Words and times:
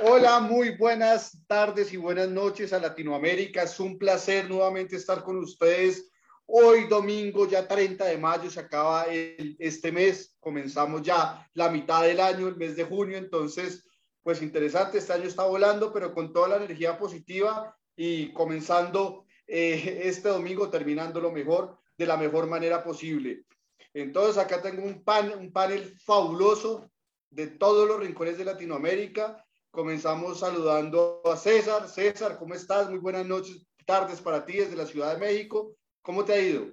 Hola, 0.00 0.38
muy 0.38 0.76
buenas 0.76 1.36
tardes 1.48 1.92
y 1.92 1.96
buenas 1.96 2.28
noches 2.28 2.72
a 2.72 2.78
Latinoamérica. 2.78 3.64
Es 3.64 3.80
un 3.80 3.98
placer 3.98 4.48
nuevamente 4.48 4.94
estar 4.94 5.24
con 5.24 5.38
ustedes. 5.38 6.12
Hoy 6.46 6.86
domingo, 6.86 7.48
ya 7.48 7.66
30 7.66 8.04
de 8.04 8.16
mayo, 8.16 8.48
se 8.48 8.60
acaba 8.60 9.06
este 9.08 9.90
mes. 9.90 10.36
Comenzamos 10.38 11.02
ya 11.02 11.44
la 11.54 11.68
mitad 11.68 12.02
del 12.02 12.20
año, 12.20 12.46
el 12.46 12.56
mes 12.56 12.76
de 12.76 12.84
junio. 12.84 13.18
Entonces, 13.18 13.88
pues 14.22 14.40
interesante, 14.40 14.98
este 14.98 15.14
año 15.14 15.24
está 15.24 15.44
volando, 15.44 15.92
pero 15.92 16.14
con 16.14 16.32
toda 16.32 16.48
la 16.48 16.56
energía 16.56 16.96
positiva 16.96 17.76
y 17.96 18.32
comenzando 18.32 19.24
eh, 19.48 20.02
este 20.04 20.28
domingo, 20.28 20.70
terminando 20.70 21.20
lo 21.20 21.32
mejor, 21.32 21.76
de 21.96 22.06
la 22.06 22.16
mejor 22.16 22.46
manera 22.46 22.84
posible. 22.84 23.46
Entonces, 23.94 24.38
acá 24.38 24.62
tengo 24.62 24.84
un 24.84 25.02
panel 25.02 25.92
fabuloso 26.04 26.88
de 27.30 27.48
todos 27.48 27.88
los 27.88 27.98
rincones 27.98 28.38
de 28.38 28.44
Latinoamérica 28.44 29.44
Comenzamos 29.70 30.40
saludando 30.40 31.20
a 31.24 31.36
César. 31.36 31.88
César, 31.88 32.38
¿cómo 32.38 32.54
estás? 32.54 32.88
Muy 32.88 32.98
buenas 32.98 33.26
noches, 33.26 33.66
tardes 33.84 34.20
para 34.20 34.44
ti 34.44 34.54
desde 34.54 34.74
la 34.74 34.86
Ciudad 34.86 35.14
de 35.14 35.20
México. 35.20 35.74
¿Cómo 36.02 36.24
te 36.24 36.32
ha 36.32 36.40
ido? 36.40 36.66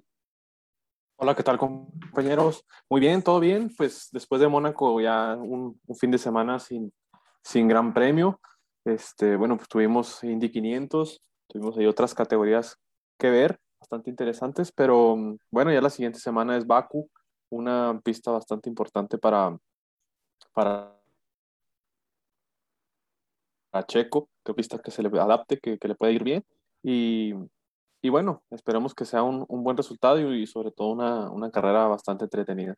Hola, 1.18 1.36
¿qué 1.36 1.44
tal 1.44 1.58
compañeros? 1.58 2.66
Muy 2.90 3.02
bien, 3.02 3.22
todo 3.22 3.40
bien. 3.40 3.70
Pues 3.78 4.10
después 4.12 4.40
de 4.40 4.48
Mónaco 4.48 5.00
ya 5.02 5.36
un, 5.36 5.80
fin 6.00 6.10
de 6.10 6.18
semana 6.18 6.58
sin, 6.58 6.92
sin 7.44 7.68
gran 7.68 7.94
premio. 7.94 8.40
Este, 8.86 9.36
bueno, 9.36 9.58
pues 9.58 9.68
tuvimos 9.68 10.24
Indy 10.24 10.50
500, 10.50 11.22
tuvimos 11.48 11.78
ahí 11.78 11.88
otras 11.88 12.14
categorías 12.14 12.78
que 13.18 13.30
ver, 13.30 13.60
bastante 13.80 14.10
interesantes, 14.10 14.72
pero 14.72 15.18
bueno, 15.50 15.72
ya 15.72 15.82
la 15.82 15.90
siguiente 15.90 16.20
semana 16.20 16.56
es 16.56 16.68
Baku, 16.68 17.10
una 17.50 18.00
pista 18.04 18.32
bastante 18.32 18.70
importante 18.70 19.18
para, 19.18 19.58
para 20.54 20.95
a 23.76 23.86
Checo, 23.86 24.30
pista 24.56 24.80
que 24.80 24.92
se 24.92 25.04
le 25.04 25.10
adapte, 25.20 25.60
que, 25.60 25.78
que 25.78 25.88
le 25.88 25.96
pueda 25.96 26.12
ir 26.12 26.24
bien. 26.24 26.44
Y, 26.84 27.34
y, 28.02 28.10
bueno, 28.10 28.44
esperemos 28.52 28.94
que 28.94 29.06
sea 29.06 29.24
un, 29.24 29.46
un 29.48 29.64
buen 29.64 29.76
resultado 29.76 30.34
y, 30.34 30.48
sobre 30.48 30.72
todo 30.72 30.90
una, 30.90 31.30
una, 31.32 31.52
carrera 31.52 31.88
bastante 31.88 32.26
entretenida. 32.26 32.76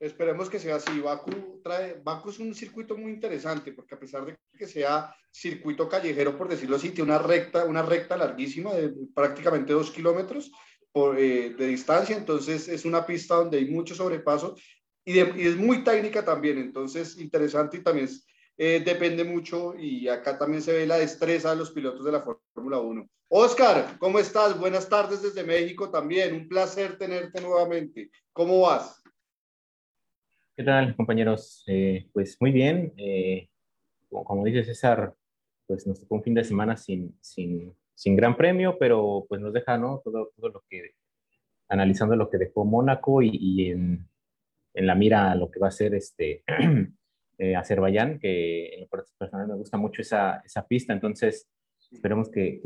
Esperemos 0.00 0.50
que 0.50 0.58
sea 0.58 0.76
así. 0.76 1.00
Baku, 1.00 1.60
trae, 1.62 2.00
Baku 2.02 2.30
es 2.30 2.38
un 2.38 2.54
circuito 2.54 2.96
muy 2.96 3.12
interesante 3.12 3.72
porque 3.72 3.94
a 3.94 3.98
pesar 3.98 4.24
de 4.24 4.36
que 4.58 4.66
sea 4.66 5.14
circuito 5.30 5.88
callejero, 5.88 6.36
por 6.36 6.48
decirlo 6.48 6.76
así, 6.76 6.90
tiene 6.90 7.10
una 7.10 7.18
recta, 7.18 7.64
una 7.64 7.82
recta 7.82 8.16
larguísima 8.16 8.72
de 8.72 8.92
prácticamente 9.14 9.72
dos 9.72 9.90
kilómetros 9.90 10.50
por, 10.90 11.18
eh, 11.18 11.54
de 11.54 11.66
distancia, 11.66 12.16
entonces 12.16 12.68
es 12.68 12.84
una 12.84 13.04
pista 13.04 13.36
donde 13.36 13.58
hay 13.58 13.68
mucho 13.68 13.94
sobrepaso 13.94 14.56
y, 15.04 15.12
de, 15.12 15.34
y, 15.36 15.46
es 15.46 15.56
muy 15.56 15.82
técnica 15.82 16.24
también, 16.24 16.58
entonces 16.58 17.18
interesante 17.18 17.78
y 17.78 17.82
también 17.82 18.06
es, 18.06 18.24
eh, 18.56 18.82
depende 18.84 19.24
mucho 19.24 19.74
y 19.76 20.08
acá 20.08 20.38
también 20.38 20.62
se 20.62 20.72
ve 20.72 20.86
la 20.86 20.98
destreza 20.98 21.50
de 21.50 21.56
los 21.56 21.72
pilotos 21.72 22.04
de 22.04 22.12
la 22.12 22.20
Fórmula 22.20 22.78
1. 22.78 23.08
Oscar, 23.28 23.98
¿cómo 23.98 24.18
estás? 24.20 24.58
Buenas 24.58 24.88
tardes 24.88 25.22
desde 25.22 25.42
México 25.42 25.90
también. 25.90 26.34
Un 26.34 26.48
placer 26.48 26.96
tenerte 26.96 27.40
nuevamente. 27.40 28.10
¿Cómo 28.32 28.60
vas? 28.60 29.02
¿Qué 30.56 30.62
tal, 30.62 30.94
compañeros? 30.94 31.64
Eh, 31.66 32.08
pues 32.12 32.36
muy 32.40 32.52
bien. 32.52 32.92
Eh, 32.96 33.48
como, 34.08 34.44
dice 34.44 34.62
César, 34.62 35.12
pues 35.66 35.84
nos 35.84 36.00
tocó 36.00 36.14
un 36.14 36.22
fin 36.22 36.34
de 36.34 36.44
semana 36.44 36.76
sin, 36.76 37.18
sin, 37.20 37.74
sin 37.92 38.14
gran 38.14 38.36
premio, 38.36 38.78
pero 38.78 39.26
pues 39.28 39.40
nos 39.40 39.52
deja, 39.52 39.76
¿no? 39.78 40.00
Todo, 40.04 40.30
todo 40.36 40.50
lo 40.50 40.64
que, 40.68 40.92
analizando 41.68 42.14
lo 42.14 42.30
que 42.30 42.38
dejó 42.38 42.64
Mónaco 42.64 43.20
y, 43.20 43.30
y 43.32 43.70
en, 43.72 44.08
en, 44.74 44.86
la 44.86 44.94
mira 44.94 45.34
lo 45.34 45.50
que 45.50 45.58
va 45.58 45.68
a 45.68 45.72
ser 45.72 45.94
este 45.96 46.44
eh, 47.38 47.56
Azerbaiyán, 47.56 48.18
que 48.18 48.74
en 48.74 48.80
lo 48.82 48.88
personal 49.18 49.48
me 49.48 49.54
gusta 49.54 49.76
mucho 49.76 50.02
esa, 50.02 50.42
esa 50.44 50.66
pista, 50.66 50.92
entonces 50.92 51.48
esperemos 51.90 52.28
que, 52.28 52.60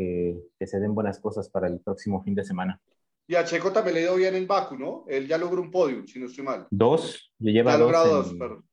que, 0.59 0.67
se 0.67 0.81
den 0.81 0.95
buenas 0.95 1.21
cosas 1.21 1.49
para 1.49 1.69
el 1.69 1.81
próximo 1.81 2.23
fin 2.23 2.35
de 2.35 2.45
semana. 2.45 2.81
Y 3.27 3.35
a 3.35 3.45
Checo 3.45 3.73
también 3.73 3.97
le 3.97 4.01
dio 4.03 4.15
bien 4.17 4.35
en 4.35 4.47
Baku, 4.47 4.77
¿no? 4.77 5.05
Él 5.07 5.27
ya 5.27 5.37
logró 5.37 5.61
un 5.61 5.71
podio, 5.71 6.07
si 6.07 6.19
no 6.19 6.27
estoy 6.27 6.45
mal. 6.45 6.67
Dos, 6.71 7.33
le 7.39 7.53
lleva 7.53 7.77
dos, 7.77 7.93
dos 7.93 8.65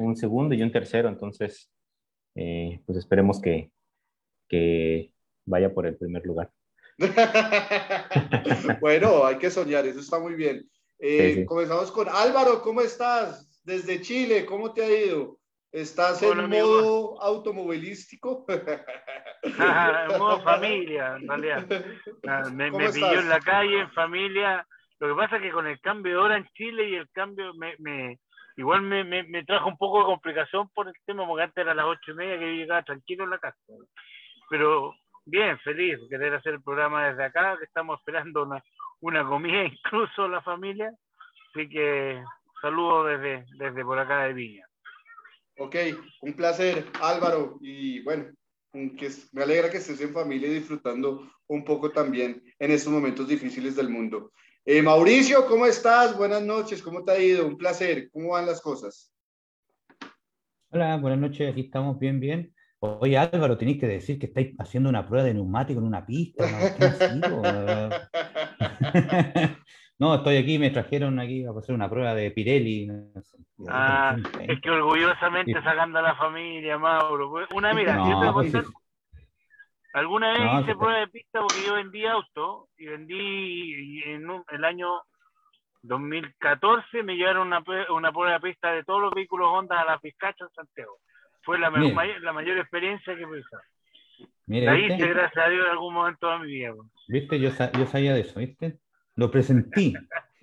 Un 0.00 0.16
segundo 0.16 0.54
y 0.54 0.62
un 0.62 0.72
tercero, 0.72 1.08
entonces, 1.08 1.70
eh, 2.34 2.80
pues 2.86 2.98
esperemos 2.98 3.40
que, 3.40 3.70
que 4.48 5.12
vaya 5.44 5.72
por 5.72 5.86
el 5.86 5.96
primer 5.96 6.24
lugar. 6.24 6.50
bueno, 8.80 9.26
hay 9.26 9.36
que 9.36 9.50
soñar, 9.50 9.86
eso 9.86 10.00
está 10.00 10.18
muy 10.18 10.34
bien. 10.34 10.68
Eh, 11.06 11.44
comenzamos 11.44 11.90
con 11.90 12.08
Álvaro, 12.08 12.62
¿cómo 12.62 12.80
estás? 12.80 13.53
Desde 13.64 14.00
Chile, 14.00 14.46
¿cómo 14.46 14.72
te 14.72 14.84
ha 14.84 15.06
ido? 15.06 15.38
¿Estás 15.72 16.22
en 16.22 16.48
modo 16.48 17.20
automovilístico? 17.20 18.46
en 19.42 20.18
modo 20.18 20.40
familia, 20.42 21.16
en 21.16 21.28
realidad. 21.28 21.66
Ah, 22.26 22.44
me, 22.50 22.70
me 22.70 22.90
pilló 22.90 23.20
en 23.20 23.28
la 23.28 23.40
calle, 23.40 23.80
en 23.80 23.90
familia. 23.92 24.66
Lo 24.98 25.08
que 25.08 25.14
pasa 25.14 25.36
es 25.36 25.42
que 25.42 25.50
con 25.50 25.66
el 25.66 25.78
cambio 25.80 26.12
de 26.12 26.18
hora 26.18 26.36
en 26.38 26.48
Chile 26.54 26.88
y 26.88 26.94
el 26.94 27.10
cambio 27.10 27.52
me, 27.54 27.74
me 27.78 28.18
igual 28.56 28.82
me, 28.82 29.04
me, 29.04 29.44
trajo 29.44 29.68
un 29.68 29.76
poco 29.76 29.98
de 29.98 30.04
complicación 30.06 30.68
por 30.70 30.88
el 30.88 30.94
tema, 31.04 31.26
porque 31.26 31.42
antes 31.42 31.62
era 31.62 31.74
las 31.74 31.86
ocho 31.86 32.12
y 32.12 32.14
media 32.14 32.38
que 32.38 32.46
yo 32.46 32.62
llegaba 32.62 32.82
tranquilo 32.82 33.24
en 33.24 33.30
la 33.30 33.38
casa. 33.38 33.58
Pero 34.48 34.94
bien, 35.26 35.58
feliz 35.60 36.00
de 36.00 36.08
querer 36.08 36.34
hacer 36.34 36.54
el 36.54 36.62
programa 36.62 37.08
desde 37.08 37.24
acá, 37.24 37.56
que 37.58 37.64
estamos 37.64 37.98
esperando 37.98 38.44
una, 38.44 38.62
una 39.00 39.26
comida 39.26 39.64
incluso 39.64 40.28
la 40.28 40.40
familia. 40.42 40.90
Así 41.50 41.68
que 41.68 42.22
Saludos 42.64 43.08
desde, 43.10 43.44
desde 43.58 43.84
por 43.84 43.98
acá 43.98 44.24
de 44.24 44.32
Viña. 44.32 44.66
Ok, 45.58 45.76
un 46.22 46.32
placer, 46.32 46.86
Álvaro. 47.02 47.58
Y 47.60 48.02
bueno, 48.04 48.32
que 48.72 49.10
me 49.32 49.42
alegra 49.42 49.68
que 49.68 49.76
estés 49.76 50.00
en 50.00 50.14
familia 50.14 50.48
y 50.48 50.54
disfrutando 50.54 51.30
un 51.46 51.62
poco 51.62 51.90
también 51.90 52.42
en 52.58 52.70
estos 52.70 52.90
momentos 52.90 53.28
difíciles 53.28 53.76
del 53.76 53.90
mundo. 53.90 54.32
Eh, 54.64 54.80
Mauricio, 54.80 55.44
¿cómo 55.46 55.66
estás? 55.66 56.16
Buenas 56.16 56.40
noches, 56.40 56.80
¿cómo 56.80 57.04
te 57.04 57.12
ha 57.12 57.18
ido? 57.18 57.46
Un 57.46 57.58
placer, 57.58 58.08
¿cómo 58.10 58.30
van 58.30 58.46
las 58.46 58.62
cosas? 58.62 59.12
Hola, 60.70 60.96
buenas 60.96 61.18
noches, 61.18 61.52
aquí 61.52 61.60
estamos 61.66 61.98
bien, 61.98 62.18
bien. 62.18 62.54
Oye, 62.78 63.18
Álvaro, 63.18 63.58
tenéis 63.58 63.78
que 63.78 63.88
decir 63.88 64.18
que 64.18 64.24
estáis 64.24 64.54
haciendo 64.58 64.88
una 64.88 65.06
prueba 65.06 65.26
de 65.26 65.34
neumático 65.34 65.80
en 65.80 65.86
una 65.86 66.06
pista. 66.06 66.46
¿no? 66.50 67.90
No, 69.98 70.14
estoy 70.14 70.36
aquí, 70.36 70.58
me 70.58 70.70
trajeron 70.70 71.20
aquí 71.20 71.44
a 71.44 71.50
hacer 71.50 71.74
una 71.74 71.88
prueba 71.88 72.14
de 72.14 72.30
Pirelli. 72.30 72.90
ah, 73.68 74.16
es 74.40 74.60
que 74.60 74.70
orgullosamente 74.70 75.52
sacando 75.62 76.00
a 76.00 76.02
la 76.02 76.16
familia, 76.16 76.78
Mauro. 76.78 77.30
Pues, 77.30 77.48
una, 77.54 77.72
mira, 77.72 77.96
yo 78.08 78.20
te 78.20 78.32
pues 78.32 78.66
alguna 79.92 80.32
vez 80.32 80.62
hice 80.62 80.74
prueba 80.74 80.98
de 80.98 81.08
pista 81.08 81.40
porque 81.40 81.64
yo 81.64 81.74
vendí 81.74 82.04
auto 82.04 82.68
y 82.76 82.86
vendí 82.86 84.02
en 84.06 84.26
el 84.50 84.64
año 84.64 84.88
2014 85.82 87.02
me 87.02 87.14
llevaron 87.14 87.46
una, 87.46 87.62
una 87.90 88.10
prueba 88.10 88.32
de 88.32 88.40
pista 88.40 88.72
de 88.72 88.82
todos 88.84 89.02
los 89.02 89.12
vehículos 89.12 89.48
Honda 89.52 89.80
a 89.80 89.84
la 89.84 89.98
Pizcacha 89.98 90.44
en 90.44 90.50
Santiago. 90.50 90.98
Fue 91.42 91.58
la, 91.58 91.70
mayor, 91.70 92.20
la 92.22 92.32
mayor 92.32 92.58
experiencia 92.58 93.14
que 93.14 93.26
pude 93.26 93.42
Mira, 94.46 94.72
la 94.72 94.78
hice, 94.78 95.08
gracias 95.08 95.44
a 95.44 95.48
Dios, 95.48 95.64
en 95.66 95.72
algún 95.72 95.94
momento 95.94 96.28
de 96.30 96.38
mi 96.38 96.46
vida. 96.46 96.72
Pues. 96.74 96.88
¿Viste? 97.08 97.38
Yo, 97.38 97.50
yo 97.50 97.86
sabía 97.86 98.14
de 98.14 98.20
eso, 98.20 98.40
¿viste? 98.40 98.78
Lo 99.16 99.30
presentí. 99.30 99.94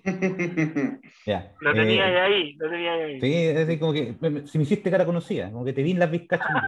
ya. 1.26 1.52
Lo 1.60 1.72
tenía 1.72 2.10
eh, 2.10 2.20
ahí, 2.20 2.52
lo 2.54 2.70
tenía 2.70 2.92
ahí. 2.92 3.20
Sí, 3.20 3.32
es 3.34 3.78
como 3.78 3.92
que 3.92 4.16
si 4.46 4.58
me 4.58 4.64
hiciste 4.64 4.90
cara 4.90 5.06
conocida, 5.06 5.50
como 5.50 5.64
que 5.64 5.72
te 5.72 5.82
vi 5.82 5.92
en 5.92 5.98
las 5.98 6.10
vizcachas. 6.10 6.48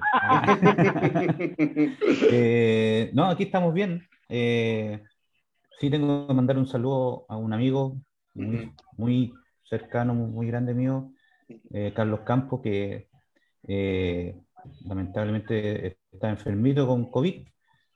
eh, 2.30 3.10
no, 3.12 3.26
aquí 3.30 3.44
estamos 3.44 3.74
bien. 3.74 4.06
Eh, 4.28 5.02
sí 5.80 5.90
tengo 5.90 6.26
que 6.26 6.34
mandar 6.34 6.58
un 6.58 6.66
saludo 6.66 7.26
a 7.28 7.36
un 7.36 7.52
amigo 7.52 7.96
muy, 8.96 9.32
cercano, 9.64 10.14
muy, 10.14 10.46
grande 10.46 10.74
mío, 10.74 11.12
eh, 11.72 11.92
Carlos 11.94 12.20
Campos, 12.20 12.60
que 12.62 13.08
eh, 13.66 14.36
lamentablemente 14.86 15.98
está 16.12 16.30
enfermito 16.30 16.86
con 16.86 17.10
COVID 17.10 17.46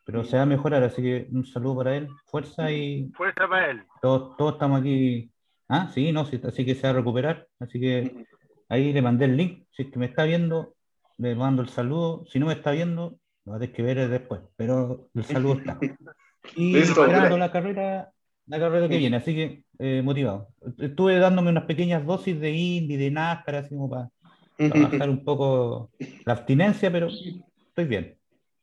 pero 0.08 0.24
se 0.24 0.38
va 0.38 0.44
a 0.44 0.46
mejorar, 0.46 0.82
así 0.82 1.02
que 1.02 1.28
un 1.32 1.44
saludo 1.44 1.76
para 1.76 1.94
él, 1.94 2.08
fuerza 2.24 2.72
y... 2.72 3.10
Fuerza 3.14 3.46
para 3.46 3.72
él. 3.72 3.82
Todos, 4.00 4.38
todos 4.38 4.54
estamos 4.54 4.80
aquí. 4.80 5.30
Ah, 5.68 5.90
sí, 5.92 6.12
no, 6.12 6.24
sí, 6.24 6.40
así 6.42 6.64
que 6.64 6.74
se 6.74 6.84
va 6.84 6.88
a 6.88 6.92
recuperar, 6.94 7.46
así 7.60 7.78
que 7.78 8.24
ahí 8.70 8.90
le 8.94 9.02
mandé 9.02 9.26
el 9.26 9.36
link, 9.36 9.66
si 9.70 9.82
es 9.82 9.90
que 9.90 9.98
me 9.98 10.06
está 10.06 10.24
viendo, 10.24 10.72
le 11.18 11.34
mando 11.34 11.60
el 11.60 11.68
saludo, 11.68 12.24
si 12.24 12.38
no 12.38 12.46
me 12.46 12.54
está 12.54 12.70
viendo, 12.70 13.18
lo 13.44 13.52
va 13.52 13.56
a 13.58 13.60
tener 13.60 13.74
que 13.74 13.82
ver 13.82 14.08
después, 14.08 14.40
pero 14.56 15.10
el 15.14 15.24
saludo 15.24 15.58
está. 15.58 15.78
Y 16.56 16.78
esperando 16.78 17.36
la 17.36 17.52
carrera, 17.52 18.10
la 18.46 18.58
carrera 18.58 18.88
que 18.88 18.96
viene, 18.96 19.18
así 19.18 19.34
que 19.34 19.64
eh, 19.78 20.00
motivado. 20.02 20.48
Estuve 20.78 21.18
dándome 21.18 21.50
unas 21.50 21.64
pequeñas 21.64 22.06
dosis 22.06 22.40
de 22.40 22.50
Indy, 22.50 22.96
de 22.96 23.10
NASCAR, 23.10 23.56
así 23.56 23.74
como 23.74 23.90
para 23.90 24.10
bajar 24.58 25.10
un 25.10 25.22
poco 25.22 25.90
la 26.24 26.32
abstinencia, 26.32 26.90
pero 26.90 27.08
estoy 27.08 27.84
bien. 27.84 28.18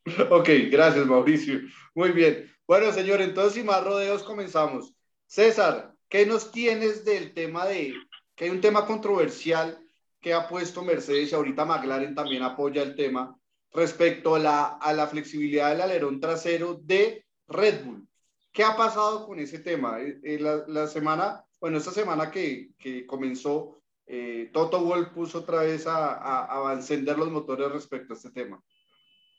Ok, 0.30 0.48
gracias 0.70 1.06
Mauricio. 1.06 1.60
Muy 1.94 2.12
bien. 2.12 2.50
Bueno, 2.66 2.92
señor, 2.92 3.20
entonces 3.20 3.54
sin 3.54 3.66
más 3.66 3.84
rodeos 3.84 4.22
comenzamos. 4.22 4.94
César, 5.26 5.94
¿qué 6.08 6.26
nos 6.26 6.52
tienes 6.52 7.04
del 7.04 7.34
tema 7.34 7.66
de 7.66 7.94
que 8.34 8.44
hay 8.44 8.50
un 8.50 8.60
tema 8.60 8.86
controversial 8.86 9.78
que 10.20 10.32
ha 10.32 10.48
puesto 10.48 10.82
Mercedes 10.82 11.32
y 11.32 11.34
ahorita 11.34 11.64
McLaren 11.64 12.14
también 12.14 12.42
apoya 12.42 12.82
el 12.82 12.94
tema 12.94 13.36
respecto 13.72 14.34
a 14.34 14.38
la, 14.38 14.64
a 14.76 14.92
la 14.92 15.06
flexibilidad 15.06 15.70
del 15.70 15.82
alerón 15.82 16.20
trasero 16.20 16.80
de 16.82 17.24
Red 17.48 17.84
Bull. 17.84 18.08
¿Qué 18.52 18.64
ha 18.64 18.76
pasado 18.76 19.26
con 19.26 19.38
ese 19.38 19.58
tema? 19.58 20.00
Eh, 20.00 20.18
eh, 20.22 20.38
la, 20.40 20.64
la 20.68 20.86
semana, 20.86 21.44
bueno, 21.60 21.78
esta 21.78 21.90
semana 21.90 22.30
que, 22.30 22.70
que 22.78 23.06
comenzó, 23.06 23.80
eh, 24.06 24.50
Toto 24.52 24.82
Wolff 24.82 25.08
puso 25.08 25.40
otra 25.40 25.62
vez 25.62 25.86
a, 25.86 26.14
a, 26.14 26.70
a, 26.70 26.74
encender 26.74 27.18
los 27.18 27.30
motores 27.30 27.70
respecto 27.70 28.12
a 28.14 28.16
este 28.16 28.30
tema. 28.30 28.62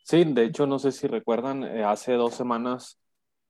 Sí, 0.10 0.24
de 0.24 0.46
hecho, 0.46 0.66
no 0.68 0.80
sé 0.80 0.94
si 0.94 1.06
recuerdan, 1.08 1.66
hace 1.84 2.14
dos 2.14 2.34
semanas 2.34 2.98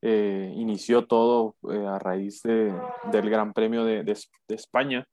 eh, 0.02 0.52
inició 0.56 1.06
todo 1.06 1.56
eh, 1.72 1.86
a 1.86 2.00
raíz 2.00 2.42
de, 2.42 2.74
del 3.12 3.30
Gran 3.30 3.54
Premio 3.54 3.86
de, 3.86 4.04
de, 4.04 4.16
España, 4.48 5.08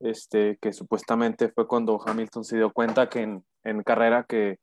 este, 0.00 0.56
que 0.58 0.72
supuestamente 0.72 1.50
fue 1.50 1.68
cuando 1.68 2.00
Hamilton 2.02 2.44
se 2.44 2.56
dio 2.56 2.72
cuenta 2.72 3.10
que 3.10 3.20
en, 3.20 3.44
en 3.64 3.82
carrera 3.82 4.24
que 4.24 4.58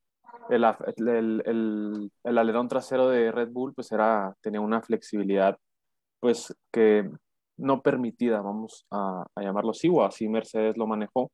el, 0.49 0.63
el, 0.97 1.43
el, 1.45 2.11
el, 2.23 2.37
alerón 2.39 2.67
trasero 2.67 3.09
de 3.09 3.31
Red 3.31 3.49
Bull 3.51 3.75
pues 3.75 3.91
era, 3.91 4.35
tenía 4.41 4.61
una 4.61 4.81
flexibilidad 4.81 5.55
pues 6.19 6.51
que 6.71 7.11
no 7.57 7.83
permitida, 7.83 8.41
vamos 8.41 8.87
a, 8.91 9.23
a 9.35 9.41
llamarlo 9.43 9.71
así, 9.71 9.87
o 9.89 10.03
así 10.03 10.27
Mercedes 10.29 10.77
lo 10.77 10.87
manejó. 10.87 11.31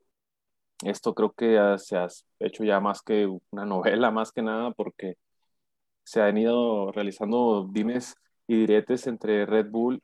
Esto 0.87 1.13
creo 1.13 1.31
que 1.33 1.57
se 1.79 1.97
ha 1.97 2.07
hecho 2.39 2.63
ya 2.63 2.79
más 2.79 3.01
que 3.01 3.27
una 3.51 3.65
novela, 3.65 4.11
más 4.11 4.31
que 4.31 4.41
nada, 4.41 4.71
porque 4.71 5.15
se 6.03 6.21
han 6.21 6.37
ido 6.37 6.91
realizando 6.91 7.67
dimes 7.71 8.15
y 8.47 8.57
diretes 8.57 9.07
entre 9.07 9.45
Red 9.45 9.69
Bull 9.71 10.01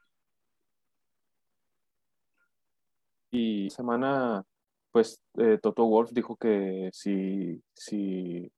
y 3.32 3.70
semana 3.70 4.44
pues 4.92 5.22
eh, 5.38 5.60
Toto 5.62 5.86
Wolf 5.86 6.12
dijo 6.12 6.36
que 6.38 6.90
si, 6.94 7.62
si 7.74 8.52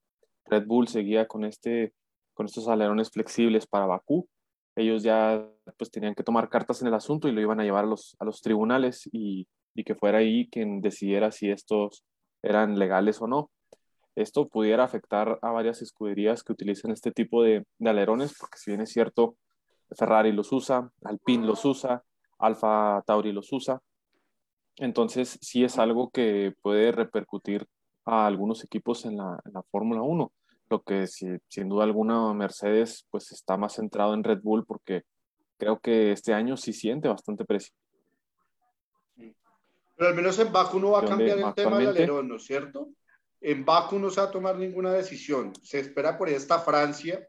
Red 0.46 0.66
Bull 0.66 0.88
seguía 0.88 1.28
con 1.28 1.46
este 1.46 1.94
con 2.34 2.46
estos 2.46 2.68
alerones 2.68 3.12
flexibles 3.12 3.68
para 3.68 3.86
Bakú, 3.86 4.28
ellos 4.76 5.04
ya 5.04 5.46
pues 5.78 5.92
tenían 5.92 6.16
que 6.16 6.24
tomar 6.24 6.50
cartas 6.50 6.82
en 6.82 6.88
el 6.88 6.94
asunto 6.94 7.28
y 7.28 7.34
lo 7.34 7.42
iban 7.42 7.60
a 7.60 7.64
llevar 7.64 7.84
a 7.84 7.88
los, 7.88 8.16
a 8.20 8.26
los 8.26 8.42
tribunales 8.42 9.08
y, 9.12 9.48
y 9.76 9.84
que 9.84 9.96
fuera 9.96 10.20
ahí 10.20 10.50
quien 10.50 10.82
decidiera 10.82 11.32
si 11.32 11.52
estos 11.52 12.04
eran 12.44 12.78
legales 12.78 13.22
o 13.22 13.28
no 13.28 13.50
esto 14.16 14.48
pudiera 14.48 14.84
afectar 14.84 15.40
a 15.42 15.52
varias 15.52 15.82
escuderías 15.82 16.44
que 16.44 16.54
utilizan 16.54 16.92
este 16.92 17.12
tipo 17.12 17.44
de, 17.44 17.66
de, 17.78 17.90
alerones, 17.90 18.36
porque 18.38 18.58
si 18.58 18.72
bien 18.72 18.82
es 18.82 18.92
cierto, 18.92 19.38
Ferrari 19.98 20.32
los 20.32 20.52
usa, 20.52 20.92
Alpine 21.04 21.46
los 21.46 21.64
usa, 21.66 22.04
Alfa 22.40 23.02
Tauri 23.06 23.32
los 23.32 23.52
usa, 23.54 23.82
entonces 24.78 25.38
sí 25.42 25.64
es 25.64 25.78
algo 25.78 26.10
que 26.10 26.54
puede 26.62 26.92
repercutir 26.92 27.68
a 28.06 28.26
algunos 28.26 28.64
equipos 28.64 29.06
en 29.06 29.18
la, 29.18 29.40
Fórmula 29.70 30.02
1, 30.02 30.32
lo 30.70 30.82
que 30.82 31.08
si, 31.08 31.28
sin 31.48 31.70
duda 31.70 31.84
alguna 31.84 32.34
Mercedes 32.34 33.06
pues 33.12 33.32
está 33.32 33.58
más 33.58 33.76
centrado 33.76 34.14
en 34.14 34.24
Red 34.24 34.42
Bull 34.42 34.66
porque 34.66 35.04
creo 35.58 35.80
que 35.80 36.14
este 36.14 36.34
año 36.34 36.58
sí 36.58 36.74
siente 36.74 37.08
bastante 37.08 37.46
presión. 37.46 37.78
Pero 40.02 40.10
al 40.10 40.16
menos 40.16 40.40
en 40.40 40.52
Baku 40.52 40.80
no 40.80 40.90
va 40.90 41.02
a 41.02 41.06
cambiar 41.06 41.38
el 41.38 41.54
tema 41.54 41.78
del 41.78 41.90
alerón, 41.90 42.28
¿no 42.28 42.38
es 42.38 42.44
cierto? 42.44 42.90
En 43.40 43.64
Baku 43.64 44.00
no 44.00 44.10
se 44.10 44.20
va 44.20 44.30
a 44.30 44.32
tomar 44.32 44.58
ninguna 44.58 44.92
decisión. 44.92 45.54
Se 45.62 45.80
espera 45.80 46.18
por 46.18 46.28
esta 46.28 46.58
Francia 46.58 47.28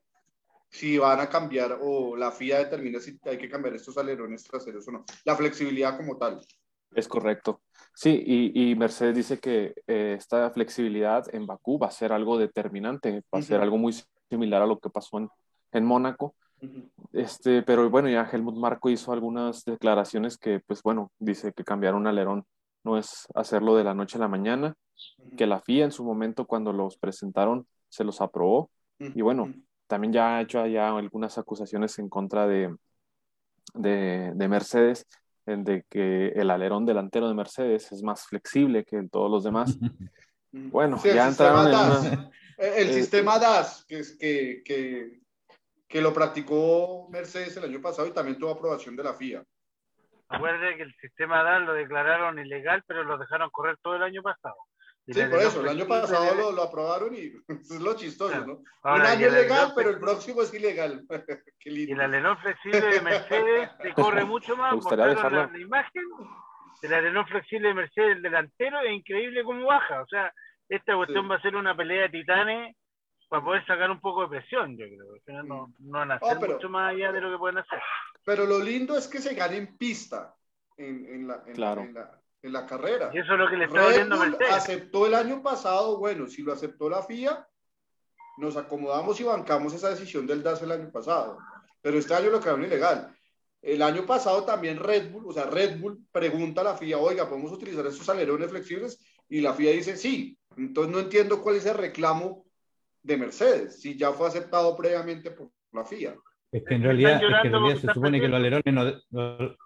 si 0.70 0.96
van 0.96 1.20
a 1.20 1.28
cambiar 1.28 1.80
o 1.82 2.16
la 2.16 2.32
FIA 2.32 2.60
determina 2.60 2.98
si 2.98 3.20
hay 3.26 3.36
que 3.36 3.50
cambiar 3.50 3.74
estos 3.74 3.98
alerones 3.98 4.44
traseros 4.44 4.88
o 4.88 4.92
no. 4.92 5.04
La 5.26 5.36
flexibilidad 5.36 5.98
como 5.98 6.16
tal. 6.16 6.40
Es 6.94 7.06
correcto. 7.08 7.60
Sí, 7.94 8.22
y, 8.26 8.70
y 8.70 8.75
Mercedes 8.75 9.16
dice 9.16 9.38
que 9.38 9.75
eh, 9.86 10.14
esta 10.16 10.50
flexibilidad 10.50 11.26
en 11.34 11.46
Bakú 11.46 11.78
va 11.78 11.88
a 11.88 11.90
ser 11.90 12.10
algo 12.10 12.38
determinante, 12.38 13.10
va 13.10 13.16
a 13.16 13.36
uh 13.36 13.40
-huh. 13.40 13.42
ser 13.42 13.60
algo 13.60 13.76
muy 13.76 13.94
similar 14.30 14.62
a 14.62 14.66
lo 14.66 14.78
que 14.78 14.88
pasó 14.88 15.18
en, 15.18 15.28
en 15.72 15.84
Mónaco. 15.84 16.34
Uh 16.62 16.66
-huh. 16.68 16.90
este, 17.12 17.62
pero 17.64 17.90
bueno, 17.90 18.08
ya 18.08 18.30
Helmut 18.32 18.56
Marco 18.56 18.88
hizo 18.88 19.12
algunas 19.12 19.62
declaraciones 19.62 20.38
que, 20.38 20.60
pues 20.66 20.82
bueno, 20.82 21.10
dice 21.18 21.52
que 21.52 21.64
cambiar 21.64 21.94
un 21.94 22.06
alerón 22.06 22.46
no 22.84 22.99
es 22.99 23.26
hacerlo 23.34 23.76
de 23.76 23.84
la 23.84 23.94
noche 23.94 24.19
a 24.19 24.20
la 24.20 24.29
mañana, 24.29 24.75
que 25.37 25.46
la 25.46 25.61
FIA 25.61 25.84
en 25.84 25.93
su 25.93 26.05
momento 26.05 26.46
cuando 26.46 26.73
los 26.73 26.96
presentaron 26.96 27.67
se 27.88 28.05
los 28.05 28.20
aprobó. 28.20 28.70
Y 28.99 29.20
bueno, 29.20 29.52
también 29.88 30.12
ya 30.12 30.37
ha 30.37 30.40
hecho 30.43 30.64
ya 30.67 30.96
algunas 30.96 31.37
acusaciones 31.37 31.99
en 31.99 32.08
contra 32.08 32.46
de, 32.46 32.75
de, 33.75 34.32
de 34.34 34.49
Mercedes 34.49 35.06
de 35.46 35.84
que 35.88 36.29
el 36.29 36.50
alerón 36.50 36.87
delantero 36.87 37.29
de 37.29 37.34
Mercedes 37.34 37.90
es 37.93 38.02
más 38.02 38.25
flexible 38.25 38.85
que 38.85 39.02
todos 39.11 39.31
los 39.31 39.44
demás. 39.44 39.76
Bueno, 40.52 40.99
sí, 40.99 41.08
ya 41.08 41.28
entraron 41.28 41.67
en 41.67 41.75
una... 41.75 42.31
El 42.58 42.90
eh, 42.90 42.93
sistema 42.93 43.38
DAS, 43.38 43.87
que, 43.88 44.02
que, 44.20 44.62
que, 44.62 45.20
que, 45.88 46.00
lo 46.02 46.12
practicó 46.12 47.08
Mercedes 47.08 47.56
el 47.56 47.64
año 47.64 47.81
pasado 47.81 48.06
y 48.06 48.12
también 48.12 48.38
tuvo 48.38 48.50
aprobación 48.50 48.94
de 48.94 49.02
la 49.02 49.14
FIA. 49.14 49.43
Acuerde 50.32 50.76
que 50.76 50.82
el 50.82 50.94
sistema 50.96 51.43
DAS 51.43 51.62
lo 51.62 51.75
declararon 51.75 52.38
ilegal, 52.38 52.82
pero 52.87 53.05
lo 53.05 53.19
dejaron 53.19 53.50
correr 53.50 53.76
todo 53.82 53.96
el 53.96 54.02
año 54.02 54.23
pasado. 54.23 54.56
Y 55.06 55.14
sí, 55.14 55.23
por 55.25 55.40
eso, 55.40 55.61
el 55.61 55.69
año 55.69 55.87
pasado 55.87 56.34
lo, 56.34 56.52
lo, 56.52 56.62
aprobaron 56.62 57.12
y 57.14 57.32
es 57.49 57.81
lo 57.81 57.94
chistoso, 57.96 58.46
¿no? 58.46 58.62
Ahora, 58.82 59.05
Un 59.05 59.11
año 59.11 59.26
es 59.26 59.32
legal, 59.32 59.73
pero 59.75 59.90
el 59.90 59.99
próximo 59.99 60.43
es 60.43 60.55
ilegal. 60.55 61.02
Qué 61.58 61.70
lindo. 61.70 61.90
Y 61.90 61.94
el 61.94 62.00
alerón 62.00 62.38
flexible 62.38 62.81
de 62.81 63.00
Mercedes 63.02 63.70
te 63.82 63.93
corre 63.94 64.25
mucho 64.25 64.56
más. 64.56 64.70
Me 64.70 64.76
gustaría 64.76 65.06
dejarlo. 65.06 65.38
La, 65.38 65.52
la, 65.52 65.58
imagen 65.58 66.02
del 66.82 66.94
alerón 66.94 67.26
flexible 67.26 67.69
de 67.69 67.75
Mercedes, 67.75 68.17
el 68.17 68.23
delantero, 68.23 68.81
es 68.81 68.93
increíble 68.93 69.43
cómo 69.43 69.67
baja. 69.67 70.02
O 70.02 70.06
sea, 70.06 70.32
esta 70.69 70.94
cuestión 70.94 71.25
sí. 71.25 71.28
va 71.28 71.37
a 71.37 71.43
ser 71.43 71.56
una 71.56 71.76
pelea 71.76 72.02
de 72.02 72.08
titanes 72.11 72.76
para 73.28 73.44
poder 73.44 73.67
sacar 73.67 73.90
un 73.90 74.00
poco 74.00 74.23
de 74.23 74.38
presión, 74.38 74.76
yo 74.76 74.87
creo. 74.87 75.14
O 75.14 75.20
sea, 75.25 75.43
no, 75.43 75.73
no, 75.81 75.99
van 75.99 76.12
a 76.12 76.14
hacer 76.14 76.37
oh, 76.37 76.40
pero, 76.40 76.52
mucho 76.55 76.69
más 76.69 76.93
allá 76.93 77.11
de 77.12 77.20
lo 77.20 77.32
que 77.32 77.38
pueden 77.38 77.58
hacer. 77.58 77.81
Pero 78.24 78.46
lo 78.46 78.60
lindo 78.60 78.96
es 78.96 79.08
que 79.08 79.20
se 79.20 79.34
gane 79.34 79.56
en 79.56 79.76
pista, 79.76 80.34
en, 80.76 81.06
en 81.06 81.28
la, 81.28 81.42
en, 81.46 81.54
claro. 81.54 81.82
en 81.82 81.94
la 81.94 82.22
en 82.42 82.52
la 82.52 82.66
carrera. 82.66 83.10
Y 83.12 83.19
eso 83.19 83.32
es 83.32 83.38
lo 83.38 83.48
que 83.48 83.56
le 83.56 83.64
está 83.66 83.82
doliendo 83.82 84.16
Mercedes. 84.19 84.52
aceptó 84.52 85.06
el 85.06 85.14
año 85.14 85.42
pasado, 85.42 85.98
bueno, 85.98 86.26
si 86.26 86.42
lo 86.42 86.52
aceptó 86.52 86.90
la 86.90 87.02
FIA, 87.02 87.46
nos 88.38 88.56
acomodamos 88.56 89.20
y 89.20 89.24
bancamos 89.24 89.72
esa 89.72 89.90
decisión 89.90 90.26
del 90.26 90.42
DAS 90.42 90.62
el 90.62 90.72
año 90.72 90.90
pasado. 90.90 91.38
Pero 91.80 91.98
este 91.98 92.14
año 92.14 92.30
lo 92.30 92.40
quedaron 92.40 92.64
ilegal. 92.64 93.16
El 93.60 93.80
año 93.80 94.04
pasado 94.04 94.44
también 94.44 94.78
Red 94.78 95.12
Bull, 95.12 95.26
o 95.28 95.32
sea, 95.32 95.44
Red 95.44 95.78
Bull 95.78 96.04
pregunta 96.10 96.62
a 96.62 96.64
la 96.64 96.76
FIA, 96.76 96.98
oiga, 96.98 97.28
¿podemos 97.28 97.52
utilizar 97.52 97.86
estos 97.86 98.08
alerones 98.08 98.50
flexibles? 98.50 98.98
Y 99.28 99.40
la 99.40 99.54
FIA 99.54 99.72
dice, 99.72 99.96
sí. 99.96 100.36
Entonces 100.56 100.92
no 100.92 100.98
entiendo 100.98 101.40
cuál 101.42 101.56
es 101.56 101.66
el 101.66 101.75
reclamo 101.75 102.44
de 103.02 103.16
Mercedes, 103.16 103.80
si 103.80 103.97
ya 103.97 104.12
fue 104.12 104.26
aceptado 104.26 104.76
previamente 104.76 105.30
por 105.30 105.50
la 105.73 105.85
FIA. 105.85 106.16
Es 106.52 106.62
que 106.64 106.75
en 106.75 106.82
realidad, 106.82 107.14
es 107.14 107.40
que 107.40 107.49
en 107.49 107.52
realidad 107.52 107.76
se 107.76 107.92
supone 107.92 108.21
que 108.21 108.28
los 108.28 108.37
alerones 108.37 109.04
no, 109.11 109.56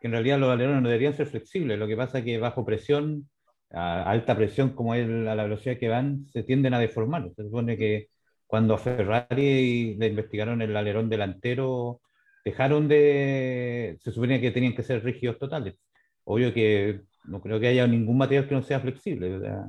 que 0.00 0.06
en 0.06 0.12
realidad 0.12 0.38
los 0.38 0.50
alerones 0.50 0.82
no 0.82 0.88
deberían 0.88 1.14
ser 1.14 1.26
flexibles. 1.26 1.78
Lo 1.78 1.86
que 1.86 1.96
pasa 1.96 2.18
es 2.18 2.24
que 2.24 2.38
bajo 2.38 2.64
presión, 2.64 3.28
a 3.72 4.02
alta 4.02 4.36
presión 4.36 4.70
como 4.70 4.94
es 4.94 5.08
a 5.08 5.34
la 5.34 5.42
velocidad 5.42 5.78
que 5.78 5.88
van, 5.88 6.26
se 6.28 6.42
tienden 6.42 6.74
a 6.74 6.78
deformar. 6.78 7.30
Se 7.34 7.44
supone 7.44 7.76
que 7.76 8.08
cuando 8.46 8.74
a 8.74 8.78
Ferrari 8.78 9.96
le 9.96 10.06
investigaron 10.06 10.62
el 10.62 10.76
alerón 10.76 11.08
delantero, 11.08 12.00
dejaron 12.44 12.88
de... 12.88 13.96
Se 14.00 14.12
supone 14.12 14.40
que 14.40 14.50
tenían 14.50 14.74
que 14.74 14.82
ser 14.82 15.02
rígidos 15.02 15.38
totales. 15.38 15.76
Obvio 16.24 16.52
que 16.52 17.00
no 17.24 17.40
creo 17.40 17.58
que 17.58 17.68
haya 17.68 17.86
ningún 17.86 18.18
material 18.18 18.46
que 18.46 18.54
no 18.54 18.62
sea 18.62 18.80
flexible. 18.80 19.40
Sea, 19.40 19.64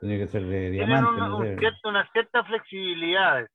tiene 0.00 0.18
que 0.18 0.26
ser 0.26 0.44
de 0.44 0.70
diamante. 0.70 1.10
Una, 1.10 1.28
no 1.28 1.42
sé. 1.42 1.50
un 1.50 1.58
cierto, 1.58 1.88
una 1.88 2.10
cierta 2.12 2.44
flexibilidad. 2.44 3.46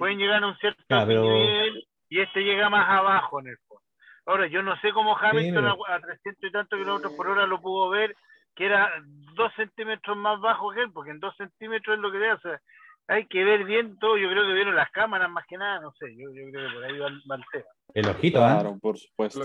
Pueden 0.00 0.18
llegar 0.18 0.42
a 0.42 0.46
un 0.46 0.56
cierto 0.56 0.82
claro, 0.88 1.06
pero... 1.06 1.22
nivel 1.24 1.86
y 2.08 2.20
este 2.20 2.40
llega 2.40 2.70
más 2.70 2.88
abajo 2.88 3.38
en 3.40 3.48
el 3.48 3.58
fondo. 3.68 3.84
Ahora, 4.24 4.46
yo 4.46 4.62
no 4.62 4.74
sé 4.80 4.92
cómo 4.92 5.14
Hamilton 5.14 5.64
sí, 5.64 5.82
a, 5.88 5.94
a 5.94 6.00
300 6.00 6.42
y 6.42 6.52
tantos 6.52 6.78
kilómetros 6.78 7.12
por 7.12 7.28
hora 7.28 7.46
lo 7.46 7.60
pudo 7.60 7.90
ver, 7.90 8.16
que 8.56 8.64
era 8.64 8.90
dos 9.34 9.52
centímetros 9.56 10.16
más 10.16 10.40
bajo 10.40 10.72
que 10.72 10.80
él, 10.80 10.90
porque 10.90 11.10
en 11.10 11.20
dos 11.20 11.36
centímetros 11.36 11.96
es 11.96 12.00
lo 12.00 12.10
que 12.10 12.16
ve. 12.16 12.32
O 12.32 12.40
sea, 12.40 12.58
hay 13.08 13.26
que 13.26 13.44
ver 13.44 13.64
bien 13.64 13.98
todo. 13.98 14.16
Yo 14.16 14.30
creo 14.30 14.46
que 14.46 14.54
vieron 14.54 14.74
las 14.74 14.90
cámaras 14.90 15.30
más 15.30 15.44
que 15.46 15.58
nada, 15.58 15.80
no 15.80 15.92
sé. 15.92 16.16
Yo, 16.16 16.30
yo 16.32 16.50
creo 16.50 16.68
que 16.68 16.74
por 16.74 16.84
ahí 16.84 16.98
va, 16.98 17.08
va 17.30 17.36
el 17.36 17.44
tema. 17.52 17.70
El 17.92 18.08
ojito, 18.08 18.38
¿eh? 18.38 18.42
Claro, 18.42 18.78
por 18.80 18.96
supuesto. 18.98 19.40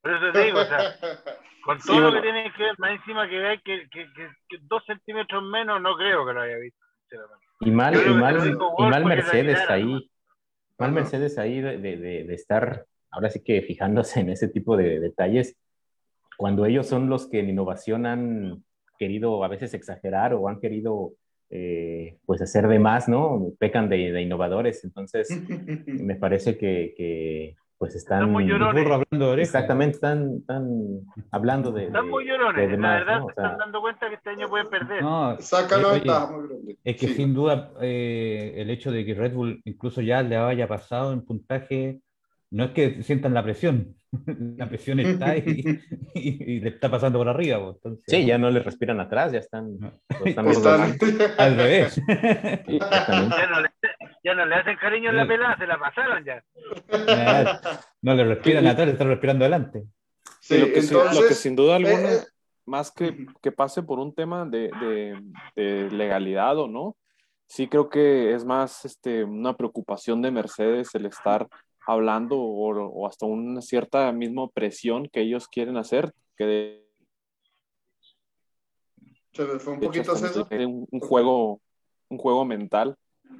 Por 0.00 0.12
eso 0.12 0.32
te 0.32 0.44
digo, 0.44 0.60
o 0.60 0.64
sea, 0.64 0.78
con 1.64 1.78
todo 1.80 1.96
sí, 1.96 2.00
lo 2.00 2.12
que 2.12 2.20
tiene 2.20 2.52
que 2.52 2.62
ver, 2.62 2.78
más 2.78 2.92
encima 2.92 3.28
que 3.28 3.38
ve 3.38 3.60
que, 3.64 3.88
que, 3.90 4.12
que, 4.14 4.30
que, 4.48 4.58
dos 4.62 4.84
centímetros 4.86 5.42
menos, 5.42 5.80
no 5.82 5.96
creo 5.96 6.24
que 6.24 6.32
lo 6.32 6.40
haya 6.40 6.56
visto, 6.56 6.84
Y 7.60 7.70
mal, 7.70 7.94
y 7.94 8.14
mal, 8.14 8.56
y 8.78 8.82
mal 8.82 9.04
Mercedes 9.04 9.58
ahí. 9.68 10.10
Mal 10.78 10.92
Mercedes 10.92 11.38
ahí 11.38 11.60
de, 11.60 11.78
de, 11.78 11.96
de 11.96 12.34
estar 12.34 12.86
ahora 13.10 13.30
sí 13.30 13.40
que 13.40 13.62
fijándose 13.62 14.20
en 14.20 14.30
ese 14.30 14.48
tipo 14.48 14.76
de 14.76 15.00
detalles, 15.00 15.56
cuando 16.36 16.66
ellos 16.66 16.86
son 16.86 17.08
los 17.08 17.26
que 17.26 17.40
en 17.40 17.50
innovación 17.50 18.06
han 18.06 18.64
querido 18.98 19.42
a 19.44 19.48
veces 19.48 19.74
exagerar 19.74 20.34
o 20.34 20.48
han 20.48 20.60
querido 20.60 21.12
eh, 21.50 22.18
pues 22.26 22.42
hacer 22.42 22.68
de 22.68 22.78
más, 22.78 23.08
¿no? 23.08 23.52
Pecan 23.58 23.88
de, 23.88 24.12
de 24.12 24.22
innovadores, 24.22 24.84
entonces 24.84 25.28
me 25.86 26.16
parece 26.16 26.58
que, 26.58 26.94
que 26.96 27.56
pues 27.78 27.94
están, 27.94 28.18
están 28.18 28.32
muy 28.32 28.44
llorones. 28.44 28.84
Hablando 28.86 29.36
de 29.36 29.42
exactamente, 29.42 29.94
están, 29.94 30.38
están 30.40 30.68
hablando 31.30 31.70
de... 31.70 31.84
Están 31.86 32.08
muy 32.08 32.26
llorones, 32.26 32.56
de 32.56 32.68
demás, 32.72 32.92
la 32.92 32.98
verdad, 32.98 33.18
¿no? 33.20 33.26
o 33.26 33.32
sea, 33.32 33.34
se 33.34 33.40
están 33.40 33.58
dando 33.58 33.80
cuenta 33.80 34.08
que 34.08 34.14
este 34.16 34.30
año 34.30 34.48
pueden 34.48 34.68
perder. 34.68 35.02
No, 35.02 35.36
Sácalo 35.40 35.90
oye, 35.90 35.98
está 35.98 36.26
muy 36.26 36.48
grande. 36.48 36.76
Es 36.84 36.96
que 36.96 37.08
sin 37.08 37.34
duda 37.34 37.72
eh, 37.80 38.54
el 38.56 38.70
hecho 38.70 38.90
de 38.90 39.06
que 39.06 39.14
Red 39.14 39.32
Bull 39.32 39.62
incluso 39.64 40.00
ya 40.00 40.22
le 40.22 40.36
haya 40.36 40.66
pasado 40.66 41.12
en 41.12 41.24
puntaje, 41.24 42.00
no 42.50 42.64
es 42.64 42.70
que 42.72 43.02
sientan 43.04 43.32
la 43.32 43.44
presión, 43.44 43.94
la 44.56 44.68
presión 44.68 45.00
está 45.00 45.36
y, 45.36 45.80
y, 46.14 46.60
le 46.60 46.70
está 46.70 46.90
pasando 46.90 47.18
por 47.18 47.28
arriba. 47.28 47.60
Pues, 47.60 47.76
entonces, 47.76 48.04
sí, 48.06 48.26
ya 48.26 48.38
no 48.38 48.50
le 48.50 48.60
respiran 48.60 48.98
atrás, 49.00 49.32
ya 49.32 49.38
están, 49.38 49.78
están 50.24 50.48
al 51.38 51.56
revés. 51.56 52.00
Ya 52.06 53.48
no, 53.50 53.60
le, 53.60 53.68
hacen 54.24 54.76
cariño 54.76 55.10
en 55.10 55.16
la 55.16 55.26
pelada, 55.26 55.56
se 55.56 55.66
la 55.66 55.78
pasaron 55.78 56.24
ya. 56.24 56.42
No 58.02 58.14
le 58.14 58.24
respiran 58.24 58.66
atrás, 58.66 58.86
le 58.86 58.92
están 58.92 59.08
respirando 59.08 59.44
adelante. 59.44 59.84
Sí, 60.40 60.58
lo, 60.58 60.66
que, 60.66 60.82
lo 60.82 61.28
que 61.28 61.34
sin 61.34 61.56
duda 61.56 61.76
alguna... 61.76 62.12
Eh, 62.12 62.20
más 62.68 62.92
que, 62.92 63.26
que 63.42 63.50
pase 63.50 63.82
por 63.82 63.98
un 63.98 64.14
tema 64.14 64.44
de, 64.44 64.70
de, 65.56 65.90
legalidad 65.90 66.58
o 66.58 66.68
no, 66.68 66.96
sí 67.46 67.66
creo 67.66 67.88
que 67.88 68.34
es 68.34 68.44
más 68.44 68.84
este, 68.84 69.24
una 69.24 69.56
preocupación 69.56 70.22
de 70.22 70.30
Mercedes 70.30 70.94
el 70.94 71.06
estar 71.06 71.48
hablando 71.86 72.36
o, 72.38 72.68
o 72.68 73.08
hasta 73.08 73.26
una 73.26 73.62
cierta 73.62 74.12
misma 74.12 74.48
presión 74.48 75.08
que 75.10 75.22
ellos 75.22 75.48
quieren 75.48 75.78
hacer 75.78 76.12
que 76.36 76.44
de, 76.44 76.88
fue 79.58 79.72
un 79.72 79.80
poquito 79.80 80.12
un, 80.50 80.86
un, 80.90 81.00
juego 81.00 81.60
un 82.08 82.18
juego 82.18 82.44
mental 82.44 82.96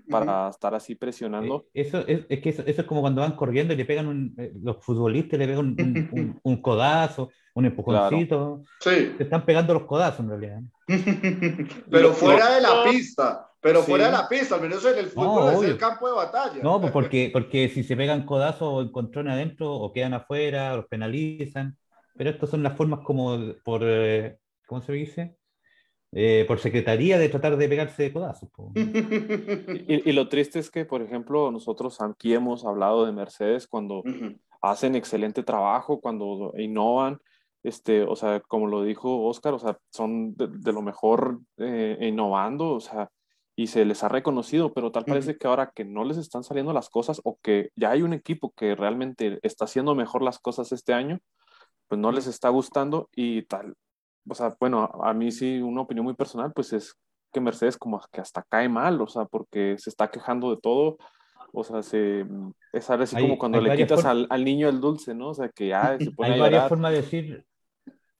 para 0.08 0.48
estar 0.48 0.74
así 0.74 0.94
presionando. 0.94 1.66
Eh, 1.74 1.82
eso 1.82 2.06
es, 2.06 2.26
es 2.28 2.40
que 2.40 2.50
eso, 2.50 2.62
eso, 2.66 2.80
es 2.80 2.86
como 2.86 3.00
cuando 3.00 3.20
van 3.20 3.36
corriendo 3.36 3.74
y 3.74 3.76
le 3.76 3.84
pegan 3.84 4.06
un, 4.06 4.34
eh, 4.38 4.52
los 4.62 4.84
futbolistas 4.84 5.38
le 5.38 5.46
pegan 5.46 5.66
un, 5.66 6.08
un, 6.12 6.40
un 6.42 6.62
codazo, 6.62 7.30
un 7.54 7.66
empujoncito. 7.66 8.62
Sí. 8.80 9.14
Te 9.16 9.24
están 9.24 9.44
pegando 9.44 9.74
los 9.74 9.84
codazos 9.84 10.20
en 10.20 10.28
realidad. 10.28 10.60
pero 11.90 12.12
fuera 12.12 12.54
de 12.54 12.60
la 12.60 12.84
pista, 12.84 13.50
pero 13.60 13.82
fuera 13.82 14.06
de 14.06 14.12
la 14.12 14.28
pista, 14.28 14.54
al 14.54 14.62
menos 14.62 14.84
en 14.84 14.98
el 14.98 15.06
fútbol 15.06 15.54
es 15.54 15.70
el 15.70 15.78
campo 15.78 16.08
de 16.08 16.14
batalla. 16.14 16.62
No, 16.62 16.80
pues 16.80 16.92
porque, 16.92 17.30
porque 17.32 17.68
si 17.68 17.82
se 17.82 17.96
pegan 17.96 18.24
codazos 18.24 18.62
o 18.62 18.82
encontrones 18.82 19.32
adentro 19.32 19.72
o 19.72 19.92
quedan 19.92 20.14
afuera, 20.14 20.76
los 20.76 20.86
penalizan. 20.86 21.76
Pero 22.16 22.30
estas 22.30 22.50
son 22.50 22.62
las 22.62 22.76
formas 22.76 23.00
como 23.04 23.38
por, 23.64 23.82
eh, 23.84 24.38
¿cómo 24.66 24.80
se 24.80 24.92
dice? 24.92 25.37
Eh, 26.12 26.46
por 26.48 26.58
secretaría 26.58 27.18
de 27.18 27.28
tratar 27.28 27.58
de 27.58 27.68
pegarse 27.68 28.04
de 28.04 28.12
codazos. 28.12 28.48
Y, 28.74 30.12
lo 30.12 30.28
triste 30.28 30.58
es 30.58 30.70
que, 30.70 30.86
por 30.86 31.02
ejemplo, 31.02 31.50
nosotros 31.50 32.00
aquí 32.00 32.32
hemos 32.32 32.64
hablado 32.64 33.04
de 33.04 33.12
Mercedes 33.12 33.66
cuando 33.66 34.02
hacen 34.62 34.94
excelente 34.94 35.42
trabajo, 35.42 36.00
cuando 36.00 36.54
innovan, 36.56 37.18
este, 37.62 38.04
o 38.04 38.16
sea, 38.16 38.40
como 38.40 38.68
lo 38.68 38.84
dijo 38.84 39.26
Oscar, 39.26 39.52
o 39.52 39.58
sea, 39.58 39.78
son 39.90 40.34
de, 40.34 40.72
lo 40.72 40.80
mejor 40.80 41.40
eh, 41.58 41.98
innovando, 42.00 42.72
o 42.72 42.80
sea, 42.80 43.10
y 43.54 43.66
se 43.66 43.84
les 43.84 44.02
ha 44.02 44.08
reconocido, 44.08 44.72
pero 44.72 44.92
tal 44.92 45.04
parece 45.04 45.36
que 45.36 45.46
ahora 45.46 45.72
que 45.74 45.84
no 45.84 46.04
les 46.04 46.16
están 46.16 46.44
saliendo 46.44 46.72
las 46.72 46.88
cosas 46.88 47.20
o 47.24 47.38
que 47.42 47.70
ya 47.76 47.90
hay 47.90 48.02
un 48.02 48.12
equipo 48.12 48.52
que 48.56 48.74
realmente 48.76 49.40
está 49.42 49.66
haciendo 49.66 49.94
mejor 49.94 50.22
las 50.22 50.38
cosas 50.38 50.72
este 50.72 50.94
año, 50.94 51.18
pues 51.88 52.00
no 52.00 52.12
les 52.12 52.26
está 52.26 52.48
gustando 52.50 53.10
y 53.14 53.42
tal, 53.42 53.74
o 54.28 54.34
sea, 54.34 54.54
bueno, 54.60 54.84
a 55.02 55.12
mí 55.14 55.32
sí, 55.32 55.60
una 55.60 55.82
opinión 55.82 56.04
muy 56.04 56.14
personal, 56.14 56.52
pues 56.54 56.72
es 56.72 56.94
que 57.32 57.40
Mercedes 57.40 57.76
como 57.76 58.00
que 58.12 58.20
hasta 58.20 58.42
cae 58.48 58.68
mal, 58.68 59.00
o 59.00 59.06
sea, 59.06 59.24
porque 59.24 59.76
se 59.78 59.90
está 59.90 60.10
quejando 60.10 60.50
de 60.50 60.60
todo, 60.60 60.98
o 61.52 61.64
sea, 61.64 61.82
se, 61.82 62.26
es 62.72 62.90
así 62.90 63.16
como 63.20 63.38
cuando 63.38 63.60
le 63.60 63.76
quitas 63.76 64.04
al, 64.04 64.26
al, 64.30 64.44
niño 64.44 64.68
el 64.68 64.80
dulce, 64.80 65.14
¿no? 65.14 65.28
O 65.28 65.34
sea, 65.34 65.48
que 65.48 65.68
ya 65.68 65.96
se 65.98 66.10
pone 66.16 66.34
Hay 66.34 66.40
varias 66.40 66.68
formas 66.68 66.92
de 66.92 66.96
decir, 66.98 67.44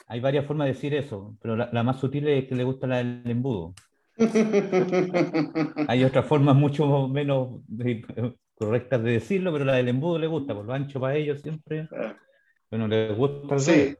hay 0.06 0.20
varias 0.20 0.46
formas 0.46 0.66
de 0.66 0.72
decir 0.72 0.94
eso, 0.94 1.36
pero 1.40 1.56
la, 1.56 1.82
más 1.82 2.00
sutil 2.00 2.28
es 2.28 2.46
que 2.46 2.54
le 2.54 2.64
gusta 2.64 2.86
la 2.86 2.98
del 2.98 3.22
embudo. 3.26 3.74
hay 5.88 6.02
otras 6.04 6.26
formas 6.26 6.56
mucho 6.56 7.08
menos 7.08 7.60
correctas 8.54 9.02
de 9.02 9.12
decirlo, 9.12 9.52
pero 9.52 9.64
la 9.64 9.74
del 9.74 9.88
embudo 9.88 10.18
le 10.18 10.26
gusta, 10.26 10.54
por 10.54 10.64
lo 10.64 10.72
ancho 10.72 11.00
para 11.00 11.16
ellos 11.16 11.40
siempre. 11.40 11.88
Ah. 11.92 12.16
Bueno, 12.70 12.88
le 12.88 13.14
gusta 13.14 13.58
sí. 13.58 13.94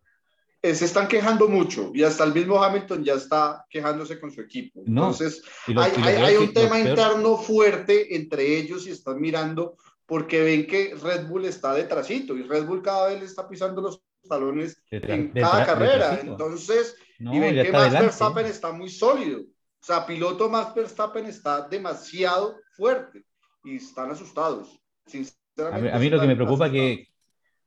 Eh, 0.61 0.75
se 0.75 0.87
están 0.87 1.07
quejando 1.07 1.49
mucho 1.49 1.93
y 1.95 2.03
hasta 2.03 2.25
el 2.25 2.35
mismo 2.35 2.61
Hamilton 2.61 3.05
ya 3.05 3.15
está 3.15 3.65
quejándose 3.71 4.19
con 4.19 4.33
su 4.33 4.41
equipo. 4.41 4.83
Entonces, 4.85 5.41
hay, 5.69 6.35
un 6.37 6.53
tema 6.53 6.81
interno 6.81 7.37
fuerte 7.37 8.17
entre 8.17 8.59
ellos 8.59 8.85
y 8.87 8.91
están 8.91 9.21
mirando 9.21 9.77
porque 10.05 10.43
ven 10.43 10.67
que 10.67 10.97
Red 11.01 11.29
Bull 11.29 11.45
está 11.45 11.75
detrásito 11.75 12.37
y 12.37 12.43
Red 12.43 12.67
Bull 12.67 12.83
cada 12.83 13.09
vez 13.09 13.21
le 13.21 13.27
está 13.27 13.49
pisando 13.49 13.81
los 13.81 14.03
talones 14.29 14.83
en 14.91 15.31
cada 15.31 15.65
carrera. 15.65 16.19
Entonces, 16.21 16.97
y 17.21 17.39
ven 17.39 17.55
que 17.55 17.71
Max 17.71 17.93
Verstappen 17.93 18.47
está 18.47 18.73
muy 18.73 18.89
sólido. 18.89 19.41
O 19.41 19.87
sea, 19.87 20.05
piloto 20.05 20.49
Max 20.49 20.75
Verstappen 20.75 21.27
está 21.27 21.69
demasiado 21.69 22.57
fuerte 22.73 23.25
y 23.63 23.77
están 23.77 24.11
asustados. 24.11 24.77
A 25.73 25.79
mí, 25.79 25.89
a 25.89 25.99
mí 25.99 26.11
lo 26.11 26.21
que 26.21 26.27
me 26.27 26.35
preocupa 26.35 26.67
es 26.67 26.73
que 26.73 27.09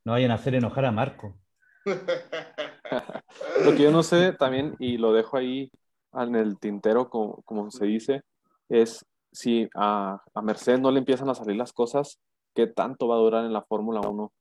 no 0.04 0.12
vayan 0.12 0.32
a 0.32 0.36
hacer 0.36 0.56
enojar 0.56 0.84
a 0.84 0.92
Marco. 0.92 1.38
Lo 3.66 3.72
que 3.72 3.84
yo 3.84 3.92
no 3.92 4.04
sé 4.04 4.34
también, 4.34 4.76
y 4.80 4.98
lo 4.98 5.14
dejo 5.14 5.38
ahí 5.38 5.72
en 6.14 6.36
el 6.36 6.60
tintero, 6.60 7.10
como, 7.10 7.72
se 7.72 7.86
dice, 7.86 8.24
es 8.70 9.06
si 9.32 9.70
a, 9.76 10.22
a, 10.34 10.42
Mercedes 10.42 10.82
no 10.82 10.92
le 10.92 11.00
empiezan 11.00 11.30
a 11.30 11.36
salir 11.36 11.56
las 11.56 11.74
cosas, 11.74 12.20
¿qué 12.54 12.68
tanto 12.68 13.08
va 13.08 13.16
a 13.16 13.20
durar 13.20 13.46
en 13.46 13.54
la 13.54 13.64
Fórmula 13.64 14.02
1? 14.02 14.32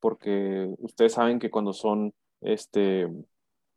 Porque 0.00 0.68
ustedes 0.78 1.12
saben 1.12 1.38
que 1.38 1.50
cuando 1.50 1.72
son, 1.72 2.12
este, 2.40 3.08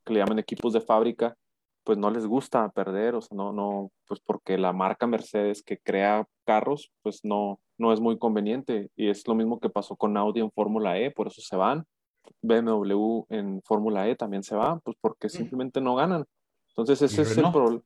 que 0.05 0.23
equipos 0.37 0.73
de 0.73 0.81
fábrica, 0.81 1.35
pues 1.83 1.97
no 1.97 2.09
les 2.09 2.25
gusta 2.25 2.69
perder, 2.69 3.15
o 3.15 3.21
sea, 3.21 3.35
no, 3.35 3.51
no, 3.51 3.91
pues 4.07 4.19
porque 4.21 4.57
la 4.57 4.73
marca 4.73 5.05
Mercedes 5.05 5.63
que 5.63 5.77
crea 5.77 6.25
carros, 6.45 6.91
pues 7.01 7.21
no, 7.23 7.59
no 7.77 7.93
es 7.93 7.99
muy 7.99 8.17
conveniente. 8.17 8.89
Y 8.95 9.09
es 9.09 9.27
lo 9.27 9.35
mismo 9.35 9.59
que 9.59 9.69
pasó 9.69 9.95
con 9.95 10.17
Audi 10.17 10.39
en 10.39 10.51
Fórmula 10.51 10.97
E, 10.99 11.11
por 11.11 11.27
eso 11.27 11.41
se 11.41 11.55
van. 11.55 11.85
BMW 12.41 13.25
en 13.29 13.61
Fórmula 13.63 14.07
E 14.07 14.15
también 14.15 14.43
se 14.43 14.55
va, 14.55 14.79
pues 14.79 14.97
porque 14.99 15.29
simplemente 15.29 15.81
no 15.81 15.95
ganan. 15.95 16.25
Entonces 16.69 17.01
ese 17.01 17.23
es 17.23 17.37
el 17.37 17.51
problema. 17.51 17.81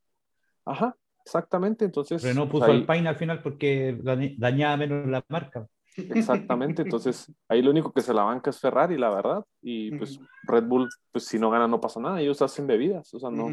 Ajá, 0.65 0.95
exactamente. 1.23 1.85
Entonces. 1.85 2.23
Renault 2.23 2.51
puso 2.51 2.67
el 2.67 2.85
Paine 2.85 3.09
al 3.09 3.15
final 3.15 3.41
porque 3.41 3.97
dañaba 4.37 4.77
menos 4.77 5.07
la 5.07 5.23
marca. 5.29 5.67
Exactamente, 5.97 6.83
entonces 6.83 7.31
ahí 7.49 7.63
lo 7.63 7.71
único 7.71 7.91
que 7.91 8.01
se 8.01 8.13
la 8.13 8.23
banca 8.23 8.51
es 8.51 8.59
Ferrari, 8.59 8.97
la 8.97 9.09
verdad, 9.09 9.43
y 9.63 9.89
pues 9.97 10.19
Red 10.43 10.65
Bull, 10.65 10.87
pues 11.11 11.25
si 11.25 11.39
no 11.39 11.49
gana 11.49 11.67
no 11.67 11.81
pasa 11.81 11.99
nada, 11.99 12.21
ellos 12.21 12.39
hacen 12.43 12.67
bebidas, 12.67 13.11
o 13.15 13.19
sea, 13.19 13.31
no, 13.31 13.49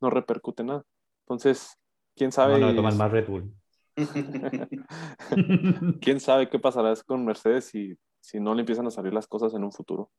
no 0.00 0.10
repercute 0.10 0.62
nada. 0.62 0.84
Entonces, 1.26 1.76
quién 2.14 2.30
sabe. 2.30 2.60
No, 2.60 2.72
no 2.72 2.82
más 2.82 3.10
Red 3.10 3.28
Bull. 3.28 3.52
quién 6.00 6.20
sabe 6.20 6.48
qué 6.48 6.58
pasará 6.58 6.94
con 7.04 7.24
Mercedes 7.24 7.66
si 7.66 7.98
si 8.20 8.40
no 8.40 8.54
le 8.54 8.60
empiezan 8.60 8.86
a 8.86 8.90
salir 8.90 9.12
las 9.12 9.26
cosas 9.26 9.54
en 9.54 9.64
un 9.64 9.72
futuro. 9.72 10.10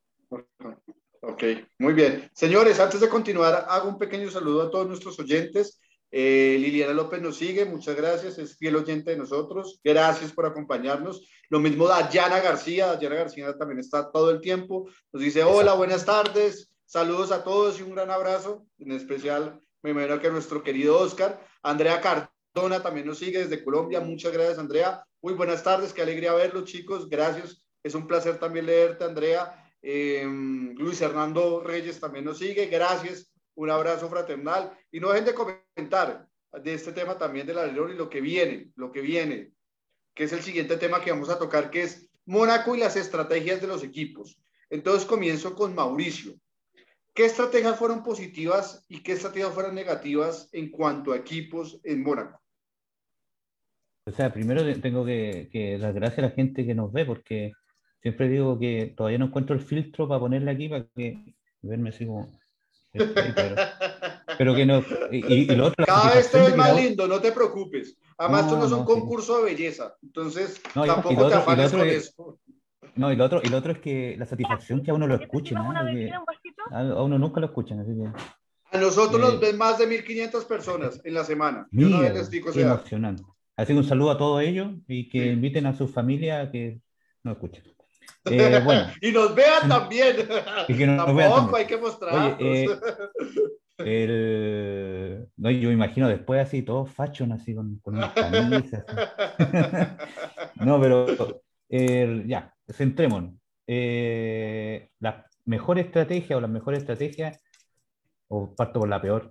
Ok, 1.24 1.44
muy 1.78 1.92
bien. 1.92 2.28
Señores, 2.34 2.80
antes 2.80 3.00
de 3.00 3.08
continuar, 3.08 3.66
hago 3.68 3.88
un 3.88 3.98
pequeño 3.98 4.30
saludo 4.30 4.62
a 4.62 4.70
todos 4.70 4.88
nuestros 4.88 5.18
oyentes. 5.20 5.80
Eh, 6.10 6.58
Liliana 6.60 6.92
López 6.92 7.22
nos 7.22 7.36
sigue, 7.36 7.64
muchas 7.64 7.96
gracias, 7.96 8.36
es 8.38 8.58
fiel 8.58 8.76
oyente 8.76 9.12
de 9.12 9.16
nosotros. 9.16 9.80
Gracias 9.84 10.32
por 10.32 10.46
acompañarnos. 10.46 11.26
Lo 11.48 11.60
mismo 11.60 11.86
Dayana 11.86 12.40
García, 12.40 12.88
Dayana 12.88 13.14
García 13.14 13.56
también 13.56 13.78
está 13.78 14.10
todo 14.10 14.30
el 14.30 14.40
tiempo. 14.40 14.88
Nos 15.12 15.22
dice, 15.22 15.44
hola, 15.44 15.74
buenas 15.74 16.04
tardes, 16.04 16.70
saludos 16.84 17.30
a 17.30 17.44
todos 17.44 17.78
y 17.78 17.82
un 17.82 17.94
gran 17.94 18.10
abrazo. 18.10 18.66
En 18.78 18.92
especial, 18.92 19.60
me 19.82 19.90
imagino 19.90 20.20
que 20.20 20.26
a 20.26 20.32
nuestro 20.32 20.62
querido 20.62 20.98
Oscar. 20.98 21.40
Andrea 21.62 22.00
Cardona 22.00 22.82
también 22.82 23.06
nos 23.06 23.18
sigue 23.18 23.38
desde 23.38 23.62
Colombia. 23.64 24.00
Muchas 24.00 24.32
gracias, 24.32 24.58
Andrea. 24.58 25.04
Muy 25.22 25.34
buenas 25.34 25.62
tardes, 25.62 25.92
qué 25.92 26.02
alegría 26.02 26.34
verlos, 26.34 26.64
chicos. 26.64 27.08
Gracias 27.08 27.62
es 27.82 27.94
un 27.94 28.06
placer 28.06 28.38
también 28.38 28.66
leerte, 28.66 29.04
Andrea. 29.04 29.70
Eh, 29.82 30.24
Luis 30.76 31.00
Hernando 31.00 31.62
Reyes 31.62 31.98
también 31.98 32.24
nos 32.24 32.38
sigue. 32.38 32.66
Gracias. 32.66 33.32
Un 33.54 33.70
abrazo 33.70 34.08
fraternal. 34.08 34.72
Y 34.90 35.00
no 35.00 35.10
dejen 35.10 35.26
de 35.26 35.34
comentar 35.34 36.26
de 36.52 36.74
este 36.74 36.92
tema 36.92 37.18
también 37.18 37.46
del 37.46 37.58
alerón 37.58 37.92
y 37.92 37.96
lo 37.96 38.08
que 38.08 38.20
viene, 38.20 38.70
lo 38.76 38.92
que 38.92 39.00
viene, 39.00 39.52
que 40.14 40.24
es 40.24 40.32
el 40.32 40.42
siguiente 40.42 40.76
tema 40.76 41.00
que 41.00 41.10
vamos 41.10 41.30
a 41.30 41.38
tocar, 41.38 41.70
que 41.70 41.82
es 41.82 42.08
Mónaco 42.26 42.76
y 42.76 42.80
las 42.80 42.96
estrategias 42.96 43.60
de 43.60 43.66
los 43.66 43.82
equipos. 43.82 44.38
Entonces 44.70 45.06
comienzo 45.06 45.54
con 45.54 45.74
Mauricio. 45.74 46.34
¿Qué 47.14 47.26
estrategias 47.26 47.78
fueron 47.78 48.02
positivas 48.02 48.84
y 48.88 49.02
qué 49.02 49.12
estrategias 49.12 49.52
fueron 49.52 49.74
negativas 49.74 50.48
en 50.52 50.70
cuanto 50.70 51.12
a 51.12 51.16
equipos 51.16 51.80
en 51.84 52.02
Mónaco? 52.02 52.40
O 54.06 54.12
sea, 54.12 54.32
primero 54.32 54.62
tengo 54.80 55.04
que, 55.04 55.48
que 55.52 55.78
dar 55.78 55.92
gracias 55.92 56.18
a 56.18 56.22
la 56.22 56.30
gente 56.30 56.66
que 56.66 56.74
nos 56.74 56.92
ve, 56.92 57.04
porque 57.04 57.52
Siempre 58.02 58.28
digo 58.28 58.58
que 58.58 58.92
todavía 58.96 59.18
no 59.18 59.26
encuentro 59.26 59.54
el 59.54 59.62
filtro 59.62 60.08
para 60.08 60.18
ponerle 60.18 60.50
aquí 60.50 60.68
para 60.68 60.84
que 60.96 61.34
verme 61.62 61.90
así 61.90 62.04
como. 62.04 62.28
Pero, 64.38 64.54
que 64.54 64.66
no. 64.66 64.82
Y, 65.12 65.46
lo 65.54 65.66
otro, 65.66 65.86
Cada 65.86 66.14
vez 66.14 66.30
te 66.30 66.40
ves 66.40 66.56
más 66.56 66.74
lindo, 66.74 67.06
no 67.06 67.20
te 67.20 67.32
preocupes. 67.32 67.96
Además, 68.18 68.42
esto 68.42 68.58
no 68.58 68.66
es 68.66 68.72
un 68.72 68.84
concurso 68.84 69.38
de 69.38 69.44
belleza. 69.44 69.94
Entonces, 70.02 70.60
tampoco 70.74 71.28
te 71.28 71.34
afanes 71.34 71.70
con 71.70 71.88
eso. 71.88 72.38
No, 72.94 73.10
y 73.10 73.16
lo, 73.16 73.24
otro, 73.24 73.40
y 73.42 73.48
lo 73.48 73.56
otro 73.56 73.72
es 73.72 73.78
que 73.78 74.16
la 74.18 74.26
satisfacción 74.26 74.82
que 74.82 74.90
a 74.90 74.94
uno 74.94 75.06
lo 75.06 75.14
escuche, 75.14 75.54
¿no? 75.54 75.72
a, 76.70 77.02
uno 77.02 77.18
nunca 77.18 77.40
lo 77.40 77.46
escuchan, 77.46 77.80
así 77.80 77.92
que. 77.94 78.76
A 78.76 78.80
nosotros 78.80 79.20
nos 79.20 79.40
ven 79.40 79.56
más 79.56 79.78
de 79.78 79.86
1.500 79.86 80.46
personas 80.46 81.00
en 81.04 81.14
la 81.14 81.24
semana. 81.24 81.68
Mira, 81.70 82.12
qué 82.52 82.60
emocionante. 82.60 83.22
Así 83.56 83.72
que 83.72 83.78
un 83.78 83.84
saludo 83.84 84.10
a 84.10 84.18
todos 84.18 84.42
ellos 84.42 84.72
y 84.88 85.08
que 85.08 85.26
inviten 85.26 85.66
a 85.66 85.76
su 85.76 85.86
familia 85.88 86.50
que 86.50 86.80
nos 87.22 87.36
escuchen. 87.36 87.64
Eh, 88.24 88.60
bueno. 88.64 88.86
y 89.00 89.12
nos 89.12 89.34
vean 89.34 89.68
también. 89.68 90.16
Y 90.68 90.76
que 90.76 90.86
nos, 90.86 91.14
vean 91.14 91.30
también. 91.32 91.56
hay 91.56 91.66
que 91.66 91.76
mostrar. 91.76 92.36
Eh, 92.38 92.66
el... 93.78 95.28
no, 95.36 95.50
yo 95.50 95.68
me 95.68 95.74
imagino 95.74 96.08
después 96.08 96.40
así, 96.40 96.62
todos 96.62 96.90
fashion, 96.90 97.32
así 97.32 97.54
con, 97.54 97.78
con 97.78 97.96
unas 97.96 98.12
camisas. 98.12 98.84
no, 100.56 100.80
pero 100.80 101.06
ya, 101.68 102.54
centrémonos. 102.72 103.34
Eh, 103.66 104.90
la 105.00 105.26
mejor 105.44 105.78
estrategia 105.78 106.36
o 106.36 106.40
las 106.40 106.50
mejores 106.50 106.80
estrategias, 106.80 107.42
o 108.28 108.54
parto 108.54 108.80
por 108.80 108.88
la 108.88 109.00
peor, 109.00 109.30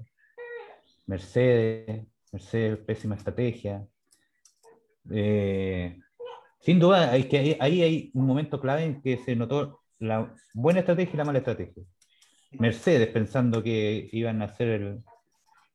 Mercedes, 1.05 2.07
Mercedes, 2.31 2.77
pésima 2.79 3.15
estrategia. 3.15 3.85
Eh, 5.11 5.99
sin 6.61 6.79
duda, 6.79 7.11
hay 7.11 7.23
que, 7.23 7.57
ahí 7.59 7.81
hay 7.81 8.11
un 8.13 8.27
momento 8.27 8.61
clave 8.61 8.83
en 8.83 9.01
que 9.01 9.17
se 9.17 9.35
notó 9.35 9.81
la 9.99 10.33
buena 10.53 10.81
estrategia 10.81 11.13
y 11.13 11.17
la 11.17 11.25
mala 11.25 11.39
estrategia. 11.39 11.83
Mercedes 12.51 13.07
pensando 13.09 13.63
que 13.63 14.09
iban 14.11 14.41
a 14.41 14.45
hacer 14.45 14.99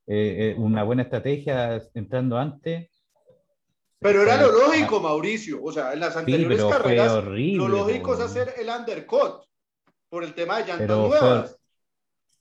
eh, 0.07 0.53
eh, 0.53 0.55
una 0.59 0.85
buena 0.85 1.03
estrategia 1.03 1.83
entrando 1.95 2.39
antes. 2.39 2.89
Pero 3.99 4.23
era 4.23 4.41
lo 4.41 4.53
lógico, 4.53 5.01
Mauricio. 5.01 5.63
O 5.63 5.73
sea, 5.73 5.93
en 5.93 6.01
las 6.01 6.17
anteriores 6.17 6.63
carreras, 6.65 7.25
lo 7.25 7.69
lógico 7.69 8.15
es 8.15 8.21
hacer 8.21 8.55
el 8.59 8.69
undercut 8.69 9.43
por 10.09 10.23
el 10.23 10.35
tema 10.35 10.59
de 10.59 10.67
llantas 10.67 10.99
nuevas. 10.99 11.59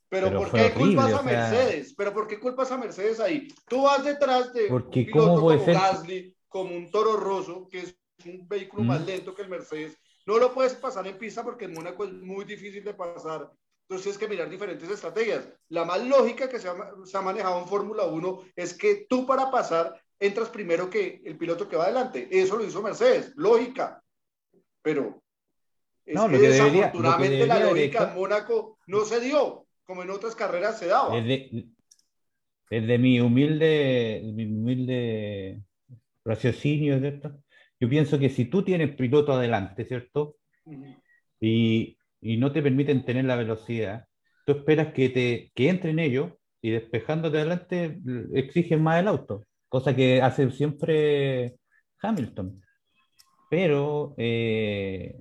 pero, 0.09 0.31
¿por 0.37 0.51
qué 0.51 0.71
culpas 0.71 1.13
a 1.13 1.21
Mercedes? 1.23 1.95
¿Pero 1.97 2.13
por 2.13 2.27
qué 2.27 2.39
culpas 2.39 2.71
a 2.71 2.77
Mercedes 2.77 3.19
ahí? 3.19 3.47
Tú 3.67 3.83
vas 3.83 4.03
detrás 4.03 4.53
de 4.53 4.67
un 4.67 4.89
piloto 4.89 5.41
como 5.41 5.65
Gasly, 5.65 6.35
como 6.47 6.75
un 6.75 6.91
Toro 6.91 7.17
Rosso, 7.17 7.67
que 7.71 7.79
es 7.79 7.97
un 8.23 8.47
vehículo 8.47 8.83
más 8.83 9.01
mm. 9.01 9.05
lento 9.05 9.35
que 9.35 9.41
el 9.41 9.49
Mercedes. 9.49 9.97
No 10.25 10.37
lo 10.37 10.53
puedes 10.53 10.73
pasar 10.73 11.05
en 11.07 11.17
pista 11.17 11.43
porque 11.43 11.65
en 11.65 11.73
Mónaco 11.73 12.05
es 12.05 12.13
muy 12.13 12.45
difícil 12.45 12.83
de 12.83 12.93
pasar. 12.93 13.51
Entonces 13.81 14.03
tienes 14.03 14.17
que 14.17 14.27
mirar 14.27 14.49
diferentes 14.49 14.89
estrategias. 14.89 15.47
La 15.69 15.85
más 15.85 16.03
lógica 16.05 16.49
que 16.49 16.59
se 16.59 16.67
ha, 16.67 17.21
manejado 17.21 17.61
en 17.61 17.67
Fórmula 17.67 18.05
1 18.05 18.41
es 18.55 18.73
que 18.73 19.05
tú 19.07 19.27
para 19.27 19.51
pasar 19.51 20.01
entras 20.19 20.49
primero 20.49 20.89
que 20.89 21.21
el 21.23 21.37
piloto 21.37 21.69
que 21.69 21.75
va 21.75 21.83
adelante. 21.83 22.27
Eso 22.31 22.57
lo 22.57 22.65
hizo 22.65 22.81
Mercedes, 22.81 23.33
lógica. 23.35 24.01
Pero 24.81 25.21
es 26.05 26.19
que, 26.19 26.37
desafortunadamente 26.37 27.45
la 27.45 27.59
lógica 27.59 28.09
en 28.09 28.15
Mónaco 28.15 28.79
no 28.87 29.05
se 29.05 29.19
dio, 29.19 29.67
como 29.83 30.01
en 30.01 30.09
otras 30.09 30.35
carreras 30.35 30.79
se 30.79 30.87
daba. 30.87 31.15
Desde, 32.67 32.97
mi 32.97 33.19
humilde, 33.19 34.21
mi 34.33 34.45
humilde 34.45 35.61
raciocinio, 36.23 36.99
¿cierto? 36.99 37.44
Yo 37.79 37.89
pienso 37.89 38.19
que 38.19 38.29
si 38.29 38.45
tú 38.45 38.63
tienes 38.63 38.95
piloto 38.95 39.33
adelante, 39.33 39.85
¿cierto? 39.85 40.37
y, 41.39 41.97
y, 42.21 42.37
no 42.37 42.51
te 42.51 42.61
permiten 42.61 43.05
tener 43.05 43.25
la 43.25 43.35
velocidad, 43.35 44.05
tú 44.45 44.53
esperas 44.53 44.93
que, 44.93 45.09
te, 45.09 45.51
que 45.53 45.69
entren 45.69 45.99
ellos 45.99 46.31
y 46.61 46.71
despejándote 46.71 47.37
adelante 47.37 47.99
exigen 48.33 48.81
más 48.81 48.99
el 48.99 49.07
auto, 49.07 49.43
cosa 49.69 49.95
que 49.95 50.21
hace 50.21 50.49
siempre 50.51 51.55
Hamilton. 52.01 52.61
Pero, 53.49 54.15
eh, 54.17 55.15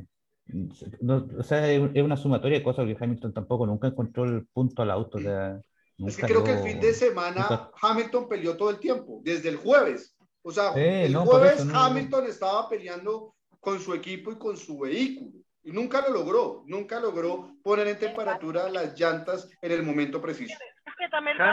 o 1.07 1.43
sea, 1.43 1.71
es 1.71 2.03
una 2.03 2.17
sumatoria 2.17 2.59
de 2.59 2.65
cosas 2.65 2.87
que 2.87 2.97
Hamilton 2.99 3.35
tampoco 3.35 3.67
nunca 3.67 3.89
encontró 3.89 4.25
el 4.25 4.47
punto 4.47 4.83
al 4.83 4.91
auto. 4.91 5.19
es 5.19 6.17
que 6.17 6.23
creo 6.23 6.45
que 6.45 6.53
el 6.53 6.61
fin 6.61 6.81
de 6.81 6.95
semana 6.95 7.71
Hamilton 7.81 8.29
peleó 8.29 8.57
todo 8.57 8.71
el 8.71 8.79
tiempo, 8.79 9.21
desde 9.23 9.51
el 9.51 9.57
jueves. 9.57 10.14
O 10.47 10.51
sea, 10.51 10.73
el 10.75 11.17
jueves 11.17 11.67
Hamilton 11.73 12.27
estaba 12.27 12.69
peleando 12.69 13.35
con 13.61 13.81
su 13.81 13.95
equipo 13.95 14.31
y 14.31 14.39
con 14.39 14.59
su 14.59 14.79
vehículo. 14.79 15.41
Y 15.63 15.73
nunca 15.73 16.03
lo 16.03 16.13
logró, 16.13 16.63
nunca 16.67 17.01
logró 17.01 17.51
poner 17.63 17.89
en 17.89 17.99
temperatura 17.99 18.69
las 18.69 18.99
llantas 19.01 19.51
en 19.63 19.73
el 19.73 19.83
momento 19.83 20.21
preciso. 20.21 20.55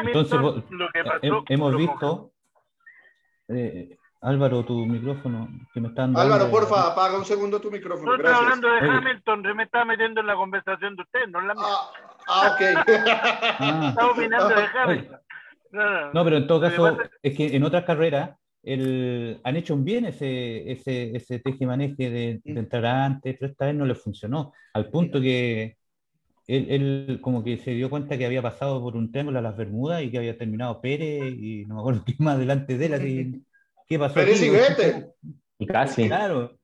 Entonces, 0.06 0.40
lo 0.70 0.90
que 0.94 1.04
pasó, 1.06 1.44
hemos 1.48 1.78
visto, 1.78 2.34
eh, 3.48 3.98
Álvaro, 4.20 4.66
tu 4.66 4.86
micrófono 4.86 5.48
que 5.74 5.80
me 5.80 5.88
están 5.88 6.12
dando. 6.12 6.20
Álvaro, 6.34 6.52
porfa, 6.52 6.92
apaga 6.92 7.18
un 7.18 7.24
segundo 7.24 7.62
tu 7.62 7.72
micrófono. 7.72 8.12
No 8.12 8.16
estoy 8.18 8.34
hablando 8.34 8.68
de 8.70 8.80
Hamilton, 8.80 9.44
se 9.44 9.54
me 9.54 9.64
estaba 9.64 9.86
metiendo 9.86 10.20
en 10.20 10.28
la 10.28 10.36
conversación 10.36 10.98
de 10.98 11.04
usted, 11.04 11.28
no 11.30 11.40
en 11.40 11.48
la 11.48 11.54
mía. 11.54 11.64
Ah, 11.66 11.92
ah 12.28 12.52
ok. 12.54 12.62
ah. 13.60 13.86
Estaba 13.90 14.12
opinando 14.12 14.50
de 14.50 14.64
Hamilton. 14.64 15.20
No, 15.72 16.14
no, 16.14 16.24
pero 16.26 16.36
en 16.36 16.48
todo 16.48 16.60
caso, 16.60 16.98
es 17.24 17.38
que 17.38 17.56
en 17.56 17.64
otras 17.64 17.86
carreras 17.86 18.32
el, 18.64 19.40
han 19.44 19.56
hecho 19.56 19.74
un 19.74 19.84
bien 19.84 20.06
ese, 20.06 20.72
ese, 20.72 21.16
ese 21.16 21.40
teje-maneje 21.40 22.10
de, 22.10 22.42
de, 22.44 22.60
entrar 22.60 22.86
antes, 22.86 23.36
pero 23.40 23.52
esta 23.52 23.66
vez 23.66 23.76
no 23.76 23.86
le 23.86 23.96
funcionó, 23.96 24.54
al 24.74 24.90
punto 24.90 25.20
que 25.20 25.78
él, 26.48 26.68
él, 26.70 27.20
como 27.22 27.44
que 27.44 27.58
se 27.58 27.72
dio 27.72 27.90
cuenta 27.90 28.18
que 28.18 28.26
había 28.26 28.42
pasado 28.42 28.82
por 28.82 28.96
un 28.96 29.12
triángulo 29.12 29.40
a 29.40 29.42
las 29.42 29.58
Bermudas 29.58 30.04
y 30.04 30.12
que 30.12 30.18
había 30.18 30.38
terminado 30.38 30.82
Pérez 30.82 31.34
y 31.34 31.66
no 31.66 31.76
me 31.76 31.82
acuerdo 31.82 32.04
qué 32.06 32.16
más 32.20 32.38
delante 32.38 32.78
de 32.78 32.86
él, 32.86 32.94
así, 32.94 33.46
¿qué 33.88 34.00
pasó? 34.00 34.16
Pérez 34.16 34.42
y 34.42 34.50
Vettel. 34.50 35.08
Y 35.60 35.68
casi. 35.68 36.08
Claro, 36.08 36.58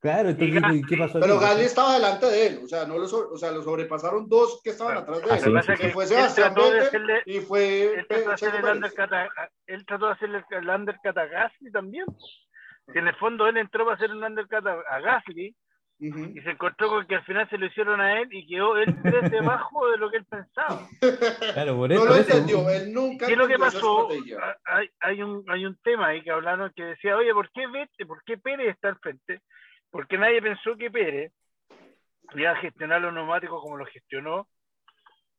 Claro, 0.00 0.30
entonces, 0.30 0.82
¿qué 0.88 0.96
pasó? 0.96 1.20
Pero 1.20 1.38
Gasly 1.38 1.64
estaba 1.64 1.94
delante 1.94 2.24
de 2.24 2.46
él, 2.46 2.60
o 2.64 2.66
sea, 2.66 2.86
no 2.86 2.96
lo, 2.96 3.04
o 3.04 3.36
sea, 3.36 3.50
lo 3.50 3.62
sobrepasaron 3.62 4.28
dos 4.30 4.60
que 4.64 4.70
estaban 4.70 4.96
atrás 4.96 5.20
de 5.20 5.50
él. 5.50 5.56
Ah, 5.58 5.76
que 5.76 5.90
fue 5.90 6.06
Sebastián 6.06 6.54
Vettel 6.54 7.22
y 7.26 7.40
fue 7.40 7.98
él 7.98 8.06
trató, 8.08 8.28
de 8.28 8.34
hacer 8.34 8.54
el 8.54 8.64
undercut 8.64 9.12
a, 9.12 9.28
él 9.66 9.84
trató 9.84 10.06
de 10.06 10.12
hacer 10.12 10.30
el, 10.30 10.68
undercut 10.70 11.18
a 11.18 11.26
Gasly 11.26 11.70
también. 11.70 12.06
Que 12.90 12.98
en 12.98 13.08
el 13.08 13.16
fondo 13.16 13.46
él 13.46 13.58
entró 13.58 13.84
para 13.84 13.96
hacer 13.96 14.10
un 14.10 14.24
undercut 14.24 14.66
a, 14.66 14.80
a 14.88 15.00
Gasly 15.00 15.54
y 16.00 16.40
se 16.40 16.50
encontró 16.50 16.88
con 16.88 17.06
que 17.06 17.16
al 17.16 17.24
final 17.24 17.46
se 17.50 17.58
lo 17.58 17.66
hicieron 17.66 18.00
a 18.00 18.22
él 18.22 18.28
y 18.32 18.46
quedó 18.46 18.78
él 18.78 18.96
tres 19.02 19.30
debajo 19.30 19.90
de 19.90 19.98
lo 19.98 20.10
que 20.10 20.16
él 20.16 20.24
pensaba. 20.24 20.88
Claro, 21.52 21.76
por 21.76 21.92
eso, 21.92 22.04
no 22.04 22.10
lo 22.10 22.16
entendió, 22.16 22.70
él 22.70 22.92
nunca 22.94 23.26
¿Qué 23.26 23.32
es 23.32 23.38
lo 23.38 23.46
que 23.46 23.58
pasó? 23.58 24.08
Hay, 24.64 24.88
hay, 25.00 25.22
un, 25.22 25.44
hay 25.48 25.66
un 25.66 25.76
tema 25.82 26.08
ahí 26.08 26.22
que 26.22 26.30
hablaron 26.30 26.72
que 26.74 26.84
decía, 26.84 27.16
oye, 27.16 27.34
¿por 27.34 27.50
qué 27.50 27.66
Vete, 27.66 28.06
por 28.06 28.24
qué 28.24 28.38
Pérez 28.38 28.70
está 28.70 28.88
al 28.88 28.98
frente? 28.98 29.42
Porque 29.90 30.18
nadie 30.18 30.40
pensó 30.40 30.76
que 30.76 30.90
Pérez 30.90 31.32
iba 32.34 32.50
a 32.50 32.56
gestionar 32.56 33.00
los 33.00 33.12
neumáticos 33.12 33.60
como 33.62 33.76
lo 33.76 33.86
gestionó 33.86 34.48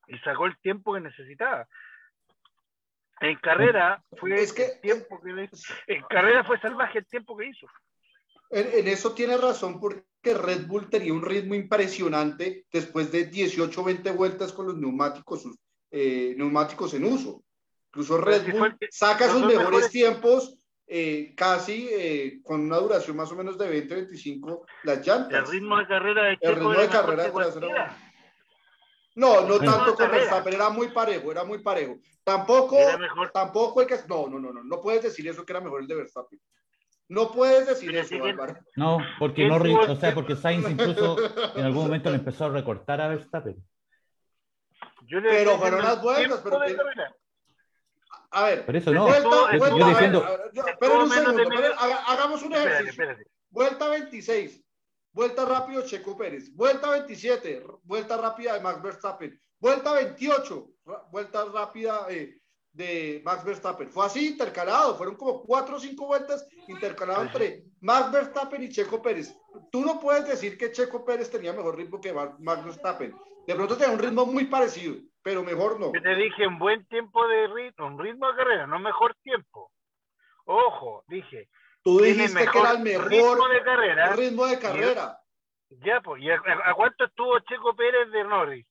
y 0.07 0.17
sacó 0.19 0.45
el 0.45 0.57
tiempo 0.59 0.93
que 0.93 1.01
necesitaba. 1.01 1.67
En 3.21 3.37
carrera 3.37 4.03
fue 4.19 4.41
el 4.41 4.81
tiempo 4.81 5.21
que 5.21 5.49
en 5.87 6.03
carrera 6.09 6.43
fue 6.43 6.59
salvaje 6.59 6.99
el 6.99 7.05
tiempo 7.05 7.37
que 7.37 7.47
hizo. 7.47 7.67
En, 8.49 8.87
eso 8.87 9.13
tiene 9.13 9.37
razón 9.37 9.79
porque 9.79 10.03
Red 10.23 10.65
Bull 10.67 10.89
tenía 10.89 11.13
un 11.13 11.21
ritmo 11.21 11.53
impresionante 11.55 12.65
después 12.71 13.11
de 13.11 13.25
18 13.25 13.83
20 13.83 14.11
vueltas 14.11 14.51
con 14.51 14.65
los 14.65 14.77
neumáticos 14.77 15.47
eh, 15.91 16.33
neumáticos 16.35 16.93
en 16.95 17.05
uso. 17.05 17.43
Incluso 17.89 18.17
Red 18.17 18.51
Bull 18.51 18.77
saca 18.89 19.29
sus 19.29 19.45
mejores 19.45 19.89
tiempos 19.91 20.57
eh, 20.93 21.33
casi 21.37 21.87
eh, 21.89 22.41
con 22.43 22.59
una 22.59 22.75
duración 22.75 23.15
más 23.15 23.31
o 23.31 23.35
menos 23.37 23.57
de 23.57 23.87
20-25 23.87 24.65
las 24.83 25.07
llantas. 25.07 25.39
El 25.39 25.47
ritmo 25.49 25.77
de 25.77 25.87
carrera 25.87 26.23
de 26.23 26.37
El 26.41 26.55
ritmo 26.55 26.73
de 26.73 26.89
carrera 26.89 27.23
de 27.23 27.31
No, 29.15 29.47
no 29.47 29.59
tanto 29.59 29.95
con 29.95 30.11
Verstappen, 30.11 30.53
era 30.53 30.69
muy 30.69 30.89
parejo, 30.89 31.31
era 31.31 31.45
muy 31.45 31.59
parejo. 31.59 31.97
Tampoco, 32.25 32.77
tampoco 33.33 33.81
el 33.81 33.87
que... 33.87 33.99
No, 34.09 34.27
no, 34.27 34.37
no, 34.37 34.51
no, 34.51 34.65
no 34.65 34.81
puedes 34.81 35.03
decir 35.03 35.25
eso 35.29 35.45
que 35.45 35.53
era 35.53 35.61
mejor 35.61 35.79
el 35.79 35.87
de 35.87 35.95
Verstappen. 35.95 36.41
No 37.07 37.31
puedes 37.31 37.67
decir 37.67 37.95
eso, 37.95 38.21
Álvaro. 38.21 38.57
No, 38.75 38.97
porque 39.17 39.47
no, 39.47 39.55
o 39.59 39.95
sea, 39.95 40.13
porque 40.13 40.35
Sainz 40.35 40.69
incluso 40.71 41.15
en 41.55 41.63
algún 41.63 41.83
momento 41.83 42.09
le 42.09 42.17
empezó 42.17 42.47
a 42.47 42.49
recortar 42.49 42.99
a 42.99 43.07
Verstappen. 43.07 43.55
pero 45.09 45.57
fueron 45.57 45.83
las 45.85 46.01
vueltas, 46.01 46.41
pero 46.43 46.59
a 48.31 48.43
ver, 48.45 48.65
por 48.65 48.75
eso 48.75 48.91
no. 48.93 49.07
Vuelta, 49.07 49.57
vuelta, 49.57 49.77
yo 49.77 49.87
diciendo... 49.89 50.25
pero 50.79 51.03
un 51.03 51.09
segundo, 51.09 51.43
hagamos 52.07 52.41
un 52.43 52.53
ejercicio. 52.53 53.05
Vuelta 53.49 53.89
26, 53.89 54.63
vuelta 55.11 55.45
rápido 55.45 55.81
Checo 55.85 56.17
Pérez. 56.17 56.55
Vuelta 56.55 56.91
27, 56.91 57.63
vuelta 57.83 58.15
rápida 58.15 58.53
de 58.53 58.61
Max 58.61 58.81
Verstappen. 58.81 59.39
Vuelta 59.59 59.93
28, 59.93 60.69
vuelta 61.11 61.45
rápida 61.45 62.07
eh, 62.09 62.39
de 62.71 63.21
Max 63.25 63.43
Verstappen. 63.43 63.91
Fue 63.91 64.05
así 64.05 64.29
intercalado, 64.29 64.95
fueron 64.95 65.17
como 65.17 65.43
cuatro 65.43 65.75
o 65.75 65.79
cinco 65.79 66.07
vueltas 66.07 66.47
intercaladas 66.69 67.27
entre 67.27 67.65
Max 67.81 68.13
Verstappen 68.13 68.63
y 68.63 68.69
Checo 68.69 69.01
Pérez. 69.01 69.35
Tú 69.69 69.81
no 69.81 69.99
puedes 69.99 70.25
decir 70.25 70.57
que 70.57 70.71
Checo 70.71 71.03
Pérez 71.03 71.29
tenía 71.29 71.51
mejor 71.51 71.75
ritmo 71.75 71.99
que 71.99 72.13
Max 72.13 72.63
Verstappen. 72.63 73.13
De 73.45 73.55
pronto 73.55 73.75
tenía 73.75 73.93
un 73.93 73.99
ritmo 73.99 74.25
muy 74.25 74.45
parecido 74.45 74.95
pero 75.23 75.43
mejor 75.43 75.79
no. 75.79 75.91
Yo 75.93 76.01
te 76.01 76.15
dije 76.15 76.47
un 76.47 76.57
buen 76.57 76.85
tiempo 76.87 77.27
de 77.27 77.47
ritmo, 77.47 77.87
un 77.87 77.99
ritmo 77.99 78.27
de 78.27 78.35
carrera, 78.35 78.67
no 78.67 78.79
mejor 78.79 79.15
tiempo. 79.23 79.71
Ojo, 80.45 81.03
dije. 81.07 81.49
Tú 81.83 81.99
dijiste 81.99 82.47
que 82.47 82.59
era 82.59 82.71
el 82.71 82.79
mejor 82.79 83.09
ritmo 83.09 83.47
de 83.47 83.63
carrera. 83.63 84.15
Ritmo 84.15 84.45
de 84.45 84.59
carrera. 84.59 85.19
ya, 85.69 86.01
pues, 86.01 86.21
¿y 86.21 86.29
a, 86.29 86.39
cuánto 86.75 87.05
estuvo 87.05 87.39
Checo 87.39 87.75
Pérez 87.75 88.11
de 88.11 88.23
Norris? 88.23 88.65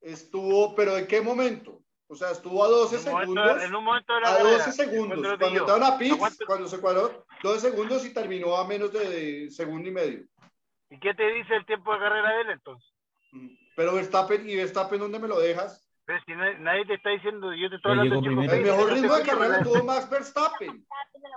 Estuvo, 0.00 0.74
pero 0.74 0.96
¿en 0.96 1.06
qué 1.06 1.20
momento? 1.20 1.82
O 2.10 2.14
sea, 2.14 2.30
estuvo 2.30 2.64
a 2.64 2.68
12 2.68 2.98
segundos. 2.98 3.62
en 3.62 3.74
un 3.74 3.84
momento 3.84 4.14
de 4.14 4.20
la 4.20 4.28
a 4.28 4.38
12 4.38 4.72
segundos. 4.72 5.36
Cuando 5.38 5.60
estaban 5.60 5.82
a 5.82 5.98
pits, 5.98 6.38
cuando 6.46 6.66
se 6.66 6.80
cuadró, 6.80 7.26
12 7.42 7.70
segundos 7.70 8.04
y 8.06 8.14
terminó 8.14 8.56
a 8.56 8.66
menos 8.66 8.92
de, 8.92 9.50
segundo 9.50 9.88
y 9.88 9.92
medio. 9.92 10.26
¿Y 10.90 10.98
qué 11.00 11.12
te 11.12 11.30
dice 11.32 11.54
el 11.54 11.66
tiempo 11.66 11.92
de 11.92 11.98
carrera 11.98 12.34
de 12.34 12.40
él 12.40 12.50
entonces? 12.50 12.90
Pero 13.78 13.94
Verstappen, 13.94 14.48
¿y 14.50 14.56
Verstappen 14.56 14.98
dónde 14.98 15.20
me 15.20 15.28
lo 15.28 15.38
dejas? 15.38 15.88
Pero 16.04 16.18
si 16.26 16.32
nadie 16.32 16.84
te 16.84 16.94
está 16.94 17.10
diciendo, 17.10 17.54
yo 17.54 17.70
te 17.70 17.76
estoy 17.76 17.92
hablando 17.92 18.20
de 18.20 18.56
El 18.56 18.62
mejor 18.64 18.92
ritmo 18.92 19.14
de 19.14 19.22
carrera 19.22 19.62
tuvo 19.62 19.84
Max 19.84 20.10
Verstappen. 20.10 20.84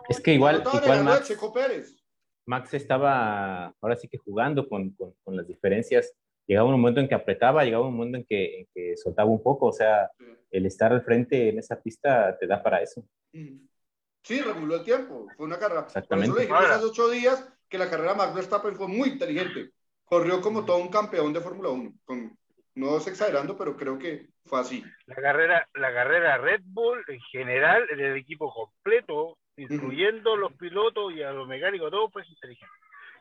Es 0.10 0.20
que 0.20 0.34
igual, 0.34 0.64
igual 0.74 1.04
Max, 1.04 1.28
Checo 1.28 1.54
Pérez. 1.54 2.04
Max 2.48 2.74
estaba 2.74 3.68
ahora 3.80 3.96
sí 3.96 4.08
que 4.08 4.18
jugando 4.18 4.68
con, 4.68 4.90
con, 4.96 5.14
con 5.24 5.38
las 5.38 5.48
diferencias 5.48 6.16
llegaba 6.48 6.68
un 6.68 6.82
momento 6.82 7.00
en 7.00 7.08
que 7.08 7.14
apretaba, 7.14 7.64
llegaba 7.64 7.88
un 7.88 7.96
momento 7.96 8.18
en 8.18 8.26
que, 8.26 8.62
en 8.62 8.68
que 8.74 8.98
soltaba 8.98 9.30
un 9.30 9.44
poco, 9.44 9.68
o 9.68 9.72
sea, 9.72 10.10
el 10.50 10.66
estar 10.66 10.92
al 10.92 11.04
frente 11.04 11.50
en 11.50 11.60
esa 11.60 11.80
pista 11.80 12.36
te 12.40 12.48
da 12.48 12.64
para 12.64 12.82
eso. 12.82 13.06
Sí, 13.32 14.42
reguló 14.42 14.78
el 14.78 14.84
tiempo, 14.84 15.28
fue 15.38 15.46
una 15.46 15.60
carrera. 15.60 15.82
Exactamente. 15.82 16.32
Por 16.32 16.42
eso 16.42 16.50
le 16.50 16.58
dijimos 16.58 16.76
hace 16.76 16.86
ocho 16.86 17.08
días 17.08 17.54
que 17.70 17.78
la 17.78 17.88
carrera 17.88 18.16
Max 18.16 18.34
Verstappen 18.34 18.76
fue 18.76 18.88
muy 18.88 19.10
inteligente. 19.10 19.74
Corrió 20.12 20.42
como 20.42 20.66
todo 20.66 20.76
un 20.76 20.90
campeón 20.90 21.32
de 21.32 21.40
Fórmula 21.40 21.70
1. 21.70 21.94
Con, 22.04 22.38
no 22.76 22.98
es 22.98 23.08
exagerando, 23.08 23.58
pero 23.58 23.78
creo 23.78 23.98
que 23.98 24.28
fue 24.44 24.60
así. 24.60 24.84
La 25.06 25.16
carrera, 25.16 25.66
la 25.74 25.94
carrera 25.94 26.38
Red 26.38 26.64
Bull 26.66 27.02
en 27.08 27.22
general, 27.32 27.88
el 27.90 28.18
equipo 28.18 28.54
completo, 28.54 29.38
incluyendo 29.56 30.36
los 30.36 30.52
pilotos 30.58 31.14
y 31.14 31.24
a 31.24 31.32
los 31.32 31.48
mecánicos, 31.48 31.92
todo 31.92 32.10
fue 32.10 32.28
inteligente. 32.28 32.76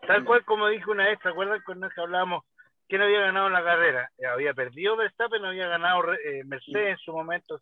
Tal 0.05 0.24
cual 0.24 0.44
como 0.44 0.66
dijo 0.66 0.90
una 0.90 1.07
vez, 1.07 1.20
¿te 1.20 1.29
acuerdas 1.29 1.62
cuando 1.64 1.88
hablábamos 1.96 2.42
¿Quién 2.88 3.03
había 3.03 3.20
ganado 3.20 3.48
la 3.50 3.62
carrera? 3.62 4.11
Eh, 4.18 4.26
había 4.26 4.53
perdido 4.53 4.96
Verstappen, 4.96 5.44
había 5.44 5.68
ganado 5.68 6.12
eh, 6.12 6.42
Mercedes 6.44 6.88
en 6.88 6.98
su 6.98 7.12
momento, 7.12 7.61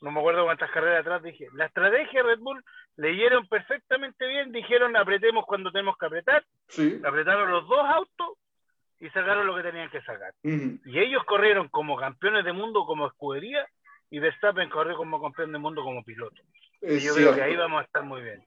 no 0.00 0.12
me 0.12 0.20
acuerdo 0.20 0.44
cuántas 0.44 0.70
carreras 0.70 1.00
atrás 1.00 1.24
dije. 1.24 1.48
La 1.54 1.66
estrategia 1.66 2.22
Red 2.22 2.38
Bull 2.38 2.62
leyeron 2.96 3.48
perfectamente 3.48 4.28
bien, 4.28 4.52
dijeron 4.52 4.96
apretemos 4.96 5.44
cuando 5.44 5.72
tenemos 5.72 5.96
que 5.98 6.06
apretar, 6.06 6.44
apretaron 7.04 7.50
los 7.50 7.66
dos 7.66 7.84
autos 7.84 8.38
y 9.00 9.08
sacaron 9.10 9.46
lo 9.46 9.56
que 9.56 9.62
tenían 9.62 9.90
que 9.90 10.02
sacar. 10.02 10.32
Y 10.42 10.98
ellos 10.98 11.24
corrieron 11.24 11.68
como 11.68 11.96
campeones 11.96 12.44
de 12.44 12.52
mundo, 12.52 12.86
como 12.86 13.06
escudería, 13.06 13.66
y 14.10 14.18
Verstappen 14.18 14.70
corrió 14.70 14.96
como 14.96 15.20
campeón 15.20 15.52
de 15.52 15.58
mundo 15.58 15.82
como 15.82 16.04
piloto. 16.04 16.40
y 16.80 17.00
yo 17.00 17.14
creo 17.14 17.34
que 17.34 17.42
ahí 17.42 17.56
vamos 17.56 17.80
a 17.80 17.84
estar 17.84 18.02
muy 18.04 18.22
bien. 18.22 18.44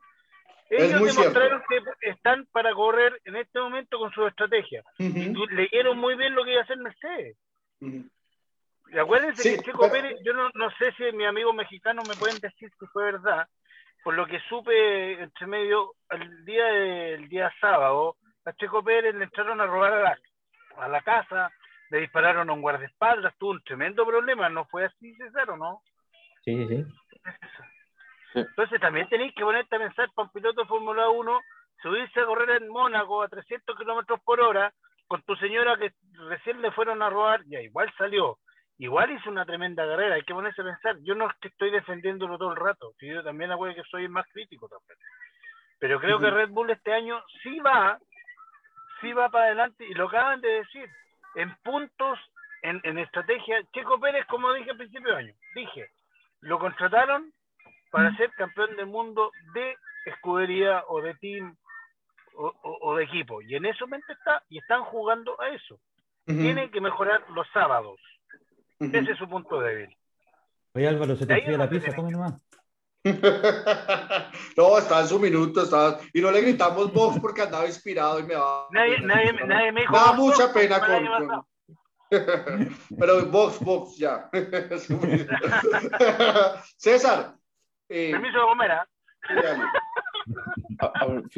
Ellos 0.69 1.15
demostraron 1.15 1.61
que 1.69 2.09
están 2.09 2.45
para 2.51 2.73
correr 2.73 3.21
en 3.25 3.37
este 3.37 3.59
momento 3.59 3.99
con 3.99 4.11
su 4.11 4.25
estrategia. 4.27 4.83
Y 4.97 5.47
leyeron 5.53 5.97
muy 5.97 6.15
bien 6.15 6.35
lo 6.35 6.43
que 6.43 6.51
iba 6.51 6.61
a 6.61 6.63
hacer 6.63 6.77
Mercedes. 6.77 7.37
Y 7.79 8.97
acuérdense 8.97 9.57
que 9.57 9.63
Checo 9.63 9.91
Pérez, 9.91 10.17
yo 10.23 10.33
no, 10.33 10.49
no 10.53 10.69
sé 10.77 10.91
si 10.93 11.15
mi 11.15 11.25
amigo 11.25 11.53
mexicano 11.53 12.01
me 12.07 12.15
pueden 12.15 12.39
decir 12.39 12.71
si 12.79 12.85
fue 12.87 13.11
verdad, 13.11 13.47
por 14.03 14.13
lo 14.13 14.25
que 14.25 14.39
supe 14.47 15.21
entre 15.21 15.47
medio, 15.47 15.93
el 16.09 16.45
día 16.45 16.65
del 16.65 17.27
día 17.27 17.53
sábado, 17.59 18.15
a 18.45 18.53
Checo 18.53 18.81
Pérez 18.83 19.13
le 19.15 19.25
entraron 19.25 19.59
a 19.59 19.65
robar 19.65 19.93
a 19.93 20.01
la, 20.01 20.17
a 20.77 20.87
la 20.87 21.01
casa, 21.01 21.51
le 21.89 21.99
dispararon 21.99 22.49
a 22.49 22.53
un 22.53 22.61
guardaespaldas, 22.61 23.35
tuvo 23.37 23.51
un 23.51 23.63
tremendo 23.63 24.05
problema, 24.05 24.49
¿no 24.49 24.65
fue 24.65 24.85
así, 24.85 25.13
César, 25.15 25.49
o 25.51 25.57
no? 25.57 25.81
Sí, 26.43 26.55
sí, 26.55 26.67
sí. 26.67 26.85
Entonces 28.35 28.79
también 28.79 29.07
tenéis 29.09 29.33
que 29.33 29.43
ponerte 29.43 29.75
a 29.75 29.79
pensar 29.79 30.09
para 30.13 30.27
un 30.27 30.31
piloto 30.31 30.61
de 30.61 30.67
Fórmula 30.67 31.09
1, 31.09 31.41
subirse 31.81 32.19
a 32.19 32.25
correr 32.25 32.61
en 32.61 32.69
Mónaco 32.69 33.23
a 33.23 33.29
300 33.29 33.77
kilómetros 33.77 34.19
por 34.23 34.39
hora 34.41 34.71
con 35.07 35.21
tu 35.23 35.35
señora 35.37 35.77
que 35.77 35.93
recién 36.29 36.61
le 36.61 36.71
fueron 36.71 37.01
a 37.01 37.09
robar, 37.09 37.41
ya 37.45 37.61
igual 37.61 37.91
salió. 37.97 38.37
Igual 38.79 39.11
hizo 39.11 39.29
una 39.29 39.45
tremenda 39.45 39.87
carrera, 39.87 40.15
hay 40.15 40.23
que 40.23 40.33
ponerse 40.33 40.61
a 40.61 40.65
pensar. 40.65 40.97
Yo 41.01 41.15
no 41.15 41.27
es 41.29 41.35
que 41.41 41.47
estoy 41.47 41.71
defendiéndolo 41.71 42.37
todo 42.37 42.51
el 42.51 42.57
rato, 42.57 42.93
yo 42.99 43.23
también 43.23 43.51
acuerdo 43.51 43.75
que 43.75 43.89
soy 43.89 44.07
más 44.07 44.27
crítico 44.31 44.67
también. 44.67 44.97
Pero 45.79 45.99
creo 45.99 46.19
que 46.19 46.29
Red 46.29 46.49
Bull 46.49 46.69
este 46.69 46.93
año 46.93 47.23
sí 47.43 47.59
va, 47.59 47.99
sí 49.01 49.13
va 49.13 49.29
para 49.29 49.45
adelante, 49.45 49.85
y 49.85 49.93
lo 49.93 50.07
acaban 50.07 50.41
de 50.41 50.49
decir, 50.49 50.89
en 51.35 51.55
puntos, 51.57 52.19
en, 52.61 52.81
en 52.83 52.97
estrategia. 52.97 53.63
Checo 53.73 53.99
Pérez, 53.99 54.25
como 54.27 54.53
dije 54.53 54.71
al 54.71 54.77
principio 54.77 55.11
de 55.11 55.17
año, 55.17 55.33
dije, 55.55 55.89
lo 56.41 56.59
contrataron 56.59 57.31
para 57.91 58.15
ser 58.17 58.31
campeón 58.31 58.75
del 58.75 58.87
mundo 58.87 59.31
de 59.53 59.75
escudería 60.05 60.83
o 60.87 61.01
de 61.01 61.13
team 61.15 61.55
o, 62.35 62.95
de 62.95 63.03
equipo. 63.03 63.41
Y 63.41 63.55
en 63.55 63.65
eso 63.65 63.87
mente 63.87 64.13
está, 64.13 64.43
y 64.49 64.59
están 64.59 64.83
jugando 64.83 65.39
a 65.41 65.49
eso. 65.49 65.79
Tienen 66.25 66.69
que 66.69 66.81
mejorar 66.81 67.27
los 67.31 67.47
sábados. 67.51 67.99
Ese 68.79 69.11
es 69.11 69.17
su 69.17 69.27
punto 69.27 69.59
débil. 69.59 69.95
Oye 70.73 70.87
Álvaro, 70.87 71.15
se 71.15 71.25
te 71.25 71.33
enfría 71.33 71.57
la 71.57 71.69
pizza, 71.69 71.95
come 71.95 72.11
nomás. 72.11 72.39
no, 74.57 74.77
estaba 74.77 75.01
en 75.01 75.07
su 75.07 75.19
minuto, 75.19 75.63
estaba... 75.63 75.99
y 76.13 76.21
no 76.21 76.31
le 76.31 76.41
gritamos 76.41 76.91
Vox 76.91 77.19
porque 77.19 77.43
andaba 77.43 77.65
inspirado 77.65 78.19
y 78.19 78.23
me 78.23 78.35
va. 78.35 78.67
Nadie, 78.71 78.99
nadie, 79.01 79.33
nadie 79.45 79.71
me 79.71 79.81
dijo. 79.81 79.95
da 79.95 80.13
mucha 80.13 80.51
pena 80.51 80.79
con. 80.79 81.45
Pero 82.99 83.25
Vox, 83.27 83.59
Vox, 83.59 83.97
ya. 83.97 84.29
César, 86.77 87.35
eh, 87.89 88.11
Permiso 88.11 88.39
de 88.39 88.45
comer, 88.45 88.71
¿ah? 88.71 88.87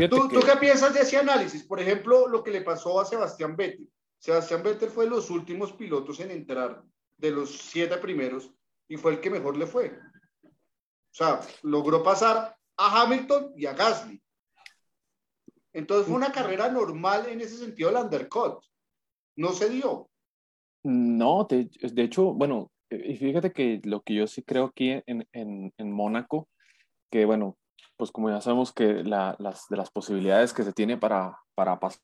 ¿Tú, 0.10 0.30
qué 0.30 0.56
piensas 0.60 0.94
de 0.94 1.02
ese 1.02 1.18
análisis? 1.18 1.64
Por 1.64 1.80
ejemplo, 1.80 2.28
lo 2.28 2.44
que 2.44 2.52
le 2.52 2.62
pasó 2.62 3.00
a 3.00 3.06
Sebastián 3.06 3.56
Vettel. 3.56 3.90
Sebastián 4.18 4.64
Vettel 4.64 4.90
fue 4.90 5.06
de 5.06 5.12
los 5.12 5.30
últimos 5.30 5.72
pilotos 5.74 6.20
en 6.20 6.32
entrar, 6.32 6.82
de 7.18 7.32
los 7.32 7.58
siete 7.58 7.98
primeros, 7.98 8.52
y 8.88 8.98
fue 8.98 9.14
el 9.14 9.20
que 9.20 9.30
mejor 9.30 9.58
le 9.58 9.68
fue. 9.68 9.98
O 11.12 11.16
sea, 11.16 11.42
logró 11.64 12.04
pasar 12.04 12.56
a 12.78 13.02
Hamilton 13.02 13.54
y 13.56 13.66
a 13.66 13.74
Gasly. 13.74 14.22
Entonces 15.74 16.08
fue 16.08 16.16
una 16.16 16.32
carrera 16.32 16.70
normal 16.70 17.28
en 17.28 17.42
ese 17.42 17.58
sentido 17.58 17.90
el 17.90 17.98
undercut. 17.98 18.64
No 19.36 19.50
se 19.50 19.70
dio. 19.70 20.10
No, 20.84 21.46
de, 21.50 21.70
de 21.82 22.04
hecho, 22.04 22.34
bueno, 22.34 22.72
y 22.90 23.16
fíjate 23.18 23.52
que 23.52 23.82
lo 23.84 24.02
que 24.02 24.16
yo 24.16 24.28
sí 24.28 24.44
creo 24.44 24.66
aquí 24.66 25.02
en, 25.06 25.28
en, 25.32 25.74
en 25.78 25.92
Mónaco, 25.92 26.48
que 27.12 27.26
bueno, 27.26 27.58
pues 27.98 28.12
como 28.12 28.30
ya 28.30 28.42
sabemos 28.42 28.72
que 28.74 29.04
la, 29.04 29.36
las, 29.40 29.68
de 29.70 29.78
las 29.78 29.92
posibilidades 29.92 30.54
que 30.54 30.64
se 30.64 30.74
tiene 30.74 30.98
para, 30.98 31.38
para 31.54 31.80
pasar 31.80 32.00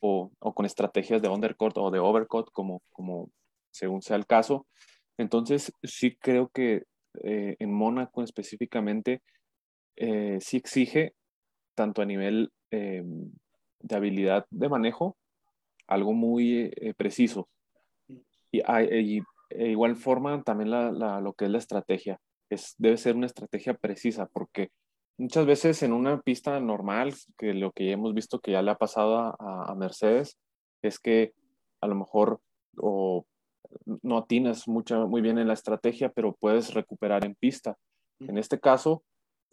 o, 0.00 0.30
o, 0.38 0.54
con 0.54 0.64
estrategias 0.64 1.20
de 1.20 1.28
undercut 1.28 1.76
o 1.76 1.90
de 1.90 1.98
overcut, 1.98 2.50
como, 2.52 2.82
como 2.92 3.28
según 3.70 4.02
sea 4.02 4.16
el 4.16 4.26
caso. 4.26 4.66
Entonces, 5.18 5.72
sí 5.82 6.16
creo 6.16 6.48
que 6.48 6.84
eh, 7.22 7.56
en 7.58 7.72
Mónaco 7.72 8.22
específicamente 8.22 9.22
eh, 9.96 10.38
sí 10.40 10.56
exige 10.56 11.14
tanto 11.74 12.02
a 12.02 12.06
nivel 12.06 12.50
eh, 12.70 13.02
de 13.80 13.96
habilidad 13.96 14.46
de 14.50 14.68
manejo 14.68 15.16
algo 15.86 16.12
muy 16.12 16.70
eh, 16.76 16.94
preciso. 16.96 17.48
Y, 18.50 18.60
e 18.60 19.68
igual 19.68 19.96
forma 19.96 20.42
también 20.42 20.70
la, 20.70 21.20
lo 21.20 21.32
que 21.34 21.46
es 21.46 21.50
la 21.50 21.58
estrategia. 21.58 22.18
Es, 22.50 22.74
debe 22.78 22.96
ser 22.96 23.16
una 23.16 23.26
estrategia 23.26 23.74
precisa 23.74 24.26
porque 24.26 24.70
muchas 25.18 25.46
veces 25.46 25.82
en 25.82 25.92
una 25.92 26.20
pista 26.20 26.58
normal, 26.60 27.14
que 27.38 27.54
lo 27.54 27.72
que 27.72 27.92
hemos 27.92 28.14
visto 28.14 28.40
que 28.40 28.52
ya 28.52 28.62
le 28.62 28.70
ha 28.70 28.76
pasado 28.76 29.36
a, 29.38 29.74
Mercedes, 29.74 30.38
es 30.82 30.98
que 30.98 31.32
a 31.80 31.86
lo 31.86 31.94
mejor 31.94 32.40
no 34.02 34.18
atinas 34.18 34.68
mucho, 34.68 35.08
muy 35.08 35.20
bien 35.20 35.38
en 35.38 35.48
la 35.48 35.54
estrategia, 35.54 36.10
pero 36.10 36.36
puedes 36.38 36.74
recuperar 36.74 37.24
en 37.24 37.34
pista. 37.34 37.76
En 38.20 38.38
este 38.38 38.60
caso, 38.60 39.02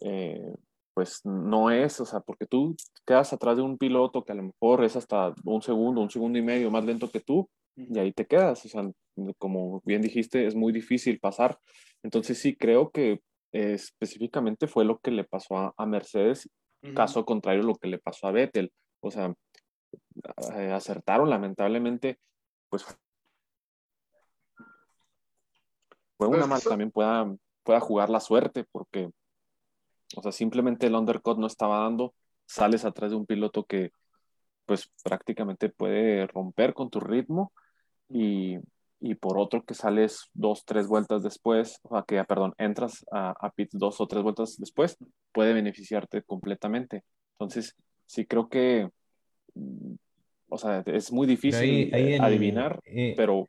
eh, 0.00 0.54
pues 0.94 1.20
no 1.24 1.70
es, 1.70 2.00
o 2.00 2.04
sea, 2.04 2.20
porque 2.20 2.46
tú 2.46 2.76
quedas 3.06 3.32
atrás 3.32 3.56
de 3.56 3.62
un 3.62 3.78
piloto 3.78 4.24
que 4.24 4.32
a 4.32 4.36
lo 4.36 4.44
mejor 4.44 4.84
es 4.84 4.96
hasta 4.96 5.34
un 5.44 5.62
segundo, 5.62 6.00
un 6.00 6.10
segundo 6.10 6.38
y 6.38 6.42
medio 6.42 6.70
más 6.70 6.84
lento 6.84 7.10
que 7.10 7.20
tú, 7.20 7.48
y 7.76 7.98
ahí 7.98 8.12
te 8.12 8.26
quedas, 8.26 8.64
o 8.64 8.68
sea, 8.68 8.90
como 9.38 9.80
bien 9.84 10.02
dijiste, 10.02 10.46
es 10.46 10.54
muy 10.54 10.72
difícil 10.72 11.18
pasar. 11.18 11.58
Entonces 12.02 12.38
sí, 12.38 12.56
creo 12.56 12.90
que 12.90 13.20
específicamente 13.52 14.66
fue 14.66 14.84
lo 14.84 14.98
que 14.98 15.10
le 15.10 15.24
pasó 15.24 15.74
a, 15.76 15.86
Mercedes, 15.86 16.48
caso 16.94 17.24
contrario 17.24 17.62
lo 17.62 17.74
que 17.74 17.88
le 17.88 17.98
pasó 17.98 18.26
a 18.26 18.32
Vettel, 18.32 18.72
o 19.00 19.10
sea, 19.10 19.34
eh, 20.56 20.72
acertaron 20.72 21.30
lamentablemente, 21.30 22.18
pues 22.68 22.84
fue 22.84 22.94
una 26.28 26.38
pues 26.38 26.48
más 26.48 26.64
también 26.64 26.90
pueda, 26.90 27.32
pueda 27.62 27.80
jugar 27.80 28.10
la 28.10 28.20
suerte, 28.20 28.64
porque 28.70 29.10
o 30.16 30.22
sea, 30.22 30.32
simplemente 30.32 30.86
el 30.86 30.94
undercut 30.94 31.38
no 31.38 31.46
estaba 31.46 31.80
dando, 31.80 32.14
sales 32.46 32.84
atrás 32.84 33.10
de 33.10 33.16
un 33.16 33.26
piloto 33.26 33.64
que 33.64 33.92
pues 34.66 34.90
prácticamente 35.02 35.68
puede 35.68 36.26
romper 36.26 36.74
con 36.74 36.90
tu 36.90 37.00
ritmo 37.00 37.52
y, 38.08 38.56
y 39.00 39.14
por 39.14 39.38
otro 39.38 39.64
que 39.64 39.74
sales 39.74 40.30
dos, 40.32 40.64
tres 40.64 40.86
vueltas 40.86 41.22
después, 41.22 41.78
o 41.82 41.94
sea, 41.94 42.04
que, 42.06 42.22
perdón, 42.24 42.54
entras 42.58 43.04
a, 43.10 43.34
a 43.38 43.50
pit 43.50 43.70
dos 43.72 44.00
o 44.00 44.06
tres 44.06 44.22
vueltas 44.22 44.56
después, 44.58 44.96
puede 45.32 45.54
beneficiarte 45.54 46.22
completamente. 46.22 47.04
Entonces, 47.34 47.76
sí 48.06 48.26
creo 48.26 48.48
que 48.48 48.88
mm, 49.54 49.94
o 50.50 50.58
sea, 50.58 50.82
es 50.84 51.12
muy 51.12 51.26
difícil 51.26 51.90
adivinar, 52.20 52.80
pero 53.16 53.48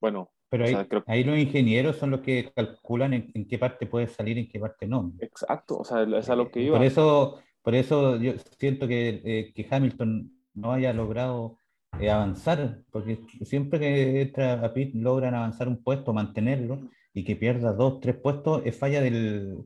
bueno. 0.00 0.30
Pero 0.50 0.64
ahí, 1.06 1.24
los 1.24 1.38
ingenieros 1.38 1.96
son 1.96 2.10
los 2.10 2.20
que 2.20 2.50
calculan 2.54 3.12
en, 3.12 3.46
qué 3.46 3.58
parte 3.58 3.86
puede 3.86 4.08
salir 4.08 4.38
y 4.38 4.40
en 4.40 4.48
qué 4.48 4.58
parte 4.58 4.86
no. 4.86 5.12
Exacto, 5.20 5.78
o 5.78 5.84
sea, 5.84 6.02
es 6.02 6.30
a 6.30 6.36
lo 6.36 6.50
que 6.50 6.62
iba. 6.62 6.76
Por 6.78 6.86
eso, 6.86 7.38
por 7.62 7.74
eso 7.74 8.16
yo 8.16 8.32
siento 8.58 8.88
que, 8.88 9.52
que 9.54 9.66
Hamilton 9.70 10.32
no 10.54 10.72
haya 10.72 10.92
logrado 10.92 11.58
eh, 12.00 12.10
avanzar, 12.10 12.82
porque 12.92 13.18
siempre 13.42 13.80
que 13.80 14.22
entra 14.22 14.64
a 14.64 14.72
pit 14.72 14.94
logran 14.94 15.34
avanzar 15.34 15.68
un 15.68 15.82
puesto, 15.82 16.12
mantenerlo, 16.12 16.88
y 17.12 17.24
que 17.24 17.34
pierda 17.34 17.72
dos, 17.72 18.00
tres 18.00 18.16
puestos, 18.16 18.62
es 18.64 18.76
falla 18.76 19.00
del, 19.00 19.64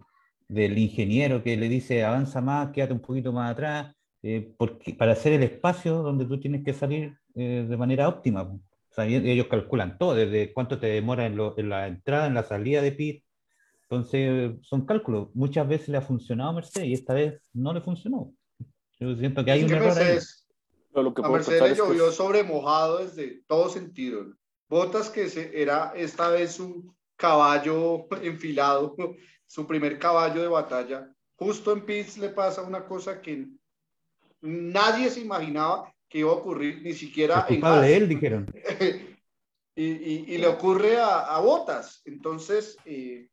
del 0.48 0.78
ingeniero 0.78 1.42
que 1.42 1.56
le 1.56 1.68
dice 1.68 2.04
avanza 2.04 2.40
más, 2.40 2.70
quédate 2.70 2.94
un 2.94 3.00
poquito 3.00 3.32
más 3.32 3.52
atrás, 3.52 3.94
eh, 4.22 4.54
porque, 4.56 4.94
para 4.94 5.12
hacer 5.12 5.34
el 5.34 5.42
espacio 5.42 6.02
donde 6.02 6.24
tú 6.24 6.40
tienes 6.40 6.64
que 6.64 6.72
salir 6.72 7.14
eh, 7.34 7.66
de 7.68 7.76
manera 7.76 8.08
óptima. 8.08 8.50
O 8.92 8.94
sea, 8.94 9.06
ellos 9.06 9.46
calculan 9.46 9.96
todo, 9.96 10.14
desde 10.14 10.52
cuánto 10.52 10.78
te 10.78 10.86
demora 10.86 11.24
en, 11.24 11.40
en, 11.56 11.68
la 11.70 11.86
entrada, 11.88 12.26
en 12.26 12.34
la 12.34 12.42
salida 12.42 12.82
de 12.82 12.92
pit. 12.92 13.24
Entonces, 13.84 14.52
son 14.60 14.84
cálculos. 14.84 15.28
Muchas 15.34 15.66
veces 15.66 15.88
le 15.88 15.96
ha 15.96 16.02
funcionado 16.02 16.50
a 16.50 16.54
Mercedes 16.54 16.88
y 16.88 16.92
esta 16.92 17.14
vez 17.14 17.40
no 17.54 17.72
le 17.72 17.80
funcionó. 17.80 18.32
Yo 19.00 19.16
siento 19.16 19.44
que 19.44 19.50
hay 19.50 19.64
un 19.64 19.72
error 19.72 19.98
ahí 19.98 20.18
lo 21.00 21.14
que 21.14 21.22
a 21.24 21.28
Mercedes 21.28 21.78
llovió 21.78 22.12
sobre 22.12 22.42
mojado 22.42 22.98
desde 22.98 23.42
todo 23.46 23.70
sentido. 23.70 24.26
Botas 24.68 25.08
que 25.08 25.30
se, 25.30 25.62
era 25.62 25.92
esta 25.96 26.28
vez 26.28 26.52
su 26.52 26.94
caballo 27.16 28.06
enfilado, 28.22 28.94
su 29.46 29.66
primer 29.66 29.98
caballo 29.98 30.42
de 30.42 30.48
batalla. 30.48 31.10
Justo 31.36 31.72
en 31.72 31.86
pits 31.86 32.18
le 32.18 32.28
pasa 32.28 32.62
una 32.62 32.84
cosa 32.84 33.22
que 33.22 33.48
nadie 34.42 35.08
se 35.08 35.20
imaginaba 35.20 35.92
que 36.12 36.18
iba 36.18 36.30
a 36.30 36.34
ocurrir, 36.34 36.82
ni 36.82 36.92
siquiera 36.92 37.46
en 37.48 37.60
de 37.62 37.96
él, 37.96 38.06
dijeron. 38.06 38.46
y, 39.74 40.34
y, 40.34 40.36
le 40.36 40.46
ocurre 40.46 40.98
a, 40.98 41.20
a 41.20 41.40
Botas. 41.40 42.02
Entonces, 42.04 42.76
eh, 42.84 43.30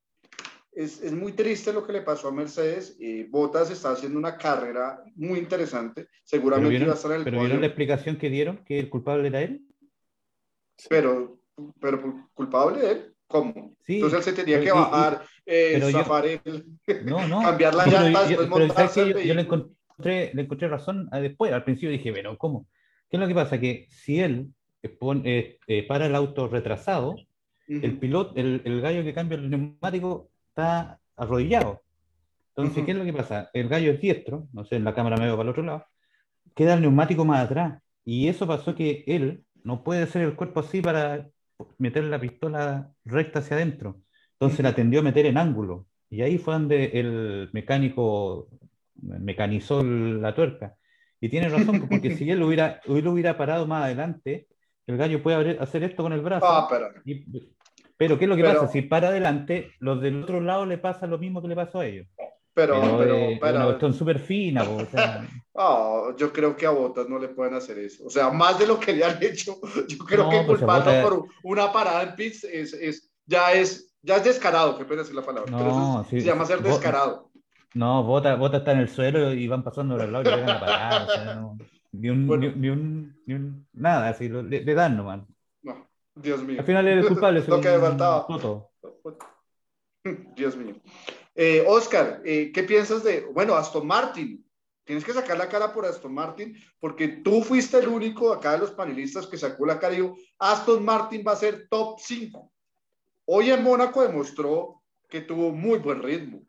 es, 0.71 1.03
es, 1.03 1.11
muy 1.11 1.33
triste 1.33 1.73
lo 1.73 1.85
que 1.85 1.91
le 1.91 2.03
pasó 2.03 2.29
a 2.29 2.31
Mercedes. 2.31 2.95
Eh, 3.01 3.27
Bottas 3.29 3.69
está 3.69 3.91
haciendo 3.91 4.17
una 4.17 4.37
carrera 4.37 5.03
muy 5.15 5.39
interesante. 5.39 6.07
Seguramente 6.23 6.85
va 6.85 6.93
a 6.93 6.95
estar 6.95 7.11
en 7.11 7.17
el 7.17 7.23
¿Pero 7.25 7.41
vieron 7.41 7.59
la 7.59 7.67
explicación 7.67 8.17
que 8.17 8.29
dieron? 8.29 8.63
¿Que 8.63 8.79
el 8.79 8.89
culpable 8.89 9.27
era 9.27 9.41
él? 9.41 9.61
Pero, 10.87 11.41
pero 11.81 12.29
culpable 12.33 12.79
de 12.79 12.91
él. 12.91 13.15
¿Cómo? 13.27 13.75
Sí, 13.81 13.95
Entonces 13.95 14.19
él 14.19 14.23
se 14.23 14.41
tenía 14.41 14.61
que 14.61 14.71
bajar, 14.71 15.23
eh, 15.45 15.79
zafar 15.91 16.25
no, 17.03 17.27
no, 17.27 17.41
cambiar 17.43 17.75
la 17.75 17.85
llanta, 17.85 18.23
después 18.25 18.47
montarse 18.47 19.09
yo, 19.09 19.19
yo, 19.19 19.35
encontré, 19.99 20.31
le 20.33 20.41
encontré 20.43 20.67
razón 20.67 21.09
después. 21.11 21.51
Al 21.51 21.63
principio 21.63 21.91
dije, 21.91 22.13
pero 22.13 22.37
¿cómo? 22.37 22.67
¿Qué 23.09 23.17
es 23.17 23.21
lo 23.21 23.27
que 23.27 23.35
pasa? 23.35 23.59
Que 23.59 23.87
si 23.89 24.19
él 24.19 24.53
pone, 24.99 25.57
eh, 25.67 25.87
para 25.87 26.05
el 26.05 26.15
auto 26.15 26.47
retrasado, 26.47 27.15
el 27.67 27.99
piloto, 27.99 28.33
el, 28.35 28.61
el, 28.65 28.81
gallo 28.81 29.03
que 29.03 29.13
cambia 29.13 29.37
el 29.37 29.49
neumático 29.49 30.31
está 30.49 30.99
arrodillado. 31.15 31.83
Entonces, 32.55 32.83
¿qué 32.83 32.91
es 32.91 32.97
lo 32.97 33.05
que 33.05 33.13
pasa? 33.13 33.49
El 33.53 33.69
gallo 33.69 33.91
es 33.91 34.01
diestro, 34.01 34.47
no 34.53 34.65
sé, 34.65 34.77
en 34.77 34.83
la 34.83 34.95
cámara 34.95 35.17
me 35.17 35.25
veo 35.25 35.37
para 35.37 35.43
el 35.43 35.51
otro 35.51 35.63
lado, 35.63 35.85
queda 36.55 36.73
el 36.73 36.81
neumático 36.81 37.25
más 37.25 37.45
atrás. 37.45 37.81
Y 38.03 38.27
eso 38.27 38.47
pasó 38.47 38.73
que 38.73 39.03
él 39.05 39.43
no 39.63 39.83
puede 39.83 40.01
hacer 40.01 40.23
el 40.23 40.35
cuerpo 40.35 40.61
así 40.61 40.81
para 40.81 41.29
meter 41.77 42.05
la 42.05 42.19
pistola 42.19 42.91
recta 43.05 43.39
hacia 43.39 43.57
adentro. 43.57 44.01
Entonces 44.33 44.61
la 44.61 44.73
tendió 44.73 45.01
a 45.01 45.03
meter 45.03 45.27
en 45.27 45.37
ángulo. 45.37 45.85
Y 46.09 46.21
ahí 46.21 46.37
fue 46.39 46.55
donde 46.55 46.85
el 46.85 47.49
mecánico 47.53 48.49
mecanizó 49.01 49.83
la 49.83 50.33
tuerca. 50.33 50.75
Y 51.21 51.29
tiene 51.29 51.49
razón, 51.49 51.87
porque 51.89 52.15
si 52.15 52.29
él 52.29 52.41
hubiera, 52.43 52.81
hubiera 52.87 53.37
parado 53.37 53.67
más 53.67 53.85
adelante, 53.85 54.47
el 54.87 54.97
gallo 54.97 55.21
puede 55.21 55.59
hacer 55.59 55.83
esto 55.83 56.03
con 56.03 56.13
el 56.13 56.21
brazo. 56.21 56.45
Ah, 56.47 56.67
pero, 57.97 58.17
¿qué 58.17 58.25
es 58.25 58.29
lo 58.29 58.35
que 58.35 58.43
pasa? 58.43 58.67
Si 58.67 58.81
para 58.81 59.09
adelante, 59.09 59.73
los 59.79 60.01
del 60.01 60.23
otro 60.23 60.39
lado 60.39 60.65
le 60.65 60.77
pasa 60.77 61.05
lo 61.05 61.17
mismo 61.17 61.41
que 61.41 61.49
le 61.49 61.55
pasó 61.55 61.79
a 61.79 61.85
ellos. 61.85 62.07
Pero, 62.53 62.97
pero, 62.97 63.15
pero, 63.39 63.77
pero 63.79 63.93
súper 63.93 64.19
fina. 64.19 64.63
O 64.63 64.85
sea... 64.85 65.27
oh, 65.53 66.13
yo 66.17 66.33
creo 66.33 66.55
que 66.55 66.65
a 66.65 66.71
Botas 66.71 67.07
no 67.07 67.19
le 67.19 67.29
pueden 67.29 67.53
hacer 67.53 67.77
eso. 67.77 68.05
O 68.05 68.09
sea, 68.09 68.31
más 68.31 68.57
de 68.57 68.67
lo 68.67 68.79
que 68.79 68.93
le 68.93 69.05
han 69.05 69.21
hecho, 69.21 69.59
yo 69.87 69.97
creo 69.99 70.29
que 70.29 70.41
pues 70.45 70.59
culparlo 70.59 71.09
por 71.09 71.25
una 71.43 71.71
parada 71.71 72.03
en 72.03 72.15
pits 72.15 72.43
es, 72.45 72.73
es, 72.73 73.11
ya, 73.25 73.53
es, 73.53 73.93
ya 74.01 74.17
es 74.17 74.23
descarado, 74.23 74.77
que 74.77 74.85
puede 74.85 75.01
decir 75.01 75.15
la 75.15 75.25
palabra. 75.25 75.51
No, 75.51 76.05
sí, 76.09 76.19
se 76.19 76.25
llama 76.25 76.45
ser 76.45 76.61
descarado. 76.61 77.28
No, 77.75 78.03
Bota, 78.03 78.35
Bota 78.35 78.57
está 78.57 78.71
en 78.71 78.79
el 78.79 78.89
suelo 78.89 79.33
y 79.33 79.47
van 79.47 79.63
pasando 79.63 79.95
los 79.95 80.09
lados 80.09 80.27
y 80.27 80.31
le 80.31 80.37
llegan 80.37 80.55
a 80.55 80.59
parar. 80.59 81.01
O 81.03 81.11
sea, 81.11 81.35
no, 81.35 81.57
ni, 81.91 82.09
un, 82.09 82.27
ni, 82.27 82.69
un, 82.69 83.21
ni, 83.25 83.33
un, 83.33 83.67
nada, 83.73 84.09
así, 84.09 84.27
le, 84.29 84.43
le 84.43 84.73
dan 84.73 84.97
nomás. 84.97 85.21
Dios 86.21 86.43
mío. 86.43 86.59
Al 86.59 86.65
final 86.65 86.87
es 86.87 87.05
culpable. 87.05 87.43
Lo 87.47 87.61
que 87.61 87.79
faltaba. 87.79 88.27
Dios 90.35 90.55
mío. 90.55 90.75
Eh, 91.35 91.63
Oscar, 91.67 92.21
eh, 92.25 92.51
¿qué 92.53 92.63
piensas 92.63 93.03
de, 93.03 93.25
bueno, 93.31 93.55
Aston 93.55 93.87
Martin? 93.87 94.45
Tienes 94.83 95.05
que 95.05 95.13
sacar 95.13 95.37
la 95.37 95.47
cara 95.47 95.71
por 95.71 95.85
Aston 95.85 96.13
Martin, 96.13 96.57
porque 96.79 97.07
tú 97.07 97.43
fuiste 97.43 97.77
el 97.77 97.87
único 97.87 98.33
acá 98.33 98.53
de 98.53 98.59
los 98.59 98.71
panelistas 98.71 99.27
que 99.27 99.37
sacó 99.37 99.65
la 99.65 99.79
cara 99.79 99.93
y 99.93 99.97
dijo, 99.97 100.17
Aston 100.39 100.83
Martin 100.83 101.23
va 101.25 101.33
a 101.33 101.37
ser 101.37 101.67
top 101.69 101.99
5. 101.99 102.51
Hoy 103.25 103.51
en 103.51 103.63
Mónaco 103.63 104.01
demostró 104.01 104.81
que 105.07 105.21
tuvo 105.21 105.51
muy 105.51 105.77
buen 105.77 106.01
ritmo. 106.01 106.41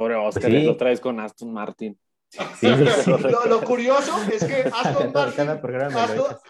Pobre 0.00 0.14
Oscar, 0.14 0.50
lo 0.50 0.78
traes 0.78 0.98
con 0.98 1.20
Aston 1.20 1.52
Martin. 1.52 1.94
lo, 3.50 3.60
curioso 3.60 4.16
es 4.32 4.42
que 4.42 4.62
Aston 4.72 5.12
Martin, 5.12 5.48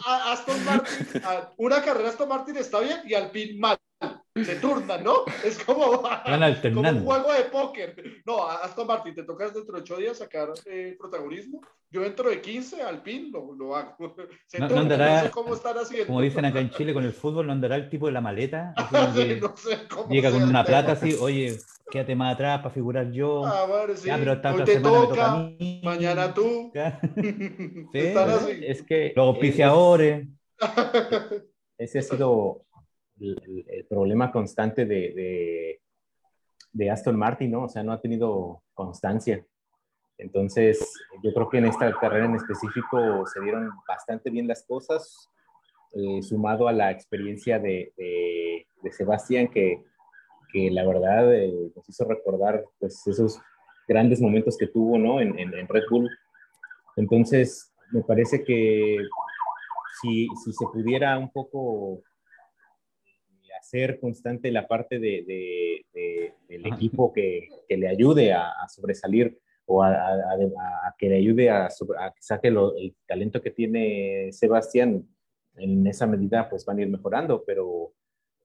Aston, 0.06 0.64
Martin, 0.64 1.22
una 1.56 1.82
carrera 1.82 2.10
Aston 2.10 2.28
Martin 2.28 2.58
está 2.58 2.78
bien 2.78 2.98
y 3.04 3.14
Alpine 3.14 3.58
mal. 3.58 3.76
Se 4.36 4.54
turnan, 4.54 5.02
¿no? 5.02 5.24
Es 5.44 5.58
como, 5.64 6.00
como 6.62 6.80
un 6.80 7.04
juego 7.04 7.32
de 7.32 7.42
póker. 7.50 8.22
No, 8.24 8.46
Aston 8.46 8.86
Martin, 8.86 9.16
te 9.16 9.24
tocas 9.24 9.52
dentro 9.52 9.74
de 9.74 9.80
ocho 9.80 9.96
días 9.96 10.18
sacar 10.18 10.50
eh, 10.66 10.94
protagonismo. 10.96 11.60
Yo 11.90 12.02
dentro 12.02 12.30
de 12.30 12.40
15 12.40 12.82
Alpine 12.82 13.30
lo, 13.32 13.52
lo 13.52 13.74
hago. 13.74 14.14
Se 14.46 14.60
no, 14.60 14.68
turnan, 14.68 14.84
andará, 14.84 15.16
no 15.16 15.22
sé 15.24 15.30
cómo 15.32 15.54
están 15.54 15.76
haciendo. 15.76 16.06
Como 16.06 16.20
dicen 16.20 16.44
acá 16.44 16.60
en 16.60 16.70
Chile 16.70 16.94
con 16.94 17.02
el 17.02 17.12
fútbol, 17.12 17.48
no 17.48 17.52
andará 17.52 17.74
el 17.74 17.90
tipo 17.90 18.06
de 18.06 18.12
la 18.12 18.20
maleta. 18.20 18.74
no 18.92 19.56
sé 19.56 19.88
cómo 19.88 20.08
llega 20.08 20.30
con 20.30 20.44
una 20.44 20.64
plata 20.64 20.92
así, 20.92 21.16
oye, 21.20 21.58
quédate 21.90 22.14
más 22.14 22.34
atrás 22.34 22.58
para 22.60 22.70
figurar 22.70 23.10
yo. 23.10 23.44
Ah, 23.44 23.66
bueno, 23.66 23.94
sí. 23.96 24.08
pero 24.10 24.32
Hoy 24.32 24.64
te 24.64 24.80
toca, 24.80 25.50
mañana 25.82 26.32
tú. 26.32 26.72
sí, 27.92 28.14
es 28.62 28.82
que 28.82 29.12
los 29.14 29.26
auspiciadores. 29.26 30.26
Ese 31.78 31.98
ha 31.98 32.02
sido 32.02 32.64
el, 33.18 33.86
problema 33.88 34.30
constante 34.30 34.84
de, 34.84 35.12
de, 35.14 35.80
de, 36.72 36.90
Aston 36.90 37.16
Martin, 37.16 37.50
¿no? 37.50 37.64
O 37.64 37.68
sea, 37.68 37.82
no 37.82 37.92
ha 37.92 38.00
tenido 38.00 38.62
constancia. 38.74 39.44
Entonces, 40.18 40.78
yo 41.22 41.32
creo 41.32 41.48
que 41.48 41.58
en 41.58 41.66
esta 41.66 41.90
carrera 41.98 42.26
en 42.26 42.34
específico 42.34 43.26
se 43.26 43.40
dieron 43.40 43.70
bastante 43.88 44.28
bien 44.28 44.46
las 44.46 44.62
cosas, 44.66 45.30
eh, 45.92 46.22
sumado 46.22 46.68
a 46.68 46.72
la 46.72 46.90
experiencia 46.90 47.58
de, 47.58 47.94
de 47.96 48.92
Sebastián, 48.92 49.48
que 49.48 49.82
que 50.52 50.70
la 50.70 50.86
verdad 50.86 51.34
eh, 51.34 51.70
nos 51.74 51.88
hizo 51.88 52.04
recordar 52.04 52.64
pues, 52.78 53.06
esos 53.06 53.38
grandes 53.88 54.20
momentos 54.20 54.56
que 54.56 54.66
tuvo 54.66 54.98
¿no? 54.98 55.20
en, 55.20 55.38
en, 55.38 55.68
Red 55.68 55.82
Bull. 55.90 56.08
Entonces, 56.96 57.72
me 57.92 58.02
parece 58.02 58.44
que 58.44 58.98
si, 60.00 60.28
si, 60.44 60.52
se 60.52 60.66
pudiera 60.72 61.18
un 61.18 61.30
poco 61.30 62.02
hacer 63.60 64.00
constante 64.00 64.50
la 64.50 64.66
parte 64.66 64.98
de, 64.98 65.24
de, 65.92 66.34
del 66.48 66.66
equipo 66.66 67.12
que, 67.12 67.48
que, 67.68 67.76
le 67.76 67.88
ayude 67.88 68.32
a, 68.32 68.52
sobresalir 68.68 69.38
o 69.66 69.82
a, 69.82 69.90
a, 69.92 70.94
que 70.98 71.08
le 71.08 71.16
ayude 71.16 71.50
a, 71.50 71.68
que 71.68 72.22
saque 72.22 72.48
el 72.48 72.96
talento 73.06 73.40
que 73.40 73.50
tiene 73.50 74.32
Sebastián, 74.32 75.06
en 75.56 75.86
esa 75.86 76.06
medida 76.06 76.48
pues 76.48 76.64
van 76.64 76.78
a 76.78 76.82
ir 76.82 76.88
mejorando, 76.88 77.44
pero 77.44 77.92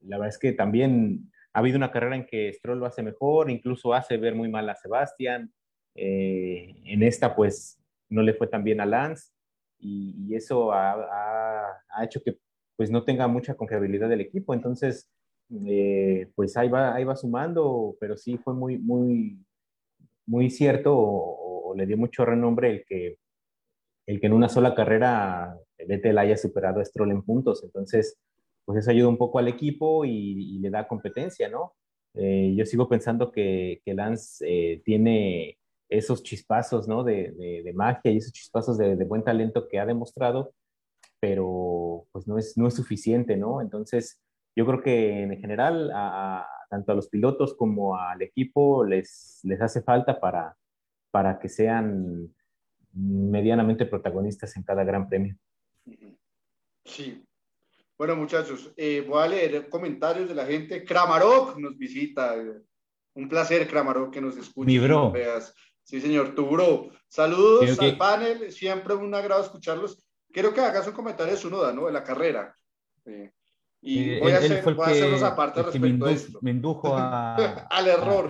la 0.01 0.17
verdad 0.17 0.29
es 0.29 0.37
que 0.37 0.51
también 0.51 1.31
ha 1.55 1.59
habido 1.59 1.77
una 1.77 1.89
carrera 1.89 2.17
en 2.17 2.25
que 2.25 2.51
Stroll 2.51 2.79
lo 2.79 2.85
hace 2.85 3.01
mejor, 3.01 3.49
incluso 3.49 3.93
hace 3.93 4.17
ver 4.17 4.35
muy 4.35 4.49
mal 4.49 4.69
a 4.69 4.75
Sebastián. 4.75 5.53
Eh, 5.95 6.75
en 6.83 7.01
esta, 7.01 7.33
pues, 7.33 7.81
no 8.09 8.21
le 8.23 8.33
fue 8.33 8.47
tan 8.47 8.65
bien 8.65 8.81
a 8.81 8.85
Lance 8.85 9.31
y, 9.79 10.35
eso 10.35 10.73
ha, 10.73 11.81
hecho 12.03 12.21
que 12.21 12.37
pues 12.75 12.91
no 12.91 13.05
tenga 13.05 13.29
mucha 13.29 13.55
confiabilidad 13.55 14.09
del 14.09 14.19
equipo. 14.19 14.53
Entonces, 14.53 15.09
eh, 15.65 16.29
pues 16.35 16.57
ahí 16.57 16.67
va, 16.67 16.93
ahí 16.93 17.05
va 17.05 17.15
sumando, 17.15 17.95
pero 18.01 18.17
sí 18.17 18.37
fue 18.37 18.53
muy, 18.53 18.77
muy, 18.77 19.39
muy 20.25 20.49
cierto 20.49 20.93
o, 20.93 21.73
le 21.73 21.85
dio 21.85 21.97
mucho 21.97 22.25
renombre 22.25 22.69
el 22.69 22.85
que, 22.85 23.17
el 24.07 24.19
que 24.19 24.27
en 24.27 24.33
una 24.33 24.49
sola 24.49 24.75
carrera 24.75 25.57
Vettel 25.77 26.17
haya 26.17 26.35
superado 26.35 26.81
a 26.81 26.85
Stroll 26.85 27.11
en 27.11 27.23
puntos. 27.23 27.63
Entonces, 27.63 28.17
pues 28.65 28.79
eso 28.79 28.91
ayuda 28.91 29.07
un 29.09 29.17
poco 29.17 29.39
al 29.39 29.47
equipo 29.47 30.05
y, 30.05 30.59
le 30.59 30.69
da 30.69 30.87
competencia, 30.87 31.49
¿no? 31.49 31.75
Eh, 32.15 32.53
yo 32.57 32.65
sigo 32.65 32.89
pensando 32.89 33.31
que, 33.31 33.81
que 33.85 33.93
Lance 33.93 34.45
eh, 34.47 34.81
tiene 34.83 35.57
esos 35.89 36.23
chispazos, 36.23 36.87
¿no? 36.87 37.03
De, 37.03 37.31
de, 37.31 37.73
magia 37.73 38.11
y 38.11 38.17
esos 38.17 38.33
chispazos 38.33 38.77
de, 38.77 38.95
de, 38.95 39.05
buen 39.05 39.23
talento 39.23 39.67
que 39.67 39.79
ha 39.79 39.85
demostrado, 39.85 40.53
pero 41.19 42.07
pues 42.11 42.27
no 42.27 42.37
es, 42.37 42.57
no 42.57 42.67
es 42.67 42.73
suficiente, 42.73 43.37
¿no? 43.37 43.61
Entonces, 43.61 44.19
yo 44.55 44.65
creo 44.65 44.81
que 44.81 45.23
en 45.23 45.39
general, 45.39 45.91
a, 45.93 46.47
tanto 46.69 46.91
a 46.91 46.95
los 46.95 47.09
pilotos 47.09 47.53
como 47.55 47.97
al 47.97 48.21
equipo 48.21 48.85
les, 48.85 49.39
les 49.43 49.61
hace 49.61 49.81
falta 49.81 50.19
para, 50.19 50.57
para 51.11 51.39
que 51.39 51.49
sean 51.49 52.33
medianamente 52.93 53.85
protagonistas 53.85 54.55
en 54.55 54.63
cada 54.63 54.83
gran 54.83 55.07
premio. 55.09 55.35
Sí. 56.85 57.23
Bueno, 57.97 58.15
muchachos, 58.15 58.73
eh, 58.75 59.05
voy 59.07 59.23
a 59.23 59.27
leer 59.27 59.69
comentarios 59.69 60.27
de 60.27 60.35
la 60.35 60.45
gente. 60.45 60.83
Kramarok 60.83 61.57
nos 61.57 61.77
visita. 61.77 62.35
Un 63.13 63.29
placer, 63.29 63.67
Kramarok, 63.67 64.13
que 64.13 64.19
nos 64.19 64.35
escuche. 64.35 64.67
Mi 64.67 64.79
bro. 64.79 65.13
Sí, 65.83 66.01
señor, 66.01 66.35
tu 66.35 66.47
bro. 66.47 66.89
Saludos 67.07 67.79
al 67.79 67.97
panel, 67.97 68.51
siempre 68.51 68.95
un 68.95 69.13
agrado 69.15 69.43
escucharlos. 69.43 70.05
Quiero 70.31 70.53
que 70.53 70.59
hagas 70.59 70.87
un 70.87 70.93
comentario 70.93 71.33
de 71.33 71.39
su 71.39 71.49
noda, 71.49 71.71
¿no? 71.71 71.85
De 71.85 71.93
la 71.93 72.03
carrera. 72.03 72.53
Eh, 73.05 73.31
y 73.81 74.15
eh, 74.15 74.19
voy, 74.19 74.31
a 74.31 74.39
hacer, 74.39 74.63
voy 74.73 74.83
a 74.83 74.89
hacerlos 74.89 75.23
aparte 75.23 75.61
respecto 75.61 76.05
a 76.05 76.11
esto. 76.11 76.39
Me 76.41 76.51
indujo 76.51 76.97
a, 76.97 77.35
al 77.35 77.87
error. 77.87 78.27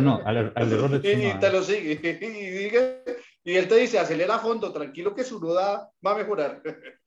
no, 0.00 0.20
al, 0.24 0.36
error 0.36 1.00
de 1.00 1.12
y, 1.12 1.26
y 1.26 1.34
te 1.34 1.52
lo 1.52 1.62
sigue. 1.62 2.00
Y, 3.44 3.50
y 3.52 3.56
él 3.56 3.66
te 3.66 3.76
dice, 3.76 3.98
acelera 3.98 4.36
a 4.36 4.38
fondo, 4.38 4.72
tranquilo 4.72 5.14
que 5.14 5.24
su 5.24 5.40
noda 5.40 5.90
va 6.06 6.12
a 6.12 6.16
mejorar. 6.16 6.62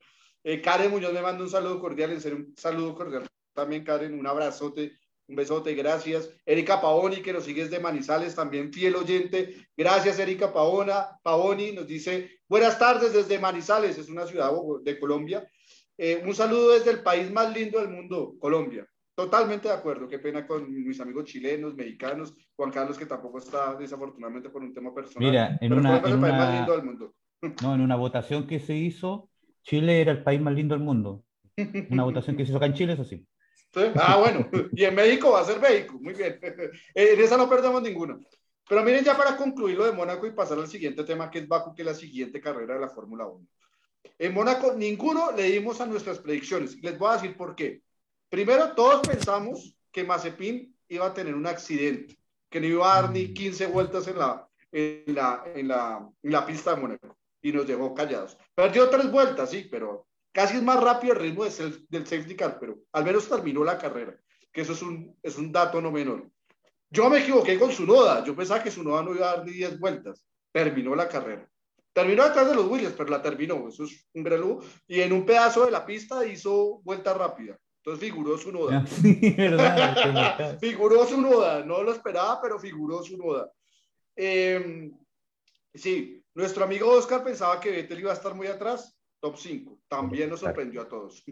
Eh, 0.48 0.62
Karen 0.62 0.92
Muñoz 0.92 1.12
me 1.12 1.22
manda 1.22 1.42
un 1.42 1.50
saludo 1.50 1.80
cordial, 1.80 2.12
en 2.12 2.20
serio, 2.20 2.38
un 2.38 2.54
saludo 2.56 2.94
cordial 2.94 3.26
también, 3.52 3.82
Karen, 3.82 4.16
un 4.16 4.26
abrazote 4.26 4.92
un 5.28 5.34
besote, 5.34 5.74
gracias. 5.74 6.30
Erika 6.44 6.80
Paoni, 6.80 7.16
que 7.16 7.32
nos 7.32 7.44
sigues 7.44 7.70
de 7.70 7.80
Manizales, 7.80 8.34
también 8.34 8.72
fiel 8.72 8.94
oyente. 8.94 9.56
Gracias, 9.76 10.18
Erika 10.18 10.52
Paona. 10.52 11.18
Paoni 11.22 11.72
nos 11.72 11.86
dice, 11.86 12.38
buenas 12.48 12.78
tardes 12.78 13.12
desde 13.12 13.38
Manizales, 13.38 13.98
es 13.98 14.08
una 14.08 14.26
ciudad 14.26 14.52
de 14.82 14.98
Colombia. 14.98 15.48
Eh, 15.98 16.22
un 16.24 16.34
saludo 16.34 16.72
desde 16.72 16.92
el 16.92 17.02
país 17.02 17.30
más 17.32 17.52
lindo 17.52 17.80
del 17.80 17.88
mundo, 17.88 18.34
Colombia. 18.38 18.86
Totalmente 19.16 19.66
de 19.66 19.74
acuerdo. 19.74 20.06
Qué 20.06 20.18
pena 20.18 20.46
con 20.46 20.70
mis 20.70 21.00
amigos 21.00 21.24
chilenos, 21.24 21.74
mexicanos, 21.74 22.34
Juan 22.54 22.70
Carlos, 22.70 22.98
que 22.98 23.06
tampoco 23.06 23.38
está 23.38 23.74
desafortunadamente 23.74 24.50
por 24.50 24.62
un 24.62 24.74
tema 24.74 24.94
personal. 24.94 25.28
Mira, 25.28 25.58
en 25.60 25.72
una, 25.72 25.98
en 25.98 26.14
una, 26.14 26.32
más 26.32 26.54
lindo 26.54 26.72
del 26.76 26.84
mundo. 26.84 27.14
No, 27.62 27.74
en 27.74 27.80
una 27.82 27.96
votación 27.96 28.46
que 28.46 28.58
se 28.58 28.74
hizo, 28.74 29.28
Chile 29.66 30.00
era 30.00 30.12
el 30.12 30.22
país 30.22 30.40
más 30.40 30.54
lindo 30.54 30.76
del 30.76 30.84
mundo. 30.84 31.24
Una 31.90 32.04
votación 32.04 32.36
que 32.36 32.44
se 32.44 32.50
hizo 32.50 32.58
acá 32.58 32.66
en 32.66 32.74
Chile, 32.74 32.92
eso 32.92 33.04
sí. 33.04 33.26
Ah, 33.96 34.16
bueno, 34.16 34.48
y 34.72 34.84
en 34.84 34.94
México 34.94 35.32
va 35.32 35.40
a 35.40 35.44
ser 35.44 35.60
México, 35.60 35.98
muy 36.00 36.14
bien. 36.14 36.38
En 36.94 37.20
esa 37.20 37.36
no 37.36 37.48
perdemos 37.48 37.82
ninguno. 37.82 38.20
Pero 38.68 38.82
miren, 38.82 39.04
ya 39.04 39.16
para 39.16 39.36
concluir 39.36 39.76
lo 39.76 39.84
de 39.84 39.92
Mónaco 39.92 40.26
y 40.26 40.30
pasar 40.30 40.58
al 40.58 40.68
siguiente 40.68 41.04
tema, 41.04 41.30
que 41.30 41.40
es 41.40 41.48
Baku, 41.48 41.74
que 41.74 41.82
es 41.82 41.86
la 41.86 41.94
siguiente 41.94 42.40
carrera 42.40 42.74
de 42.74 42.80
la 42.80 42.88
Fórmula 42.88 43.26
1. 43.26 43.44
En 44.18 44.32
Mónaco, 44.32 44.72
ninguno 44.72 45.32
le 45.32 45.50
dimos 45.50 45.80
a 45.80 45.86
nuestras 45.86 46.20
predicciones. 46.20 46.80
Les 46.80 46.96
voy 46.96 47.10
a 47.10 47.14
decir 47.14 47.36
por 47.36 47.54
qué. 47.54 47.82
Primero, 48.28 48.72
todos 48.72 49.06
pensamos 49.06 49.76
que 49.92 50.04
Mazepin 50.04 50.74
iba 50.88 51.06
a 51.06 51.14
tener 51.14 51.34
un 51.34 51.46
accidente, 51.46 52.16
que 52.48 52.60
no 52.60 52.66
iba 52.66 52.92
a 52.92 53.02
dar 53.02 53.10
ni 53.10 53.34
15 53.34 53.66
vueltas 53.66 54.06
en 54.06 54.18
la, 54.18 54.48
en 54.72 55.14
la, 55.14 55.44
en 55.54 55.68
la, 55.68 56.08
en 56.22 56.32
la 56.32 56.46
pista 56.46 56.74
de 56.74 56.80
Mónaco 56.80 57.15
y 57.42 57.52
nos 57.52 57.66
dejó 57.66 57.94
callados. 57.94 58.36
Perdió 58.54 58.88
tres 58.88 59.10
vueltas, 59.10 59.50
sí, 59.50 59.68
pero 59.70 60.06
Casi 60.36 60.58
es 60.58 60.62
más 60.62 60.78
rápido 60.78 61.14
el 61.14 61.20
ritmo 61.20 61.44
del 61.44 62.06
safety 62.06 62.36
car, 62.36 62.58
pero 62.60 62.76
al 62.92 63.04
menos 63.06 63.26
terminó 63.26 63.64
la 63.64 63.78
carrera, 63.78 64.14
que 64.52 64.60
eso 64.60 64.74
es 64.74 64.82
un, 64.82 65.18
es 65.22 65.38
un 65.38 65.50
dato 65.50 65.80
no 65.80 65.90
menor. 65.90 66.28
Yo 66.90 67.08
me 67.08 67.20
equivoqué 67.20 67.58
con 67.58 67.72
su 67.72 67.86
noda, 67.86 68.22
yo 68.22 68.36
pensaba 68.36 68.62
que 68.62 68.70
su 68.70 68.82
noda 68.82 69.02
no 69.02 69.14
iba 69.14 69.30
a 69.30 69.36
dar 69.36 69.46
ni 69.46 69.52
10 69.52 69.80
vueltas, 69.80 70.26
terminó 70.52 70.94
la 70.94 71.08
carrera. 71.08 71.48
Terminó 71.90 72.22
detrás 72.22 72.50
de 72.50 72.54
los 72.54 72.66
Williams, 72.66 72.94
pero 72.98 73.08
la 73.08 73.22
terminó, 73.22 73.66
eso 73.66 73.84
es 73.84 74.06
un 74.12 74.22
gran 74.22 74.42
y 74.86 75.00
en 75.00 75.14
un 75.14 75.24
pedazo 75.24 75.64
de 75.64 75.70
la 75.70 75.86
pista 75.86 76.22
hizo 76.26 76.82
vuelta 76.84 77.14
rápida. 77.14 77.56
Entonces 77.82 78.06
figuró 78.06 78.36
su 78.36 78.52
noda. 78.52 78.86
Sí, 78.86 79.34
verdad, 79.38 80.58
figuró 80.60 81.06
su 81.06 81.18
noda, 81.18 81.64
no 81.64 81.82
lo 81.82 81.92
esperaba, 81.92 82.42
pero 82.42 82.58
figuró 82.58 83.02
su 83.02 83.16
noda. 83.16 83.50
Em, 84.14 84.92
sí, 85.76 86.24
nuestro 86.34 86.64
amigo 86.64 86.90
Oscar 86.90 87.24
pensaba 87.24 87.60
que 87.60 87.70
Vettel 87.70 88.00
iba 88.00 88.10
a 88.10 88.14
estar 88.14 88.34
muy 88.34 88.46
atrás, 88.46 88.98
top 89.20 89.36
5. 89.36 89.80
También 89.88 90.30
nos 90.30 90.40
sorprendió 90.40 90.82
a 90.82 90.88
todos. 90.88 91.24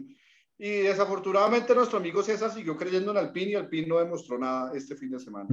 Y 0.57 0.69
desafortunadamente 0.81 1.75
nuestro 1.75 1.99
amigo 1.99 2.23
César 2.23 2.51
siguió 2.51 2.77
creyendo 2.77 3.11
en 3.11 3.17
Alpine 3.17 3.51
y 3.51 3.55
Alpine 3.55 3.87
no 3.87 3.99
demostró 3.99 4.37
nada 4.37 4.71
este 4.75 4.95
fin 4.95 5.11
de 5.11 5.19
semana. 5.19 5.49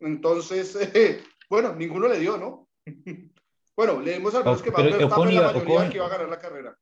Entonces, 0.00 0.76
bueno, 1.50 1.74
ninguno 1.74 2.08
le 2.08 2.18
dio, 2.18 2.36
¿no? 2.36 2.68
bueno, 3.76 4.00
leemos 4.00 4.34
al 4.34 4.44
menos 4.44 4.62
que 4.62 4.70
Max 4.70 4.84
Verstappen 4.84 5.34
la 5.34 5.52
mayoría 5.52 5.90
que 5.90 5.96
iba 5.96 6.06
a 6.06 6.10
ganar 6.10 6.28
la 6.28 6.38
carrera. 6.38 6.78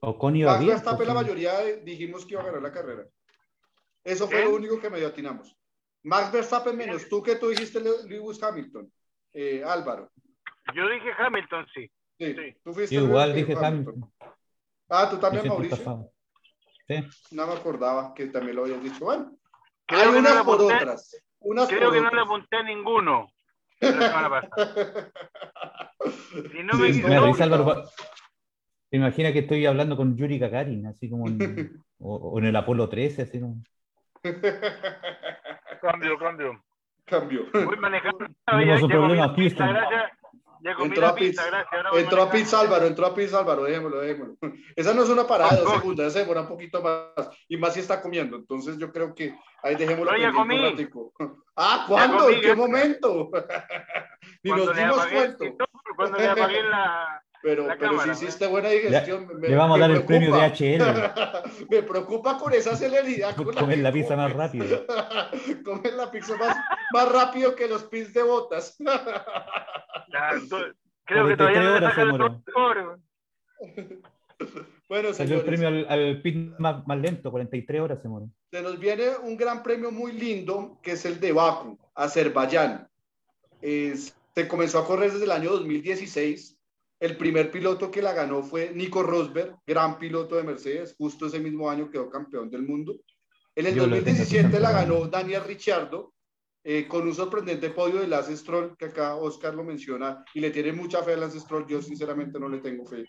Ocon 0.00 0.36
iba 0.36 0.52
Max 0.52 0.66
Verstappen 0.66 1.06
la 1.06 1.14
mayoría 1.14 1.62
dijimos 1.82 2.26
que 2.26 2.34
iba 2.34 2.42
a 2.42 2.46
ganar 2.46 2.62
la 2.62 2.72
carrera. 2.72 3.06
Eso 4.04 4.28
fue 4.28 4.44
lo 4.44 4.54
único 4.54 4.78
que 4.78 4.90
medio 4.90 5.08
atinamos. 5.08 5.56
Max 6.04 6.30
Verstappen 6.30 6.76
menos 6.76 7.08
tú 7.08 7.22
que 7.22 7.36
tú 7.36 7.48
dijiste 7.48 7.80
Lewis 7.80 8.40
Hamilton, 8.40 8.92
eh, 9.32 9.64
Álvaro. 9.64 10.12
Yo 10.74 10.88
dije 10.88 11.10
Hamilton, 11.18 11.66
sí. 11.74 11.90
Sí, 12.18 12.34
tú 12.64 12.72
fuiste 12.72 12.94
igual 12.94 13.34
dije 13.34 13.54
Hamilton. 13.54 14.10
Ah, 14.88 15.08
tú 15.10 15.18
también, 15.18 15.48
Mauricio. 15.48 16.10
Sí. 16.88 17.04
No 17.32 17.46
me 17.46 17.52
acordaba 17.54 18.14
que 18.14 18.26
también 18.26 18.56
lo 18.56 18.62
habías 18.62 18.82
dicho. 18.82 19.04
Bueno, 19.04 19.36
hay 19.88 20.08
unas 20.08 20.44
por 20.44 20.60
otras. 20.60 21.22
Unas 21.40 21.68
creo 21.68 21.90
que 21.90 22.00
no 22.00 22.10
le 22.10 22.20
apunté 22.20 22.56
a 22.56 22.62
ninguno. 22.62 23.28
La 23.80 23.92
semana 23.92 24.30
pasada. 24.30 25.12
si 26.50 26.62
no 26.62 26.78
me 26.78 26.92
sí, 26.92 27.02
imagina 28.90 29.32
que 29.32 29.40
estoy 29.40 29.66
hablando 29.66 29.96
con 29.96 30.16
Yuri 30.16 30.38
Gagarin, 30.38 30.86
así 30.86 31.10
como 31.10 31.28
en, 31.28 31.84
o, 31.98 32.38
en 32.38 32.46
el 32.46 32.56
Apolo 32.56 32.88
13, 32.88 33.22
así 33.22 33.40
como. 33.40 33.62
Cambio, 35.82 36.18
cambio. 36.18 36.64
Cambio. 37.04 37.46
Voy 37.52 37.76
manejando. 37.76 38.26
Tenemos 38.46 38.82
un 38.82 38.88
problema, 38.88 39.34
Houston. 39.34 39.68
Gracias 39.68 40.15
entró 40.62 41.06
a 41.06 41.14
pizza, 41.14 41.42
entró 41.94 42.22
a 42.22 42.30
pizza 42.30 42.60
Álvaro, 42.60 42.86
entró 42.86 43.06
a 43.06 43.14
pizza 43.14 43.38
Álvaro, 43.38 43.64
dejémoslo, 43.64 44.00
dejémoslo. 44.00 44.36
Esa 44.74 44.94
no 44.94 45.02
es 45.02 45.08
una 45.08 45.26
parada 45.26 45.56
de 45.56 45.62
dos 45.62 45.72
segundos, 45.74 46.06
esa 46.06 46.20
demora 46.20 46.42
un 46.42 46.48
poquito 46.48 46.82
más. 46.82 47.30
Y 47.48 47.56
más 47.56 47.74
si 47.74 47.80
está 47.80 48.00
comiendo. 48.00 48.36
Entonces 48.36 48.78
yo 48.78 48.92
creo 48.92 49.14
que 49.14 49.34
ahí 49.62 49.74
dejémoslo 49.74 50.12
un 50.12 50.62
ratico. 50.62 51.12
Ah, 51.58 51.86
¿cuándo? 51.88 52.28
¿En 52.28 52.42
qué 52.42 52.54
momento? 52.54 53.30
Ni 54.42 54.50
nos 54.50 54.76
dimos 54.76 55.06
cuenta. 55.06 55.44
Cuando 55.96 56.18
le 56.18 56.28
apagué 56.28 56.62
la, 56.62 57.24
pero, 57.46 57.66
pero 57.78 58.00
si 58.00 58.10
hiciste 58.10 58.48
buena 58.48 58.70
digestión. 58.70 59.28
le 59.40 59.54
vamos 59.54 59.78
a 59.78 59.82
dar 59.82 59.92
el 59.92 60.04
premio 60.04 60.34
de 60.34 60.46
HL. 60.46 60.82
me 61.70 61.84
preocupa 61.84 62.36
con 62.38 62.52
esa 62.52 62.74
celeridad. 62.74 63.36
Con 63.36 63.54
Comer 63.54 63.78
la, 63.78 63.92
pizza 63.92 64.16
más 64.16 64.32
rápido. 64.32 64.84
Comer 65.64 65.92
la 65.92 66.10
pizza 66.10 66.36
más, 66.36 66.56
más 66.92 67.12
rápido 67.12 67.54
que 67.54 67.68
los 67.68 67.84
pins 67.84 68.12
de 68.12 68.24
botas. 68.24 68.76
creo 71.04 71.28
que 71.28 71.36
todavía 71.36 71.62
no 71.62 71.78
le 71.78 71.86
el 71.86 72.18
Bueno, 74.88 75.14
Salió 75.14 75.36
el 75.36 75.44
premio 75.44 75.68
al, 75.68 75.86
al 75.88 76.20
pin 76.22 76.52
más, 76.58 76.84
más, 76.84 76.98
lento, 76.98 77.30
43 77.30 77.80
horas 77.80 78.02
se 78.02 78.08
muere. 78.08 78.26
Se 78.50 78.60
nos 78.60 78.76
viene 78.76 79.10
un 79.22 79.36
gran 79.36 79.62
premio 79.62 79.92
muy 79.92 80.10
lindo, 80.10 80.80
que 80.82 80.90
es 80.92 81.06
el 81.06 81.20
de 81.20 81.30
Baku, 81.30 81.78
Azerbaiyán. 81.94 82.88
se 83.62 84.48
comenzó 84.48 84.80
a 84.80 84.84
correr 84.84 85.12
desde 85.12 85.26
el 85.26 85.30
año 85.30 85.52
2016 85.52 86.55
el 86.98 87.16
primer 87.16 87.50
piloto 87.50 87.90
que 87.90 88.02
la 88.02 88.12
ganó 88.12 88.42
fue 88.42 88.72
Nico 88.74 89.02
Rosberg, 89.02 89.56
gran 89.66 89.98
piloto 89.98 90.36
de 90.36 90.44
Mercedes, 90.44 90.94
justo 90.96 91.26
ese 91.26 91.40
mismo 91.40 91.68
año 91.68 91.90
quedó 91.90 92.08
campeón 92.08 92.50
del 92.50 92.62
mundo. 92.62 92.96
En 93.54 93.66
el 93.66 93.76
2017 93.76 94.60
la 94.60 94.72
ganó 94.72 95.06
Daniel 95.06 95.44
Ricciardo, 95.44 96.12
eh, 96.64 96.88
con 96.88 97.06
un 97.06 97.14
sorprendente 97.14 97.70
podio 97.70 98.00
de 98.00 98.08
Lance 98.08 98.36
Stroll, 98.36 98.76
que 98.76 98.86
acá 98.86 99.14
Oscar 99.16 99.54
lo 99.54 99.62
menciona, 99.62 100.24
y 100.34 100.40
le 100.40 100.50
tiene 100.50 100.72
mucha 100.72 101.02
fe 101.02 101.12
a 101.12 101.16
Lance 101.16 101.40
Stroll, 101.40 101.66
yo 101.66 101.80
sinceramente 101.80 102.40
no 102.40 102.48
le 102.48 102.58
tengo 102.58 102.84
fe. 102.84 103.04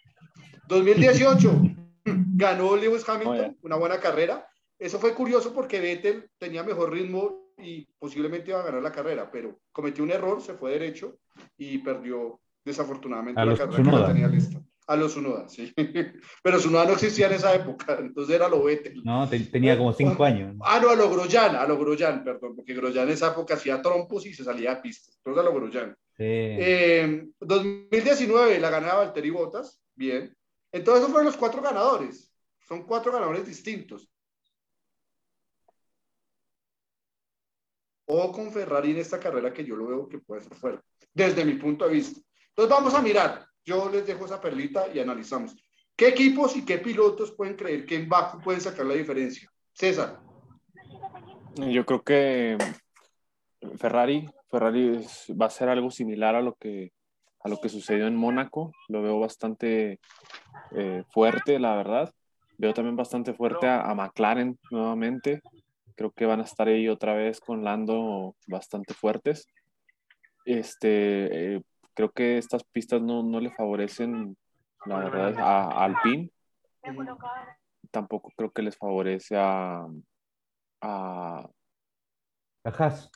2018 0.68 1.62
ganó 2.06 2.76
Lewis 2.76 3.08
Hamilton, 3.08 3.58
una 3.62 3.76
buena 3.78 4.00
carrera. 4.00 4.48
Eso 4.78 5.00
fue 5.00 5.14
curioso 5.14 5.54
porque 5.54 5.80
Vettel 5.80 6.30
tenía 6.38 6.64
mejor 6.64 6.92
ritmo 6.92 7.54
y 7.58 7.88
posiblemente 7.98 8.52
iba 8.52 8.60
a 8.60 8.66
ganar 8.66 8.84
la 8.84 8.92
carrera, 8.92 9.32
pero 9.32 9.60
cometió 9.72 10.04
un 10.04 10.12
error, 10.12 10.42
se 10.42 10.54
fue 10.54 10.74
derecho 10.74 11.18
y 11.58 11.80
perdió 11.80 12.40
desafortunadamente, 12.68 13.40
a 13.40 13.46
la 13.46 13.58
carrera 13.58 13.92
la 13.92 14.08
tenía 14.08 14.28
lista. 14.28 14.62
A 14.86 14.96
los 14.96 15.14
Sunoda, 15.14 15.50
sí. 15.50 15.74
Pero 16.44 16.60
Sunoda 16.60 16.86
no 16.86 16.94
existía 16.94 17.28
en 17.28 17.34
esa 17.34 17.54
época, 17.54 17.98
entonces 18.00 18.36
era 18.36 18.48
lo 18.48 18.64
vete. 18.64 18.94
No, 19.04 19.28
tenía 19.28 19.78
como 19.78 19.92
cinco 19.92 20.24
años. 20.24 20.56
Ah, 20.62 20.80
no, 20.82 20.90
a 20.90 20.96
lo 20.96 21.10
Groyan, 21.10 21.56
a 21.56 21.66
lo 21.66 21.78
Groyan, 21.78 22.24
perdón, 22.24 22.56
porque 22.56 22.74
Groyan 22.74 23.08
en 23.08 23.14
esa 23.14 23.32
época 23.32 23.56
hacía 23.56 23.82
trompos 23.82 24.26
y 24.26 24.34
se 24.34 24.44
salía 24.44 24.74
a 24.74 24.82
pistas. 24.82 25.18
Entonces 25.18 25.46
a 25.46 25.50
lo. 25.50 25.98
Sí. 26.18 27.32
2019 27.40 28.56
eh, 28.56 28.60
la 28.60 28.70
ganaba 28.70 29.00
Valtteri 29.00 29.30
Bottas, 29.30 29.82
bien. 29.94 30.36
Entonces 30.72 31.02
esos 31.02 31.12
fueron 31.12 31.28
los 31.28 31.38
cuatro 31.38 31.62
ganadores. 31.62 32.32
Son 32.68 32.84
cuatro 32.86 33.12
ganadores 33.12 33.46
distintos. 33.46 34.10
o 38.08 38.32
con 38.32 38.52
Ferrari 38.52 38.92
en 38.92 38.98
esta 38.98 39.20
carrera 39.20 39.54
que 39.54 39.66
yo 39.66 39.76
lo 39.76 39.88
veo 39.88 40.08
que 40.08 40.20
puede 40.20 40.42
ser 40.42 40.56
fuerte, 40.56 40.84
desde 41.14 41.46
mi 41.46 41.54
punto 41.54 41.86
de 41.86 41.94
vista. 41.94 42.22
Entonces 42.58 42.76
vamos 42.76 42.94
a 42.96 43.04
mirar, 43.04 43.46
yo 43.64 43.88
les 43.88 44.08
dejo 44.08 44.26
esa 44.26 44.42
perlita 44.42 44.88
y 44.92 44.98
analizamos. 44.98 45.56
¿Qué 45.96 46.08
equipos 46.08 46.58
y 46.58 46.66
qué 46.66 46.80
pilotos 46.80 47.32
pueden 47.34 47.56
creer 47.56 47.86
que 47.86 47.96
en 47.96 48.10
Baku 48.10 48.40
pueden 48.42 48.62
sacar 48.62 48.84
la 48.88 48.96
diferencia? 48.96 49.48
César. 49.74 50.20
Yo 51.56 51.86
creo 51.86 52.02
que 52.02 52.58
Ferrari, 53.78 54.28
Ferrari 54.50 55.06
va 55.40 55.46
a 55.46 55.52
ser 55.52 55.70
algo 55.70 55.92
similar 55.92 56.36
a 56.36 56.42
lo 56.42 56.56
que 56.56 56.94
a 57.44 57.50
lo 57.50 57.58
que 57.58 57.70
sucedió 57.70 58.08
en 58.08 58.16
Mónaco. 58.16 58.72
Lo 58.88 59.04
veo 59.04 59.20
bastante 59.20 60.00
eh, 60.72 61.04
fuerte, 61.12 61.60
la 61.60 61.76
verdad. 61.76 62.12
Veo 62.58 62.74
también 62.74 62.96
bastante 62.96 63.36
fuerte 63.36 63.68
a, 63.68 63.94
McLaren 63.94 64.58
nuevamente. 64.72 65.42
Creo 65.96 66.10
que 66.10 66.26
van 66.26 66.40
a 66.40 66.44
estar 66.44 66.68
ahí 66.68 66.90
otra 66.90 67.14
vez 67.14 67.40
con 67.40 67.64
Lando 67.64 68.36
bastante 68.48 68.96
fuertes. 68.96 69.46
Este, 70.44 71.56
eh, 71.56 71.62
creo 71.98 72.12
que 72.12 72.38
estas 72.38 72.64
pistas 72.64 73.02
no, 73.02 73.24
no, 73.24 73.40
le 73.40 73.50
favorecen, 73.50 74.38
la 74.86 75.00
verdad, 75.00 75.34
a, 75.40 75.84
Alpine. 75.84 76.30
Tampoco 77.90 78.32
creo 78.38 78.52
que 78.52 78.62
les 78.62 78.78
favorece 78.78 79.36
a, 79.36 79.88
a, 80.82 81.50
a 82.64 82.70
Haas. 82.70 83.10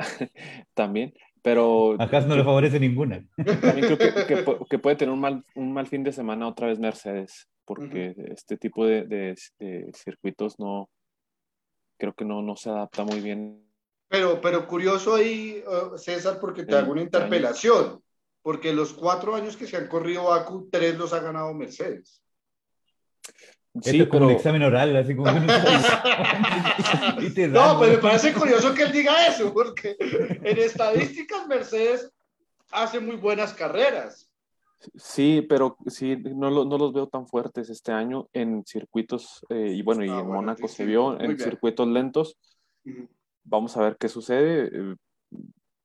también, 0.74 1.14
pero... 1.40 1.94
A 2.00 2.04
Haas 2.04 2.26
no 2.26 2.34
le 2.34 2.42
favorece 2.42 2.80
ninguna. 2.80 3.24
También 3.36 3.96
creo 3.96 4.66
que, 4.68 4.78
puede 4.80 4.96
tener 4.96 5.14
un 5.14 5.20
mal, 5.20 5.44
un 5.54 5.72
mal 5.72 5.86
fin 5.86 6.02
de 6.02 6.10
semana 6.10 6.48
otra 6.48 6.66
vez 6.66 6.80
Mercedes, 6.80 7.48
porque 7.64 8.16
este 8.26 8.56
tipo 8.56 8.86
de, 8.86 9.04
de, 9.04 9.92
circuitos 9.94 10.58
no, 10.58 10.90
creo 11.96 12.12
que 12.14 12.24
no, 12.24 12.42
no 12.42 12.56
se 12.56 12.70
adapta 12.70 13.04
muy 13.04 13.20
bien. 13.20 13.69
Pero, 14.10 14.40
pero 14.40 14.66
curioso 14.66 15.14
ahí, 15.14 15.62
uh, 15.64 15.96
César, 15.96 16.40
porque 16.40 16.64
te 16.64 16.74
hago 16.74 16.90
una 16.90 17.02
interpelación, 17.02 18.02
porque 18.42 18.72
los 18.72 18.92
cuatro 18.92 19.36
años 19.36 19.56
que 19.56 19.68
se 19.68 19.76
han 19.76 19.86
corrido 19.86 20.24
Baku, 20.24 20.68
tres 20.68 20.98
los 20.98 21.12
ha 21.12 21.20
ganado 21.20 21.54
Mercedes. 21.54 22.20
Sí, 23.80 24.00
es 24.00 24.08
como 24.08 24.26
un 24.26 24.32
examen 24.32 24.64
oral, 24.64 24.96
así 24.96 25.14
como... 25.14 25.30
no, 25.40 25.40
pero 27.80 27.92
me 27.92 27.98
parece 27.98 28.32
curioso 28.32 28.74
que 28.74 28.82
él 28.82 28.90
diga 28.90 29.28
eso, 29.28 29.54
porque 29.54 29.94
en 30.00 30.58
estadísticas 30.58 31.46
Mercedes 31.46 32.10
hace 32.72 32.98
muy 32.98 33.14
buenas 33.14 33.54
carreras. 33.54 34.28
Sí, 34.96 35.46
pero 35.48 35.76
sí, 35.86 36.16
no, 36.16 36.50
no 36.64 36.78
los 36.78 36.92
veo 36.92 37.06
tan 37.06 37.28
fuertes 37.28 37.70
este 37.70 37.92
año 37.92 38.28
en 38.32 38.64
circuitos, 38.66 39.46
eh, 39.50 39.72
y 39.72 39.82
bueno, 39.82 40.04
y 40.04 40.08
ah, 40.08 40.18
en 40.18 40.26
Mónaco 40.26 40.66
se 40.66 40.84
vio 40.84 41.16
en 41.20 41.38
circuitos 41.38 41.86
lentos. 41.86 42.36
Vamos 43.50 43.76
a 43.76 43.82
ver 43.82 43.96
qué 43.98 44.08
sucede. 44.08 44.70
Eh, 44.72 44.96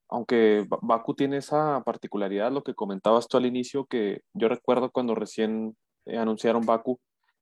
aunque 0.07 0.66
Baku 0.82 1.16
tiene 1.16 1.38
esa 1.38 1.82
particularidad, 1.84 2.51
lo 2.51 2.63
que 2.63 2.76
comentabas 2.76 3.28
tú 3.28 3.38
al 3.38 3.47
inicio, 3.47 3.86
que 3.86 4.22
yo 4.34 4.47
recuerdo 4.47 4.91
cuando 4.91 5.16
recién 5.16 5.76
eh, 6.05 6.18
anunciaron 6.18 6.66
Baku, 6.66 6.99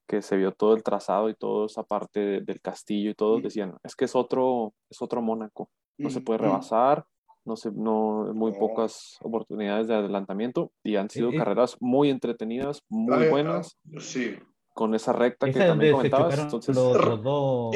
que 0.07 0.21
se 0.21 0.37
vio 0.37 0.53
todo 0.53 0.75
el 0.75 0.83
trazado 0.83 1.29
y 1.29 1.35
toda 1.35 1.65
esa 1.65 1.83
parte 1.83 2.41
del 2.41 2.61
castillo 2.61 3.11
y 3.11 3.15
todo, 3.15 3.39
decían, 3.39 3.77
es 3.83 3.95
que 3.95 4.05
es 4.05 4.15
otro, 4.15 4.73
es 4.89 5.01
otro 5.01 5.21
Mónaco, 5.21 5.69
no 5.97 6.09
se 6.09 6.21
puede 6.21 6.39
rebasar, 6.39 7.05
no 7.45 7.57
se, 7.57 7.71
no, 7.71 8.33
muy 8.33 8.53
pocas 8.53 9.17
oportunidades 9.21 9.87
de 9.87 9.95
adelantamiento 9.95 10.71
y 10.83 10.95
han 10.95 11.09
sido 11.09 11.31
carreras 11.33 11.75
muy 11.81 12.09
entretenidas, 12.09 12.81
muy 12.89 13.27
buenas. 13.27 13.77
Sí. 13.99 14.35
Con 14.73 14.95
esa 14.95 15.11
recta 15.13 15.51
que 15.51 15.59
también 15.59 15.93
comentabas. 15.93 16.39
Entonces, 16.39 16.75
los, 16.75 17.21
dos, 17.21 17.75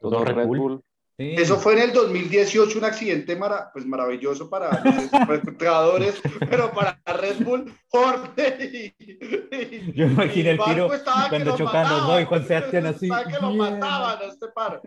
los 0.00 0.12
dos 0.12 0.24
Red 0.24 0.46
Bull 0.46 0.82
eso 1.18 1.56
fue 1.56 1.72
en 1.72 1.80
el 1.80 1.92
2018, 1.92 2.78
un 2.78 2.84
accidente 2.84 3.36
pues 3.72 3.84
maravilloso 3.84 4.48
para 4.48 4.70
los 4.84 4.94
espectadores, 5.30 6.22
pero 6.48 6.70
para 6.70 6.96
Red 7.06 7.44
Bull, 7.44 7.74
Jorge 7.88 8.94
y, 8.96 9.92
Yo 9.94 10.06
me 10.06 10.12
imagino 10.12 10.50
el 10.50 10.58
tiro 10.58 10.88
cuando 11.28 11.56
chocan 11.56 11.90
los 11.90 12.06
dos 12.06 12.20
y 12.20 12.24
Juan 12.24 12.46
Sebastián 12.46 12.86
así. 12.86 13.08
que 13.08 13.40
lo 13.40 13.52
mataban 13.52 14.18
a 14.22 14.24
este 14.26 14.46
par. 14.48 14.80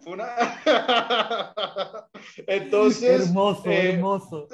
Fue 0.00 0.14
una... 0.14 0.28
Entonces... 2.46 3.26
Hermoso, 3.28 3.70
eh, 3.70 3.90
hermoso. 3.92 4.48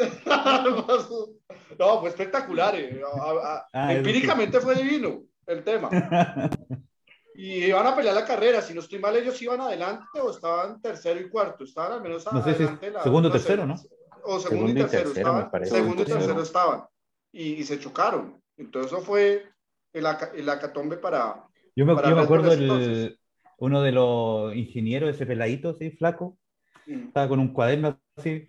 No, 1.78 2.00
fue 2.00 2.08
espectacular. 2.08 2.74
Eh. 2.74 3.00
Ah, 3.72 3.94
empíricamente 3.94 4.60
fue 4.60 4.74
divino 4.74 5.22
el 5.46 5.62
tema. 5.62 5.90
Y 7.34 7.64
iban 7.64 7.86
a 7.86 7.96
pelear 7.96 8.14
la 8.14 8.24
carrera. 8.24 8.62
Si 8.62 8.72
no 8.74 8.80
estoy 8.80 8.98
mal, 8.98 9.16
ellos 9.16 9.40
iban 9.42 9.60
adelante 9.60 10.20
o 10.20 10.30
estaban 10.30 10.80
tercero 10.80 11.20
y 11.20 11.28
cuarto. 11.28 11.64
Estaban 11.64 11.92
al 11.92 12.02
menos 12.02 12.24
no 12.32 12.40
adelante. 12.40 12.90
segundo, 13.02 13.30
tercero, 13.30 13.66
¿no? 13.66 13.74
O 14.24 14.38
segundo, 14.38 14.70
y 14.70 14.74
tercero, 14.74 15.10
estaban. 15.10 15.50
Segundo 15.64 16.02
y 16.02 16.06
tercero 16.06 16.42
estaban. 16.42 16.84
Y, 17.32 17.64
se 17.64 17.80
chocaron. 17.80 18.40
Entonces, 18.56 18.92
eso 18.92 19.02
fue 19.02 19.44
el, 19.92 20.06
el 20.34 20.48
acatombe 20.48 20.96
para. 20.96 21.44
Yo 21.74 21.84
me, 21.84 21.94
yo 21.94 22.14
me 22.14 22.22
acuerdo 22.22 22.52
el, 22.52 23.18
uno 23.58 23.82
de 23.82 23.92
los 23.92 24.54
ingenieros, 24.54 25.10
ese 25.10 25.26
peladito 25.26 25.70
así, 25.70 25.90
flaco, 25.90 26.38
mm. 26.86 27.08
estaba 27.08 27.28
con 27.28 27.40
un 27.40 27.52
cuaderno 27.52 27.98
así, 28.16 28.48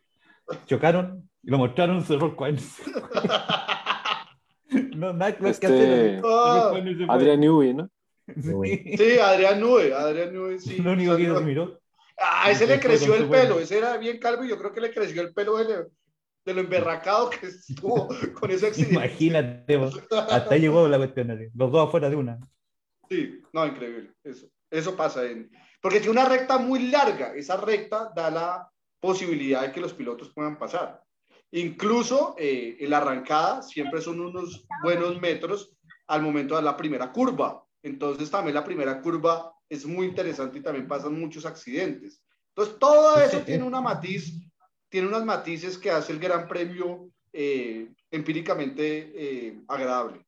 chocaron 0.67 1.27
y 1.41 1.49
lo 1.49 1.57
mostraron, 1.57 2.03
cerró 2.03 2.27
el 2.27 2.35
cuaderno. 2.35 2.61
no, 4.95 5.13
nada 5.13 5.35
que 5.35 5.49
este, 5.49 5.67
hacer. 5.67 6.21
Adrián 7.09 7.39
Newey, 7.39 7.73
¿no? 7.73 7.89
Sí, 8.97 9.19
Adrián 9.19 9.59
Nube, 9.59 9.93
Adrián 9.93 10.33
Nube, 10.33 10.59
sí. 10.59 10.77
Lo 10.77 10.93
único 10.93 11.15
que 11.15 11.27
miró. 11.43 11.79
Ah, 12.17 12.49
ese 12.49 12.65
le 12.65 12.79
creció 12.79 13.13
el 13.15 13.29
pelo, 13.29 13.59
ese 13.59 13.77
era 13.77 13.97
bien 13.97 14.19
calvo 14.19 14.45
y 14.45 14.49
yo 14.49 14.57
creo 14.57 14.71
que 14.71 14.81
le 14.81 14.93
creció 14.93 15.21
el 15.21 15.33
pelo 15.33 15.57
de, 15.57 15.85
de 16.45 16.53
lo 16.53 16.61
emberracado 16.61 17.29
que 17.29 17.47
estuvo 17.47 18.07
con 18.39 18.51
ese 18.51 18.67
accidente. 18.67 18.95
Imagínate, 18.95 19.75
hasta 19.75 20.53
ahí 20.53 20.61
llegó 20.61 20.87
la 20.87 20.97
cuestión, 20.97 21.51
los 21.53 21.71
dos 21.71 21.87
afuera 21.87 22.09
de 22.09 22.15
una. 22.15 22.39
Sí, 23.09 23.41
no, 23.51 23.65
increíble, 23.67 24.11
eso, 24.23 24.47
eso 24.71 24.95
pasa 24.95 25.25
en... 25.25 25.51
Porque 25.81 25.99
tiene 25.99 26.13
una 26.13 26.29
recta 26.29 26.57
muy 26.57 26.87
larga, 26.87 27.35
esa 27.35 27.57
recta 27.57 28.11
da 28.15 28.31
la 28.31 28.71
posibilidad 28.99 29.61
de 29.61 29.71
que 29.71 29.81
los 29.81 29.93
pilotos 29.93 30.31
puedan 30.33 30.57
pasar. 30.57 31.03
Incluso 31.51 32.35
eh, 32.37 32.77
en 32.79 32.89
la 32.89 32.97
arrancada 32.97 33.61
siempre 33.61 34.01
son 34.01 34.19
unos 34.19 34.65
buenos 34.81 35.21
metros 35.21 35.75
al 36.07 36.21
momento 36.21 36.55
de 36.55 36.63
la 36.63 36.75
primera 36.75 37.11
curva. 37.11 37.64
Entonces 37.85 38.31
también 38.31 38.55
la 38.55 38.63
primera 38.63 38.99
curva 38.99 39.53
es 39.69 39.85
muy 39.85 40.07
interesante 40.07 40.57
y 40.57 40.61
también 40.61 40.87
pasan 40.87 41.19
muchos 41.19 41.45
accidentes. 41.45 42.19
Entonces 42.49 42.79
todo 42.79 43.21
eso 43.21 43.41
tiene 43.41 43.63
una 43.63 43.79
matiz, 43.79 44.33
tiene 44.89 45.07
unas 45.07 45.23
matices 45.23 45.77
que 45.77 45.91
hace 45.91 46.11
el 46.11 46.19
Gran 46.19 46.47
Premio 46.47 47.11
eh, 47.31 47.87
empíricamente 48.09 49.11
eh, 49.15 49.59
agradable. 49.67 50.25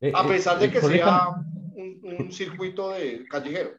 Eh, 0.00 0.12
a 0.14 0.24
pesar 0.28 0.60
de 0.60 0.70
que 0.70 0.80
sea 0.80 1.30
un, 1.74 2.30
circuito 2.30 2.92
de 2.92 3.26
callejero. 3.26 3.70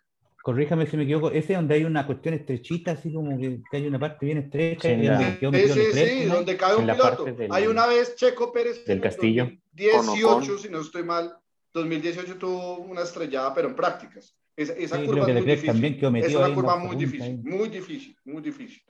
Corríjame 0.43 0.85
si 0.85 0.97
me 0.97 1.03
equivoco, 1.03 1.31
ese 1.31 1.53
donde 1.53 1.75
hay 1.75 1.85
una 1.85 2.05
cuestión 2.05 2.33
estrechita, 2.33 2.91
así 2.91 3.13
como 3.13 3.39
que, 3.39 3.61
hay 3.71 3.87
una 3.87 3.99
parte 3.99 4.25
bien 4.25 4.39
estrecha. 4.39 4.89
Sí, 4.89 5.71
sí, 5.93 6.25
donde 6.25 6.57
cae 6.57 6.75
un 6.75 6.85
piloto. 6.85 7.25
hay 7.49 7.67
una 7.67 7.87
vez 7.87 8.17
Checo 8.17 8.51
Pérez 8.51 8.83
del 8.83 8.99
Castillo. 8.99 9.49
18, 9.71 10.57
si 10.57 10.67
no 10.67 10.81
estoy 10.81 11.03
mal, 11.03 11.39
2018 11.73 12.37
tuvo 12.37 12.77
una 12.79 13.01
estrellada, 13.01 13.53
pero 13.53 13.69
en 13.69 13.75
prácticas. 13.75 14.35
Esa, 14.55 14.73
esa 14.73 15.03
curva 15.03 15.27
es 15.27 15.33
muy 15.33 15.55
difícil. 15.55 16.15
es 16.17 16.35
una 16.35 16.53
curva 16.53 16.75
muy 16.75 16.95
difícil, 16.95 17.41
muy 17.43 17.69
difícil, 17.69 18.15
muy 18.25 18.41
difícil. 18.41 18.83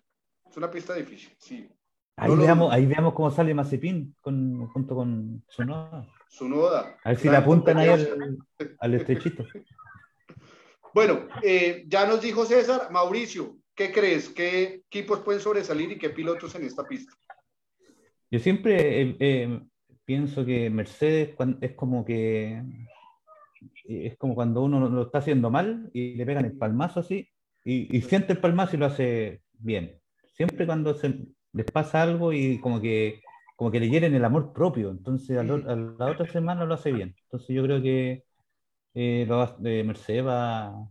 Es 0.49 0.57
una 0.57 0.71
pista 0.71 0.95
difícil, 0.95 1.35
sí. 1.37 1.69
Ahí, 2.15 2.35
veamos, 2.35 2.73
ahí 2.73 2.85
veamos 2.85 3.13
cómo 3.13 3.31
sale 3.31 3.53
Mazepin 3.53 4.15
con, 4.19 4.67
junto 4.67 4.95
con 4.95 5.43
Sunoda. 5.47 6.05
Sunoda. 6.27 6.97
A 7.03 7.09
ver 7.09 7.19
si 7.19 7.29
le 7.29 7.37
apuntan 7.37 7.77
ahí 7.77 7.89
al, 8.79 8.93
estrechito. 8.93 9.45
Bueno, 10.91 11.27
eh, 11.43 11.85
ya 11.87 12.07
nos 12.07 12.19
dijo 12.19 12.45
César, 12.45 12.89
Mauricio, 12.89 13.57
¿qué 13.75 13.91
crees? 13.91 14.27
¿Qué 14.27 14.81
equipos 14.87 15.19
pueden 15.19 15.39
sobresalir 15.39 15.91
y 15.91 15.99
qué 15.99 16.09
pilotos 16.09 16.55
en 16.55 16.65
esta 16.65 16.83
pista? 16.83 17.13
Yo 18.31 18.39
siempre 18.39 19.15
eh, 19.19 19.61
pienso 20.09 20.43
que 20.43 20.71
Mercedes 20.71 21.35
es 21.61 21.73
como 21.75 22.03
que 22.03 22.63
es 23.85 24.17
como 24.17 24.33
cuando 24.33 24.63
uno 24.63 24.89
lo 24.89 25.03
está 25.03 25.19
haciendo 25.19 25.51
mal 25.51 25.91
y 25.93 26.15
le 26.15 26.25
pegan 26.25 26.45
el 26.45 26.57
palmazo 26.57 27.01
así 27.01 27.29
y, 27.63 28.01
siente 28.01 28.33
el 28.33 28.39
palmazo 28.39 28.75
y 28.75 28.79
lo 28.79 28.87
hace 28.87 29.43
bien. 29.59 29.99
Siempre 30.33 30.65
cuando 30.65 30.95
se, 30.95 31.27
les 31.53 31.65
pasa 31.71 32.01
algo 32.01 32.33
y 32.33 32.59
como 32.59 32.81
que 32.81 33.21
como 33.55 33.69
que 33.69 33.79
le 33.79 33.87
hieren 33.87 34.15
el 34.15 34.25
amor 34.25 34.51
propio, 34.51 34.89
entonces 34.89 35.37
a, 35.37 35.43
la 35.43 36.07
otra 36.07 36.25
semana 36.25 36.65
lo 36.65 36.73
hace 36.73 36.91
bien. 36.91 37.13
Entonces 37.25 37.55
yo 37.55 37.61
creo 37.61 37.79
que 37.79 38.23
eh, 38.95 39.27
eh, 39.63 39.83
Mercedes 39.85 40.25
va, 40.25 40.89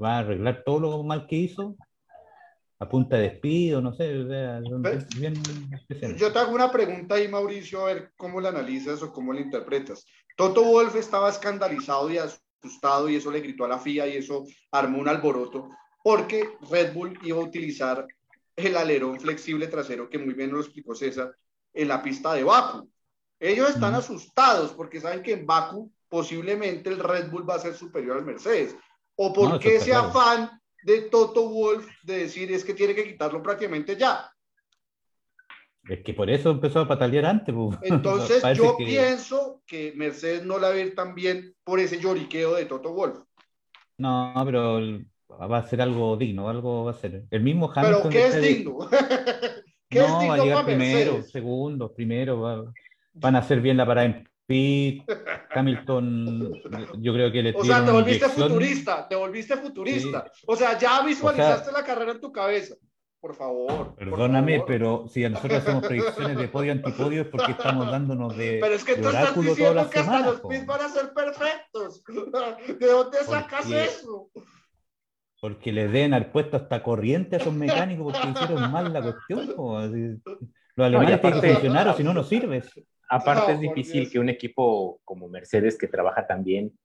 va 0.00 0.16
a 0.16 0.18
arreglar 0.20 0.62
todo 0.64 0.78
lo 0.78 1.02
mal 1.02 1.26
que 1.26 1.34
hizo 1.34 1.76
a 2.80 2.88
punta 2.88 3.16
de 3.16 3.30
despido, 3.30 3.80
no 3.80 3.92
sé. 3.92 4.12
bien 5.16 5.34
Yo 6.16 6.32
te 6.32 6.38
hago 6.38 6.54
una 6.54 6.70
pregunta 6.70 7.16
ahí, 7.16 7.26
Mauricio, 7.26 7.82
a 7.82 7.86
ver 7.86 8.12
cómo 8.16 8.40
la 8.40 8.50
analizas 8.50 9.02
o 9.02 9.12
cómo 9.12 9.32
la 9.32 9.40
interpretas. 9.40 10.06
Toto 10.36 10.62
Wolf 10.62 10.94
estaba 10.94 11.28
escandalizado 11.28 12.10
y 12.10 12.18
asustado 12.18 13.08
y 13.08 13.16
eso 13.16 13.32
le 13.32 13.40
gritó 13.40 13.64
a 13.64 13.68
la 13.68 13.78
FIA 13.78 14.06
y 14.06 14.16
eso 14.18 14.44
armó 14.70 14.98
un 14.98 15.08
alboroto 15.08 15.70
porque 16.02 16.50
Red 16.70 16.94
Bull 16.94 17.18
iba 17.22 17.38
a 17.38 17.44
utilizar 17.44 18.06
el 18.54 18.76
alerón 18.76 19.20
flexible 19.20 19.66
trasero, 19.66 20.08
que 20.08 20.18
muy 20.18 20.34
bien 20.34 20.52
lo 20.52 20.60
explicó 20.60 20.94
César, 20.94 21.34
en 21.74 21.88
la 21.88 22.02
pista 22.02 22.34
de 22.34 22.44
Baku. 22.44 22.88
Ellos 23.40 23.70
están 23.70 23.94
asustados 23.94 24.72
porque 24.72 25.00
saben 25.00 25.22
que 25.22 25.32
en 25.32 25.46
Baku 25.46 25.92
posiblemente 26.08 26.90
el 26.90 26.98
Red 26.98 27.30
Bull 27.30 27.48
va 27.48 27.56
a 27.56 27.60
ser 27.60 27.74
superior 27.74 28.16
al 28.16 28.24
Mercedes. 28.24 28.74
¿O 29.16 29.32
por 29.32 29.58
qué 29.58 29.76
ese 29.76 29.92
afán 29.92 30.50
de 30.82 31.02
Toto 31.02 31.48
Wolf 31.48 31.86
de 32.02 32.18
decir 32.18 32.52
es 32.52 32.64
que 32.64 32.74
tiene 32.74 32.94
que 32.94 33.04
quitarlo 33.04 33.42
prácticamente 33.42 33.96
ya? 33.96 34.30
Es 35.88 36.02
que 36.02 36.12
por 36.12 36.28
eso 36.28 36.50
empezó 36.50 36.80
a 36.80 36.88
patalear 36.88 37.26
antes. 37.26 37.54
Entonces 37.82 38.42
yo 38.56 38.76
pienso 38.76 39.62
que 39.66 39.92
Mercedes 39.96 40.44
no 40.44 40.58
la 40.58 40.68
va 40.68 40.74
a 40.74 40.80
ir 40.80 40.94
tan 40.94 41.14
bien 41.14 41.54
por 41.64 41.80
ese 41.80 41.98
lloriqueo 41.98 42.54
de 42.54 42.66
Toto 42.66 42.92
Wolf. 42.92 43.18
No, 43.96 44.32
pero 44.44 44.80
va 45.28 45.58
a 45.58 45.66
ser 45.66 45.80
algo 45.80 46.16
digno, 46.16 46.48
algo 46.48 46.84
va 46.84 46.92
a 46.92 46.94
ser. 46.94 47.24
El 47.30 47.42
mismo 47.42 47.70
Hamilton. 47.74 48.02
¿Pero 48.02 48.10
qué 48.10 48.26
es 48.26 48.42
digno? 48.42 48.78
¿Qué 49.88 50.00
no, 50.00 50.04
es 50.04 50.18
digno 50.20 50.28
va 50.28 50.34
a 50.34 50.44
llegar 50.44 50.64
primero, 50.66 51.22
segundo, 51.22 51.94
primero. 51.94 52.72
van 53.14 53.36
a 53.36 53.38
hacer 53.38 53.60
bien 53.60 53.78
la 53.78 53.86
parada 53.86 54.06
en 54.06 54.27
pit. 54.48 55.04
Hamilton, 55.54 56.52
yo 57.00 57.12
creo 57.12 57.30
que 57.30 57.42
le 57.42 57.54
O 57.54 57.64
sea, 57.64 57.84
te 57.84 57.92
volviste 57.92 58.28
futurista, 58.28 59.06
te 59.06 59.14
volviste 59.14 59.56
futurista. 59.56 60.30
O 60.46 60.56
sea, 60.56 60.76
ya 60.76 61.02
visualizaste 61.02 61.70
la 61.70 61.84
carrera 61.84 62.12
en 62.12 62.20
tu 62.20 62.32
cabeza. 62.32 62.74
Por 63.20 63.34
favor. 63.34 63.96
Perdóname, 63.96 64.62
pero 64.66 65.06
si 65.08 65.28
nosotros 65.28 65.60
hacemos 65.60 65.86
predicciones 65.86 66.36
de 66.36 66.48
podio 66.48 66.70
antipodio 66.70 67.22
es 67.22 67.28
porque 67.28 67.52
estamos 67.52 67.90
dándonos 67.90 68.36
de. 68.36 68.58
Pero 68.60 68.74
es 68.74 68.84
que 68.84 68.94
tú 68.96 69.08
estás 69.08 69.34
diciendo 69.34 69.90
que 69.90 69.98
hasta 69.98 70.20
los 70.20 70.40
pits 70.40 70.66
van 70.66 70.80
a 70.80 70.88
ser 70.88 71.12
perfectos. 71.12 72.02
¿De 72.78 72.86
dónde 72.86 73.18
sacas 73.24 73.70
eso? 73.70 74.30
porque 75.40 75.72
le 75.72 75.88
den 75.88 76.14
al 76.14 76.30
puesto 76.30 76.56
hasta 76.56 76.82
corriente 76.82 77.36
a 77.36 77.38
esos 77.38 77.54
mecánicos 77.54 78.12
porque 78.12 78.30
hicieron 78.30 78.70
mal 78.70 78.92
la 78.92 79.02
cuestión. 79.02 80.20
Los 80.76 80.86
alemanes 80.86 81.20
tienen 81.20 81.40
que 81.40 81.52
funcionar 81.52 81.88
o 81.88 81.94
si 81.94 82.04
no, 82.04 82.14
no 82.14 82.24
sirves. 82.24 82.70
Aparte 83.08 83.52
es 83.52 83.60
difícil 83.60 84.10
que 84.10 84.18
un 84.18 84.28
equipo 84.28 85.00
como 85.04 85.28
Mercedes 85.28 85.78
que 85.78 85.88
trabaja 85.88 86.26
tan 86.26 86.44
bien, 86.44 86.78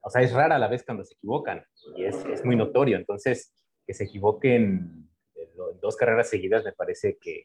o 0.00 0.10
sea, 0.10 0.22
es 0.22 0.32
rara 0.32 0.58
la 0.58 0.68
vez 0.68 0.84
cuando 0.84 1.04
se 1.04 1.14
equivocan 1.14 1.64
y 1.96 2.04
es, 2.04 2.16
es 2.26 2.44
muy 2.44 2.56
notorio. 2.56 2.98
Entonces, 2.98 3.52
que 3.86 3.94
se 3.94 4.04
equivoquen 4.04 5.08
en 5.34 5.80
dos 5.80 5.96
carreras 5.96 6.28
seguidas 6.28 6.64
me 6.64 6.72
parece 6.72 7.18
que, 7.20 7.44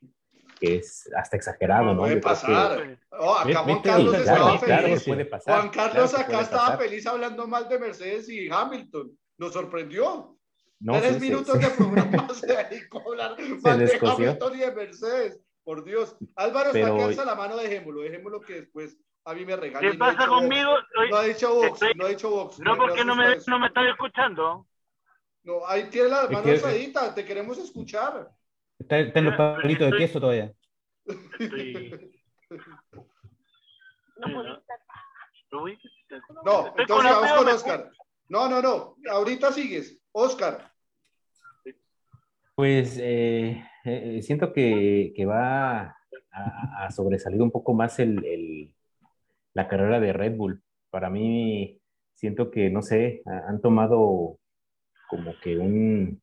que 0.60 0.76
es 0.78 1.10
hasta 1.16 1.38
exagerado, 1.38 1.94
¿no? 1.94 2.02
Puede 2.02 2.18
pasar. 2.18 3.00
Oh, 3.12 3.36
acá 3.36 3.64
Juan 3.64 3.82
Carlos 3.82 4.16
estaba 4.16 4.60
feliz. 4.60 5.06
Juan 5.46 5.70
Carlos 5.70 6.14
acá 6.14 6.42
estaba 6.42 6.78
feliz 6.78 7.08
hablando 7.08 7.48
mal 7.48 7.68
de 7.70 7.80
Mercedes 7.80 8.30
y 8.30 8.50
Hamilton. 8.50 9.18
Nos 9.38 9.54
sorprendió. 9.54 10.36
No, 10.82 11.00
Tres 11.00 11.20
minutos 11.20 11.60
de 11.60 11.68
programa 11.78 12.30
se 12.34 12.48
dedicó 12.48 13.00
a 13.00 13.04
hablar 13.04 13.36
mal 13.62 13.80
de 13.80 14.00
Hamilton 14.02 14.56
y 14.56 14.60
de 14.60 14.72
Mercedes. 14.72 15.42
Por 15.70 15.84
Dios. 15.84 16.18
Álvaro 16.36 16.72
Pero... 16.74 17.12
está 17.12 17.22
que 17.22 17.28
la 17.28 17.36
mano, 17.36 17.56
dejémoslo, 17.56 18.02
dejémoslo 18.02 18.42
que 18.42 18.62
después 18.62 18.98
a 19.24 19.36
mí 19.36 19.46
me 19.46 19.56
regañe. 19.56 19.92
¿Qué 19.92 19.98
pasa 20.00 20.26
no 20.26 20.40
conmigo? 20.40 20.72
No 21.12 21.16
ha 21.16 21.24
dicho 21.26 21.54
Vox, 21.54 21.80
no 21.96 22.06
ha 22.06 22.10
dicho 22.10 22.32
Vox. 22.32 22.60
No, 22.60 22.76
porque 22.76 23.06
no 23.06 23.16
me, 23.16 23.38
no 23.46 23.60
me 23.60 23.68
están 23.68 23.86
escuchando. 23.86 24.66
No, 25.44 25.68
ahí 25.68 25.88
tiene 25.92 26.10
la 26.10 26.28
mano 26.28 26.50
alzadita, 26.50 27.14
te 27.14 27.24
queremos 27.24 27.60
escuchar. 27.60 28.32
Está, 28.80 28.98
está 28.98 29.20
en 29.20 29.26
los 29.26 29.36
palitos 29.36 29.92
de 29.92 29.98
queso 30.00 30.20
todavía. 30.20 30.52
Estoy... 31.38 32.20
No, 36.44 36.74
entonces 36.78 37.12
vamos 37.12 37.32
con 37.34 37.48
Oscar. 37.48 37.92
No, 38.28 38.50
no, 38.50 38.60
no. 38.60 38.96
Ahorita 39.12 39.52
sigues. 39.52 40.00
Oscar. 40.14 40.72
Pues 42.60 43.00
eh, 43.02 43.64
eh, 43.86 44.22
siento 44.22 44.52
que, 44.52 45.14
va 45.26 45.96
a, 46.30 46.92
sobresalir 46.92 47.42
un 47.42 47.52
poco 47.52 47.74
más 47.74 47.98
la 49.54 49.68
carrera 49.70 50.02
de 50.02 50.12
Red 50.12 50.36
Bull. 50.36 50.62
Para 50.90 51.10
mí, 51.10 51.80
siento 52.16 52.52
que, 52.52 52.70
no 52.70 52.82
sé, 52.82 53.22
han 53.48 53.62
tomado 53.62 54.40
como 55.08 55.32
que 55.42 55.58
un, 55.58 56.22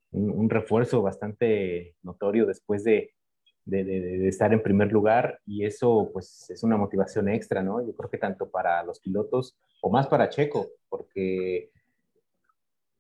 refuerzo 0.51 1.01
bastante 1.01 1.97
notorio 2.03 2.45
después 2.45 2.84
de, 2.84 3.14
de, 3.64 4.28
estar 4.28 4.53
en 4.53 4.62
primer 4.62 4.93
lugar 4.93 5.41
y 5.47 5.64
eso 5.64 6.11
pues 6.12 6.51
es 6.51 6.62
una 6.62 6.76
motivación 6.76 7.30
extra, 7.30 7.62
¿no? 7.62 7.80
Yo 7.80 7.97
creo 7.97 8.11
que 8.11 8.18
tanto 8.18 8.51
para 8.51 8.82
los 8.82 9.01
pilotos 9.01 9.57
o 9.80 9.89
más 9.89 10.07
para 10.07 10.28
Checo, 10.28 10.66
porque 10.91 11.70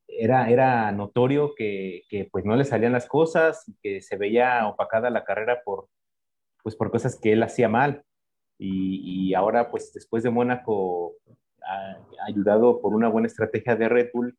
era, 0.08 0.50
era 0.50 0.92
notorio 0.92 1.54
que, 1.54 2.02
que, 2.08 2.28
pues 2.30 2.44
no 2.44 2.56
le 2.56 2.64
salían 2.64 2.92
las 2.92 3.06
cosas, 3.06 3.70
que 3.82 4.00
se 4.02 4.16
veía 4.16 4.66
opacada 4.66 5.10
la 5.10 5.24
carrera 5.24 5.62
por, 5.64 5.88
pues 6.62 6.76
por 6.76 6.90
cosas 6.90 7.18
que 7.20 7.32
él 7.32 7.42
hacía 7.42 7.68
mal. 7.68 8.02
Y, 8.58 9.28
y 9.30 9.34
ahora, 9.34 9.70
pues 9.70 9.92
después 9.92 10.22
de 10.22 10.30
Mónaco, 10.30 11.14
ayudado 12.26 12.80
por 12.80 12.94
una 12.94 13.08
buena 13.08 13.26
estrategia 13.26 13.76
de 13.76 13.88
Red 13.88 14.10
Bull, 14.12 14.36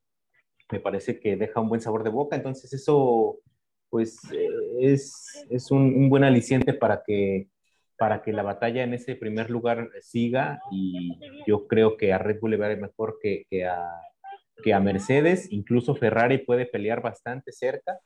me 0.72 0.80
parece 0.80 1.20
que 1.20 1.36
deja 1.36 1.62
un 1.62 1.70
buen 1.70 1.82
sabor 1.82 2.04
de 2.04 2.10
boca. 2.10 2.36
Entonces 2.36 2.74
eso, 2.74 3.40
pues, 3.90 4.20
eh, 4.34 4.50
es, 4.82 5.46
es 5.50 5.72
un, 5.72 5.82
un, 5.82 6.10
buen 6.10 6.24
aliciente 6.24 6.74
para 6.74 7.04
que, 7.06 7.50
para 7.98 8.22
que 8.22 8.34
la 8.34 8.44
batalla 8.44 8.84
en 8.84 8.94
ese 8.94 9.16
primer 9.16 9.50
lugar 9.50 9.90
siga. 10.02 10.60
Y 10.72 11.18
yo 11.46 11.68
creo 11.68 11.98
que 11.98 12.14
a 12.14 12.18
Red 12.18 12.40
Bull 12.40 12.52
le 12.52 12.58
va 12.58 12.68
a 12.68 12.72
ir 12.72 12.80
mejor 12.80 13.20
que, 13.22 13.46
que 13.50 13.66
a 13.66 13.88
que 14.64 14.74
a 14.74 14.80
Mercedes, 14.80 15.48
incluso 15.52 15.96
Ferrari 15.96 16.40
puede 16.40 16.66
pelear 16.66 17.02
bastante 17.02 17.52
cerca. 17.52 18.00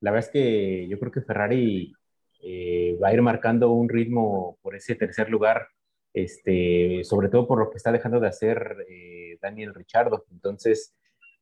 La 0.00 0.10
verdad 0.10 0.26
es 0.26 0.32
que 0.32 0.88
yo 0.88 0.98
creo 0.98 1.12
que 1.12 1.22
Ferrari 1.22 1.92
eh, 2.40 2.96
va 3.02 3.08
a 3.08 3.14
ir 3.14 3.22
marcando 3.22 3.70
un 3.70 3.88
ritmo 3.88 4.58
por 4.62 4.76
ese 4.76 4.94
tercer 4.94 5.28
lugar, 5.28 5.68
este, 6.12 7.02
sobre 7.04 7.28
todo 7.28 7.46
por 7.46 7.58
lo 7.58 7.70
que 7.70 7.76
está 7.76 7.90
dejando 7.90 8.20
de 8.20 8.28
hacer 8.28 8.76
eh, 8.88 9.38
Daniel 9.40 9.74
Richardo. 9.74 10.24
Entonces, 10.30 10.94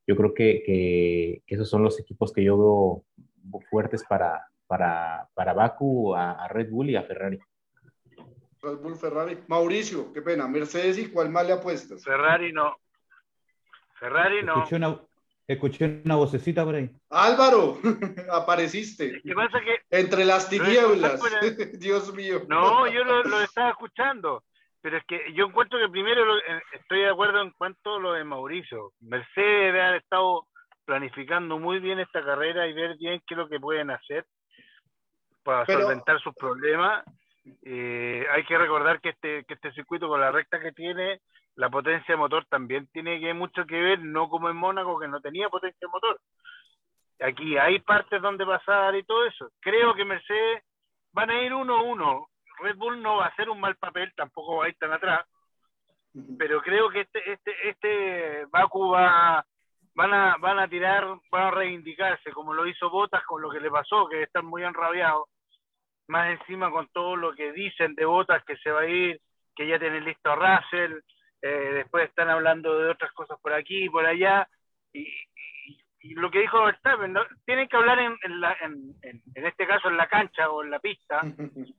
yo 0.07 0.17
creo 0.17 0.33
que, 0.33 0.63
que, 0.65 1.43
esos 1.47 1.69
son 1.69 1.83
los 1.83 1.99
equipos 2.01 2.33
que 2.33 2.45
yo 2.45 3.05
veo 3.51 3.61
fuertes 3.71 4.05
para, 4.09 4.47
para, 4.67 5.29
para 5.35 5.53
Baku, 5.53 6.15
a, 6.15 6.49
Red 6.49 6.71
Bull 6.71 6.91
y 6.91 6.97
a 6.97 7.03
Ferrari. 7.03 7.39
Red 8.63 8.79
Bull, 8.79 8.97
Ferrari. 8.97 9.39
Mauricio, 9.49 10.13
qué 10.13 10.23
pena. 10.23 10.49
Mercedes 10.49 10.99
y 10.99 11.09
cuál 11.09 11.31
más 11.31 11.47
le 11.47 11.53
apuestas? 11.53 12.03
Ferrari 12.03 12.53
no. 12.53 12.75
Ferrari 13.99 14.43
no. 14.43 14.55
Escuché 14.55 14.77
una, 14.77 15.01
escuché 15.47 16.03
una 16.05 16.17
vocecita 16.17 16.65
por 16.65 16.75
ahí. 16.75 16.91
Álvaro, 17.11 17.79
apareciste. 18.33 19.21
¿Qué 19.23 19.35
pasa 19.35 19.61
que 19.61 19.81
Entre 19.91 20.25
las 20.25 20.49
tinieblas. 20.49 21.21
Dios 21.79 22.15
mío. 22.15 22.43
No, 22.49 22.87
yo 22.87 23.05
lo, 23.05 23.41
estaba 23.41 23.71
escuchando. 23.71 24.45
Pero 24.83 24.99
es 24.99 25.05
que 25.07 25.33
yo 25.35 25.47
encuentro 25.47 25.79
que 25.81 25.89
primero 25.89 26.39
eh, 26.39 26.63
estoy 26.73 27.01
de 27.01 27.09
acuerdo 27.09 27.43
en 27.43 27.51
cuanto 27.53 27.97
a 27.97 28.01
lo 28.01 28.13
de 28.13 28.25
Mauricio. 28.25 28.93
Mercedes 29.01 29.73
debe 29.73 29.83
haber 29.83 30.03
estado 30.03 30.47
planificando 30.85 31.59
muy 31.59 31.81
bien 31.81 31.99
esta 31.99 32.25
carrera 32.25 32.69
y 32.69 32.73
ver 32.73 32.97
bien 32.97 33.21
qué 33.27 33.35
es 33.35 33.39
lo 33.39 33.49
que 33.49 33.59
pueden 33.59 33.91
hacer 33.91 34.25
para 35.43 35.67
solventar 35.67 36.21
sus 36.21 36.35
problemas. 36.35 37.05
Eh, 37.65 38.25
hay 38.31 38.45
que 38.45 38.59
recordar 38.59 39.01
que 39.01 39.11
este, 39.11 39.45
que 39.45 39.55
este 39.55 39.73
circuito 39.73 40.09
con 40.09 40.21
la 40.21 40.31
recta 40.31 40.61
que 40.61 40.73
tiene 40.73 41.21
la 41.57 41.71
potencia 41.71 42.15
de 42.15 42.19
motor 42.19 42.45
también 42.47 42.87
tiene 42.93 43.19
que 43.19 43.33
mucho 43.33 43.65
que 43.67 43.81
ver, 43.81 44.01
no 44.01 44.29
como 44.29 44.51
en 44.51 44.57
Mónaco 44.57 45.01
que 45.01 45.09
no 45.09 45.21
tenía 45.21 45.49
potencia 45.49 45.79
de 45.81 45.89
motor. 45.89 46.21
Aquí 47.21 47.57
hay 47.57 47.81
partes 47.81 48.21
donde 48.21 48.45
pasar 48.45 48.95
y 48.95 49.03
todo 49.05 49.25
eso. 49.25 49.49
Creo 49.61 49.95
que 49.95 50.05
Mercedes 50.05 50.63
van 51.13 51.31
a 51.31 51.43
ir 51.43 51.55
uno 51.55 51.79
a 51.79 51.83
uno. 51.83 52.29
Red 52.61 52.77
Bull 52.77 53.03
no 53.03 53.17
va 53.17 53.25
a 53.25 53.29
hacer 53.29 53.49
un 53.49 53.59
mal 53.59 53.75
papel, 53.77 54.13
tampoco 54.15 54.59
va 54.59 54.67
a 54.67 54.69
ir 54.69 54.77
tan 54.77 54.93
atrás. 54.93 55.27
Pero 56.39 56.61
creo 56.61 56.91
que 56.91 57.01
este, 57.01 57.33
este, 57.33 57.69
este 57.69 58.47
Baku 58.51 58.91
va, 58.91 59.45
van 59.95 60.13
a, 60.13 60.37
van 60.39 60.59
a 60.59 60.69
tirar, 60.69 61.07
van 61.31 61.43
a 61.43 61.51
reivindicarse, 61.51 62.33
como 62.33 62.53
lo 62.53 62.67
hizo 62.67 62.91
Botas 62.91 63.25
con 63.25 63.41
lo 63.41 63.51
que 63.51 63.61
le 63.61 63.71
pasó, 63.71 64.09
que 64.09 64.23
están 64.23 64.45
muy 64.45 64.63
enrabiados. 64.63 65.29
Más 66.09 66.39
encima 66.39 66.71
con 66.71 66.87
todo 66.89 67.17
lo 67.17 67.35
que 67.35 67.53
dicen 67.53 67.95
de 67.95 68.05
Botas 68.05 68.45
que 68.45 68.59
se 68.59 68.71
va 68.71 68.81
a 68.81 68.87
ir, 68.87 69.21
que 69.55 69.67
ya 69.67 69.79
tiene 69.79 70.03
listo 70.03 70.31
a 70.31 70.37
Russell, 70.37 71.01
eh, 71.43 71.73
después 71.75 72.09
están 72.09 72.29
hablando 72.29 72.79
de 72.79 72.91
otras 72.91 73.13
cosas 73.13 73.39
por 73.41 73.53
aquí 73.53 73.85
y 73.85 73.89
por 73.89 74.07
allá, 74.07 74.49
y, 74.93 75.07
lo 76.15 76.31
que 76.31 76.41
dijo 76.41 76.63
Verstappen, 76.65 77.13
¿no? 77.13 77.23
tienen 77.45 77.69
que 77.69 77.77
hablar 77.77 77.99
en, 77.99 78.17
en, 78.23 78.95
en, 79.03 79.47
este 79.47 79.67
caso 79.67 79.89
en 79.89 79.97
la 79.97 80.09
cancha 80.09 80.49
o 80.51 80.63
en 80.63 80.71
la 80.71 80.79
pista, 80.79 81.21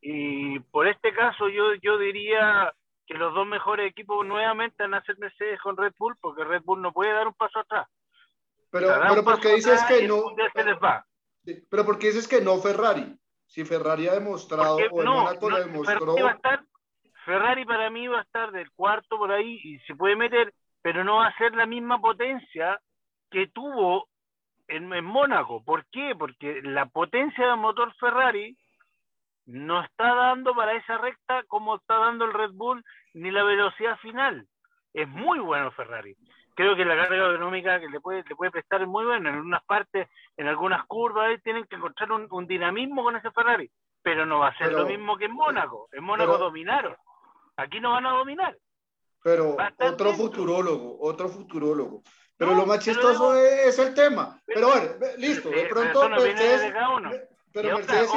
y 0.00 0.60
por 0.60 0.86
este 0.86 1.12
caso 1.12 1.48
yo, 1.48 1.74
yo 1.74 1.98
diría 1.98 2.72
que 3.06 3.14
los 3.14 3.34
dos 3.34 3.46
mejores 3.46 3.90
equipos 3.90 4.24
nuevamente 4.26 4.82
van 4.82 4.94
a 4.94 5.02
ser 5.02 5.18
Mercedes 5.18 5.60
con 5.60 5.76
Red 5.76 5.94
Bull, 5.98 6.16
porque 6.20 6.44
Red 6.44 6.62
Bull 6.62 6.80
no 6.80 6.92
puede 6.92 7.12
dar 7.12 7.26
un 7.26 7.34
paso 7.34 7.58
atrás. 7.58 7.86
Pero, 8.70 8.88
pero 9.08 9.24
porque 9.24 9.54
dices 9.54 9.82
que 9.84 10.08
no... 10.08 10.22
Pero 11.70 11.84
porque 11.84 12.06
dices 12.06 12.26
que 12.26 12.40
no 12.40 12.56
Ferrari. 12.58 13.16
Si 13.46 13.64
Ferrari 13.64 14.08
ha 14.08 14.14
demostrado, 14.14 14.76
o 14.76 15.00
el 15.00 15.04
no, 15.04 15.32
lo 15.32 15.58
demostró... 15.58 16.14
Ferrari 16.14 16.64
para 17.24 17.90
mí 17.90 18.06
va 18.08 18.18
a 18.18 18.22
estar 18.22 18.52
del 18.52 18.70
cuarto 18.72 19.18
por 19.18 19.32
ahí 19.32 19.60
y 19.62 19.78
se 19.80 19.94
puede 19.94 20.16
meter, 20.16 20.52
pero 20.82 21.04
no 21.04 21.16
va 21.16 21.28
a 21.28 21.36
ser 21.38 21.54
la 21.54 21.66
misma 21.66 22.00
potencia 22.00 22.80
que 23.30 23.48
tuvo 23.48 24.08
en, 24.68 24.92
en 24.92 25.04
Mónaco. 25.04 25.62
¿Por 25.64 25.86
qué? 25.86 26.14
Porque 26.18 26.60
la 26.62 26.86
potencia 26.86 27.46
del 27.46 27.56
motor 27.56 27.94
Ferrari 27.96 28.56
no 29.46 29.82
está 29.82 30.14
dando 30.14 30.54
para 30.54 30.74
esa 30.74 30.98
recta 30.98 31.42
como 31.48 31.76
está 31.76 31.98
dando 31.98 32.24
el 32.24 32.32
Red 32.32 32.52
Bull 32.52 32.84
ni 33.14 33.30
la 33.30 33.44
velocidad 33.44 33.98
final. 33.98 34.46
Es 34.92 35.08
muy 35.08 35.38
bueno 35.40 35.70
Ferrari. 35.72 36.16
Creo 36.54 36.76
que 36.76 36.84
la 36.84 36.96
carga 36.96 37.16
aerodinámica 37.16 37.80
que 37.80 37.88
le 37.88 38.00
puede, 38.00 38.22
le 38.28 38.36
puede 38.36 38.52
prestar 38.52 38.80
es 38.80 38.88
muy 38.88 39.04
buena. 39.04 39.30
En 39.30 39.40
unas 39.40 39.64
partes, 39.64 40.08
en 40.36 40.46
algunas 40.46 40.86
curvas, 40.86 41.28
ahí 41.28 41.38
tienen 41.38 41.64
que 41.64 41.76
encontrar 41.76 42.12
un, 42.12 42.46
dinamismo 42.46 43.02
con 43.02 43.16
ese 43.16 43.30
Ferrari. 43.32 43.68
Pero 44.02 44.24
no 44.24 44.38
va 44.38 44.48
a 44.48 44.58
ser 44.58 44.72
lo 44.72 44.86
mismo 44.86 45.16
que 45.16 45.24
en 45.24 45.32
Mónaco. 45.32 45.88
En 45.92 46.04
Mónaco 46.04 46.38
dominaron. 46.38 46.94
Aquí 47.56 47.80
no 47.80 47.92
van 47.92 48.06
a 48.06 48.10
dominar. 48.10 48.56
Pero 49.22 49.56
otro 49.78 50.12
futurólogo, 50.12 50.98
otro 51.00 51.28
futurólogo. 51.28 52.02
Pero 52.36 52.54
lo 52.54 52.66
más 52.66 52.80
chistoso 52.80 53.36
es, 53.36 53.78
el 53.78 53.94
tema. 53.94 54.40
Pero 54.44 54.68
bueno, 54.68 54.90
listo, 55.18 55.48
de 55.48 55.66
pronto 55.66 56.08
Mercedes, 56.08 56.72
pero 57.52 57.76
Mercedes 57.76 58.10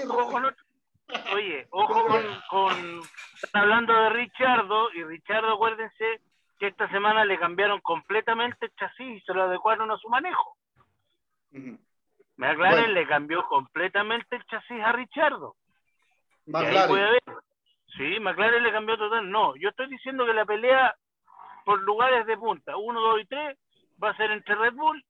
Oye, 1.34 1.66
ojo 1.70 2.06
con, 2.06 2.24
con, 2.50 3.02
Están 3.42 3.62
hablando 3.62 3.94
de 3.94 4.10
Richardo, 4.10 4.92
y 4.94 5.04
Richardo, 5.04 5.54
acuérdense 5.54 6.20
que 6.60 6.68
esta 6.68 6.90
semana 6.90 7.24
le 7.24 7.40
cambiaron 7.40 7.80
completamente 7.82 8.66
el 8.66 8.76
chasis 8.76 9.22
y 9.22 9.22
se 9.22 9.34
lo 9.34 9.44
adecuaron 9.44 9.90
a 9.92 9.98
su 9.98 10.10
manejo. 10.10 10.58
McLaren 12.36 12.94
le 12.94 13.08
cambió 13.08 13.48
completamente 13.48 14.36
el 14.36 14.46
chasis 14.46 14.84
a 14.84 14.92
Richardo. 14.92 15.56
McLaren. 16.48 17.22
Sí, 17.98 18.20
McLaren 18.20 18.64
le 18.64 18.72
cambió 18.72 18.98
total. 18.98 19.30
No, 19.30 19.56
yo 19.56 19.70
estoy 19.70 19.90
diciendo 19.90 20.26
que 20.26 20.34
la 20.34 20.46
pelea 20.46 20.96
por 21.66 21.82
lugares 21.82 22.26
de 22.28 22.38
punta, 22.38 22.78
uno, 22.78 23.02
dos 23.02 23.22
y 23.22 23.26
tres, 23.26 23.58
va 24.02 24.12
a 24.12 24.18
ser 24.18 24.32
entre 24.32 24.56
Red 24.56 24.74
Bull 24.74 25.04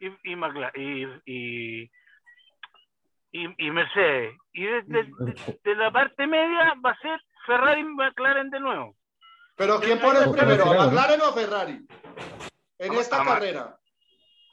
y, 0.00 0.32
y, 0.32 0.36
McLaren, 0.36 1.22
y, 1.26 1.90
y, 3.32 3.70
Mercedes. 3.70 4.34
Y 4.52 4.64
de, 4.64 5.74
la 5.76 5.92
parte 5.92 6.26
media 6.26 6.74
va 6.84 6.90
a 6.90 6.98
ser 6.98 7.20
Ferrari 7.46 7.82
y 7.82 7.84
McLaren 7.84 8.50
de 8.50 8.60
nuevo. 8.60 8.96
Pero 9.54 9.78
¿quién 9.80 10.00
pone 10.00 10.20
el 10.20 10.30
primero? 10.32 10.64
¿A 10.64 10.86
McLaren 10.86 11.20
o 11.20 11.26
a 11.26 11.32
Ferrari? 11.32 11.86
En 12.78 12.94
esta 12.94 13.24
carrera. 13.24 13.78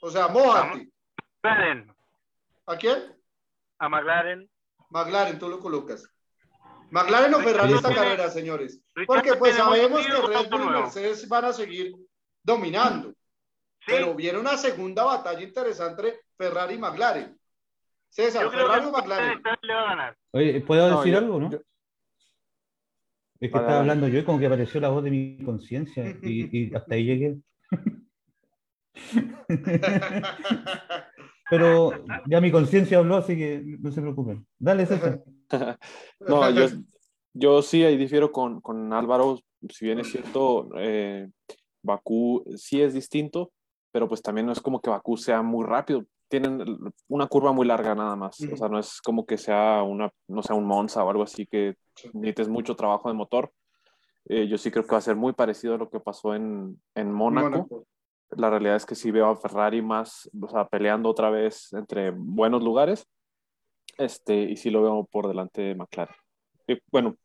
O 0.00 0.10
sea. 0.10 0.28
McLaren. 0.28 1.94
¿A 2.66 2.76
quién? 2.76 3.16
A 3.78 3.88
McLaren. 3.88 4.48
McLaren, 4.90 5.38
tú 5.38 5.48
lo 5.48 5.58
colocas. 5.58 6.13
McLaren 6.94 7.34
o 7.34 7.40
Ferrari 7.40 7.72
esta 7.72 7.92
carrera, 7.92 8.30
señores. 8.30 8.80
Porque 9.04 9.34
pues 9.34 9.56
sabemos 9.56 10.06
que 10.06 10.12
Red 10.12 10.48
Bull 10.48 10.62
y 10.62 10.66
Mercedes 10.66 11.28
van 11.28 11.46
a 11.46 11.52
seguir 11.52 11.92
dominando. 12.40 13.12
Pero 13.84 14.14
viene 14.14 14.38
una 14.38 14.56
segunda 14.56 15.02
batalla 15.02 15.42
interesante 15.42 16.20
Ferrari 16.38 16.74
y 16.74 16.78
McLaren. 16.78 17.36
César, 18.08 18.48
Ferrari 18.48 18.86
o 18.86 18.92
McLaren. 18.92 19.42
Le 19.62 19.74
va 19.74 19.80
a 19.80 19.84
ganar. 19.84 20.16
Oye, 20.30 20.60
¿puedo 20.60 20.98
decir 20.98 21.16
algo, 21.16 21.40
no? 21.40 21.50
Es 23.40 23.50
que 23.50 23.56
estaba 23.58 23.80
hablando 23.80 24.06
yo 24.06 24.20
y 24.20 24.24
como 24.24 24.38
que 24.38 24.46
apareció 24.46 24.80
la 24.80 24.90
voz 24.90 25.02
de 25.02 25.10
mi 25.10 25.44
conciencia 25.44 26.04
y, 26.22 26.72
hasta 26.76 26.94
ahí 26.94 27.04
llegué. 27.04 27.38
Pero 31.50 31.92
ya 32.26 32.40
mi 32.40 32.50
conciencia 32.50 32.98
habló, 32.98 33.16
así 33.16 33.36
que 33.36 33.62
no 33.80 33.90
se 33.90 34.00
preocupen. 34.00 34.46
Dale, 34.58 34.86
César. 34.86 35.22
no, 36.20 36.50
yo, 36.50 36.66
yo 37.34 37.62
sí 37.62 37.84
ahí 37.84 37.96
difiero 37.96 38.32
con, 38.32 38.60
con 38.60 38.92
Álvaro. 38.92 39.38
Si 39.68 39.84
bien 39.84 39.98
es 39.98 40.10
cierto, 40.10 40.70
eh, 40.76 41.28
Bakú 41.82 42.44
sí 42.56 42.80
es 42.80 42.94
distinto, 42.94 43.52
pero 43.92 44.08
pues 44.08 44.22
también 44.22 44.46
no 44.46 44.52
es 44.52 44.60
como 44.60 44.80
que 44.80 44.90
Bakú 44.90 45.16
sea 45.16 45.42
muy 45.42 45.64
rápido 45.64 46.04
tienen 46.28 46.64
una 47.08 47.26
curva 47.26 47.52
muy 47.52 47.66
larga 47.66 47.94
nada 47.94 48.16
más. 48.16 48.40
O 48.40 48.56
sea, 48.56 48.68
no 48.68 48.78
es 48.78 49.00
como 49.00 49.26
que 49.26 49.38
sea 49.38 49.82
una, 49.82 50.10
no 50.28 50.42
sea 50.42 50.56
un 50.56 50.64
Monza 50.64 51.04
o 51.04 51.10
algo 51.10 51.22
así 51.22 51.46
que 51.46 51.76
necesites 52.12 52.48
mucho 52.48 52.74
trabajo 52.74 53.08
de 53.08 53.14
motor. 53.14 53.52
Eh, 54.26 54.48
yo 54.48 54.58
sí 54.58 54.70
creo 54.70 54.84
que 54.84 54.92
va 54.92 54.98
a 54.98 55.02
ser 55.02 55.16
muy 55.16 55.32
parecido 55.32 55.74
a 55.74 55.78
lo 55.78 55.88
que 55.88 56.00
pasó 56.00 56.34
en, 56.34 56.80
en 56.94 57.12
Mónaco. 57.12 57.86
La 58.36 58.50
realidad 58.50 58.76
es 58.76 58.86
que 58.86 58.94
sí 58.94 59.10
veo 59.10 59.28
a 59.28 59.36
Ferrari 59.36 59.82
más, 59.82 60.30
o 60.40 60.48
sea, 60.48 60.66
peleando 60.66 61.08
otra 61.08 61.30
vez 61.30 61.72
entre 61.72 62.10
buenos 62.10 62.62
lugares. 62.62 63.06
Este, 63.98 64.34
y 64.34 64.56
sí 64.56 64.70
lo 64.70 64.82
veo 64.82 65.04
por 65.04 65.28
delante 65.28 65.62
de 65.62 65.74
McLaren. 65.74 66.16
Y, 66.66 66.78
bueno, 66.90 67.16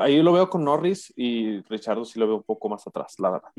ahí 0.00 0.22
lo 0.22 0.32
veo 0.32 0.48
con 0.48 0.64
Norris 0.64 1.12
y 1.16 1.60
Richardo 1.62 2.04
sí 2.04 2.18
lo 2.18 2.26
veo 2.26 2.36
un 2.36 2.42
poco 2.42 2.68
más 2.68 2.86
atrás, 2.86 3.18
la 3.18 3.30
verdad. 3.30 3.52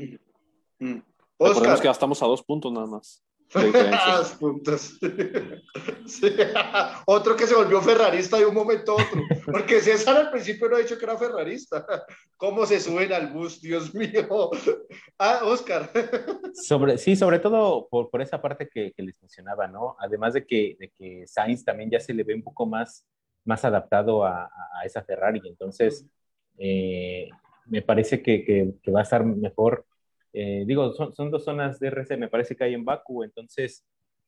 Mm. 0.78 0.98
Oscar. 1.38 1.78
que 1.78 1.84
ya 1.84 1.90
estamos 1.90 2.22
a 2.22 2.26
dos 2.26 2.42
puntos 2.42 2.72
nada 2.72 2.86
más. 2.86 3.22
Otro 7.06 7.36
que 7.36 7.46
se 7.46 7.54
volvió 7.54 7.80
ferrarista 7.80 8.38
de 8.38 8.46
un 8.46 8.54
momento 8.54 8.92
a 8.92 8.96
otro. 8.96 9.22
Porque 9.44 9.80
César 9.80 10.16
al 10.16 10.30
principio 10.30 10.68
no 10.68 10.74
ha 10.76 10.80
dicho 10.80 10.98
que 10.98 11.04
era 11.04 11.16
ferrarista. 11.16 11.86
¿Cómo 12.36 12.66
se 12.66 12.80
suben 12.80 13.12
al 13.12 13.32
bus? 13.32 13.60
Dios 13.60 13.94
mío. 13.94 14.50
Ah, 15.18 15.40
Oscar. 15.44 15.90
Sobre, 16.54 16.98
sí, 16.98 17.14
sobre 17.16 17.38
todo 17.38 17.88
por, 17.88 18.10
por 18.10 18.20
esa 18.20 18.42
parte 18.42 18.68
que, 18.68 18.92
que, 18.92 19.02
les 19.02 19.14
mencionaba, 19.20 19.66
¿no? 19.66 19.96
Además 19.98 20.34
de 20.34 20.46
que, 20.46 20.76
de 20.78 20.90
que 20.90 21.26
Sainz 21.26 21.64
también 21.64 21.90
ya 21.90 21.98
se 22.00 22.14
le 22.14 22.24
ve 22.24 22.34
un 22.34 22.42
poco 22.42 22.66
más, 22.66 23.06
más 23.44 23.64
adaptado 23.64 24.24
a, 24.24 24.44
a 24.44 24.84
esa 24.84 25.02
Ferrari. 25.02 25.40
Entonces, 25.44 26.06
eh, 26.58 27.30
me 27.66 27.82
parece 27.82 28.22
que, 28.22 28.74
que 28.82 28.90
va 28.90 29.00
a 29.00 29.04
estar 29.04 29.24
mejor 29.24 29.86
eh, 30.32 30.64
digo, 30.66 30.92
son, 30.92 31.14
son, 31.14 31.30
dos 31.30 31.44
zonas 31.44 31.78
de 31.78 31.88
RC, 31.88 32.16
me 32.16 32.28
parece 32.28 32.56
que 32.56 32.64
hay 32.64 32.74
en 32.74 32.84
Baku, 32.84 33.24
entonces, 33.24 33.84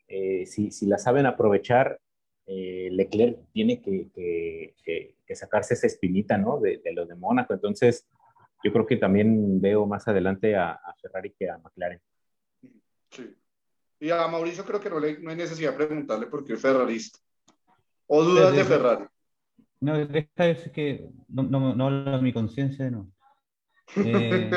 eh, 0.06 0.46
si, 0.46 0.70
si, 0.70 0.86
la 0.86 0.98
saben 0.98 1.26
aprovechar, 1.26 2.00
eh, 2.46 2.88
Leclerc 2.90 3.38
tiene 3.52 3.82
que, 3.82 4.08
que, 4.14 5.14
que, 5.26 5.36
sacarse 5.36 5.74
esa 5.74 5.86
espinita, 5.86 6.38
¿no? 6.38 6.58
De, 6.58 6.78
de, 6.82 6.92
lo 6.92 7.04
de 7.04 7.14
Mónaco, 7.14 7.52
entonces, 7.52 8.06
yo 8.64 8.72
creo 8.72 8.86
que 8.86 8.96
también 8.96 9.60
veo 9.60 9.86
más 9.86 10.08
adelante 10.08 10.56
a, 10.56 10.80
Ferrari 11.00 11.32
que 11.38 11.50
a 11.50 11.58
McLaren. 11.58 12.00
Sí. 13.10 13.34
Y 14.00 14.10
a 14.10 14.26
Mauricio 14.28 14.64
creo 14.64 14.80
que 14.80 14.90
no, 14.90 14.98
le, 14.98 15.18
no 15.18 15.30
hay 15.30 15.36
necesidad 15.36 15.72
de 15.72 15.76
preguntarle 15.76 16.26
por 16.26 16.44
qué 16.44 16.54
es 16.54 16.60
ferrarista. 16.60 17.18
¿O 18.06 18.24
dudas 18.24 18.54
de 18.54 18.64
Ferrari? 18.64 19.04
No, 19.80 20.06
deja 20.06 20.44
decir 20.44 20.72
que 20.72 21.08
no, 21.28 21.42
no, 21.42 21.74
no 21.74 21.86
hablo 21.86 22.16
de 22.16 22.22
mi 22.22 22.32
conciencia, 22.32 22.90
no. 22.90 23.10
Eh, 23.96 24.50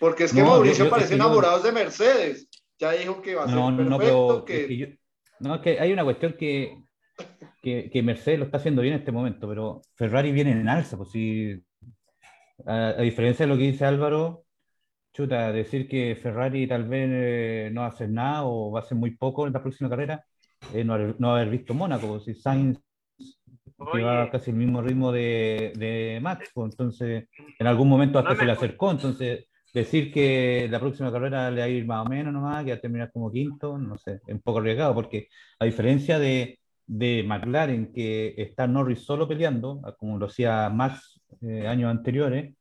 Porque 0.00 0.24
es 0.24 0.32
que 0.32 0.42
Mauricio 0.42 0.88
parece 0.88 1.14
enamorado 1.14 1.62
de 1.62 1.72
Mercedes. 1.72 2.48
Ya 2.78 2.92
dijo 2.92 3.20
que 3.20 3.34
va 3.34 3.44
a 3.44 3.46
ser 3.46 3.56
no, 3.56 3.76
perfecto. 3.76 4.38
No, 4.38 4.44
que... 4.44 4.98
no, 5.40 5.54
es 5.56 5.60
que 5.62 5.80
hay 5.80 5.92
una 5.92 6.04
cuestión 6.04 6.34
que, 6.34 6.84
que, 7.62 8.02
Mercedes 8.02 8.38
lo 8.38 8.44
está 8.44 8.58
haciendo 8.58 8.82
bien 8.82 8.94
en 8.94 9.00
este 9.00 9.12
momento, 9.12 9.48
pero 9.48 9.82
Ferrari 9.96 10.32
viene 10.32 10.52
en 10.52 10.68
alza. 10.68 10.96
Pues 10.96 11.10
si, 11.10 11.60
a, 12.66 12.94
diferencia 13.02 13.46
de 13.46 13.52
lo 13.52 13.58
que 13.58 13.64
dice 13.64 13.84
Álvaro, 13.84 14.44
chuta, 15.12 15.52
decir 15.52 15.88
que 15.88 16.16
Ferrari 16.16 16.68
tal 16.68 16.86
vez 16.88 17.08
eh, 17.12 17.70
no 17.72 17.80
va 17.80 17.88
a 17.88 17.90
hacer 17.90 18.10
nada 18.10 18.44
o 18.44 18.70
va 18.70 18.80
a 18.80 18.82
hacer 18.82 18.96
muy 18.96 19.16
poco 19.16 19.46
en 19.46 19.52
la 19.52 19.62
próxima 19.62 19.90
carrera, 19.90 20.24
eh, 20.72 20.84
no, 20.84 20.96
no, 21.18 21.34
haber 21.34 21.50
visto 21.50 21.74
Mónaco. 21.74 22.06
Pues 22.06 22.24
si 22.24 22.34
Sainz 22.34 22.78
que 23.92 24.02
va 24.02 24.30
casi 24.30 24.50
el 24.50 24.56
mismo 24.56 24.82
ritmo 24.82 25.12
de, 25.12 25.72
de 25.76 26.18
Max, 26.20 26.50
pues, 26.52 26.72
entonces 26.72 27.28
en 27.58 27.66
algún 27.66 27.88
momento 27.88 28.18
hasta 28.18 28.36
se 28.36 28.44
le 28.44 28.52
acercó, 28.52 28.90
entonces 28.90 29.46
decir 29.72 30.12
que 30.12 30.66
la 30.70 30.80
próxima 30.80 31.12
carrera 31.12 31.50
le 31.50 31.60
va 31.60 31.64
a 31.64 31.68
ir 31.68 31.86
más 31.86 32.04
o 32.04 32.08
menos 32.08 32.32
nomás, 32.32 32.64
que 32.64 32.70
va 32.72 32.76
a 32.76 32.80
terminar 32.80 33.12
como 33.12 33.30
quinto, 33.30 33.78
no 33.78 33.96
sé, 33.96 34.20
es 34.26 34.34
un 34.34 34.40
poco 34.40 34.58
arriesgado, 34.58 34.94
porque 34.94 35.28
a 35.58 35.64
diferencia 35.64 36.18
de, 36.18 36.58
de 36.86 37.22
McLaren, 37.22 37.92
que 37.92 38.34
está 38.36 38.66
Norris 38.66 39.00
solo 39.00 39.28
peleando, 39.28 39.80
como 39.98 40.18
lo 40.18 40.26
hacía 40.26 40.68
Max 40.70 41.20
eh, 41.42 41.66
años 41.68 41.90
anteriores, 41.90 42.54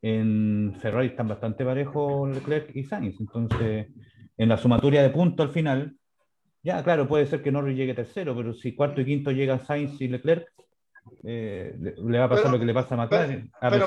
en 0.00 0.76
Ferrari 0.80 1.08
están 1.08 1.28
bastante 1.28 1.64
parejos 1.64 2.30
Leclerc 2.30 2.74
y 2.76 2.84
Sainz, 2.84 3.18
entonces 3.20 3.88
en 4.36 4.48
la 4.48 4.56
sumatoria 4.56 5.02
de 5.02 5.10
puntos 5.10 5.46
al 5.46 5.52
final, 5.52 5.96
ya, 6.64 6.82
claro, 6.82 7.06
puede 7.06 7.26
ser 7.26 7.42
que 7.42 7.52
Norris 7.52 7.76
llegue 7.76 7.92
tercero, 7.92 8.34
pero 8.34 8.54
si 8.54 8.74
cuarto 8.74 9.02
y 9.02 9.04
quinto 9.04 9.30
llegan 9.30 9.64
Sainz 9.64 10.00
y 10.00 10.08
Leclerc, 10.08 10.50
eh, 11.22 11.76
le 11.78 12.18
va 12.18 12.24
a 12.24 12.28
pasar 12.30 12.50
lo 12.50 12.58
que 12.58 12.64
le 12.64 12.72
pasa 12.72 12.94
a 12.94 12.98
McLaren. 12.98 13.52
pero, 13.60 13.86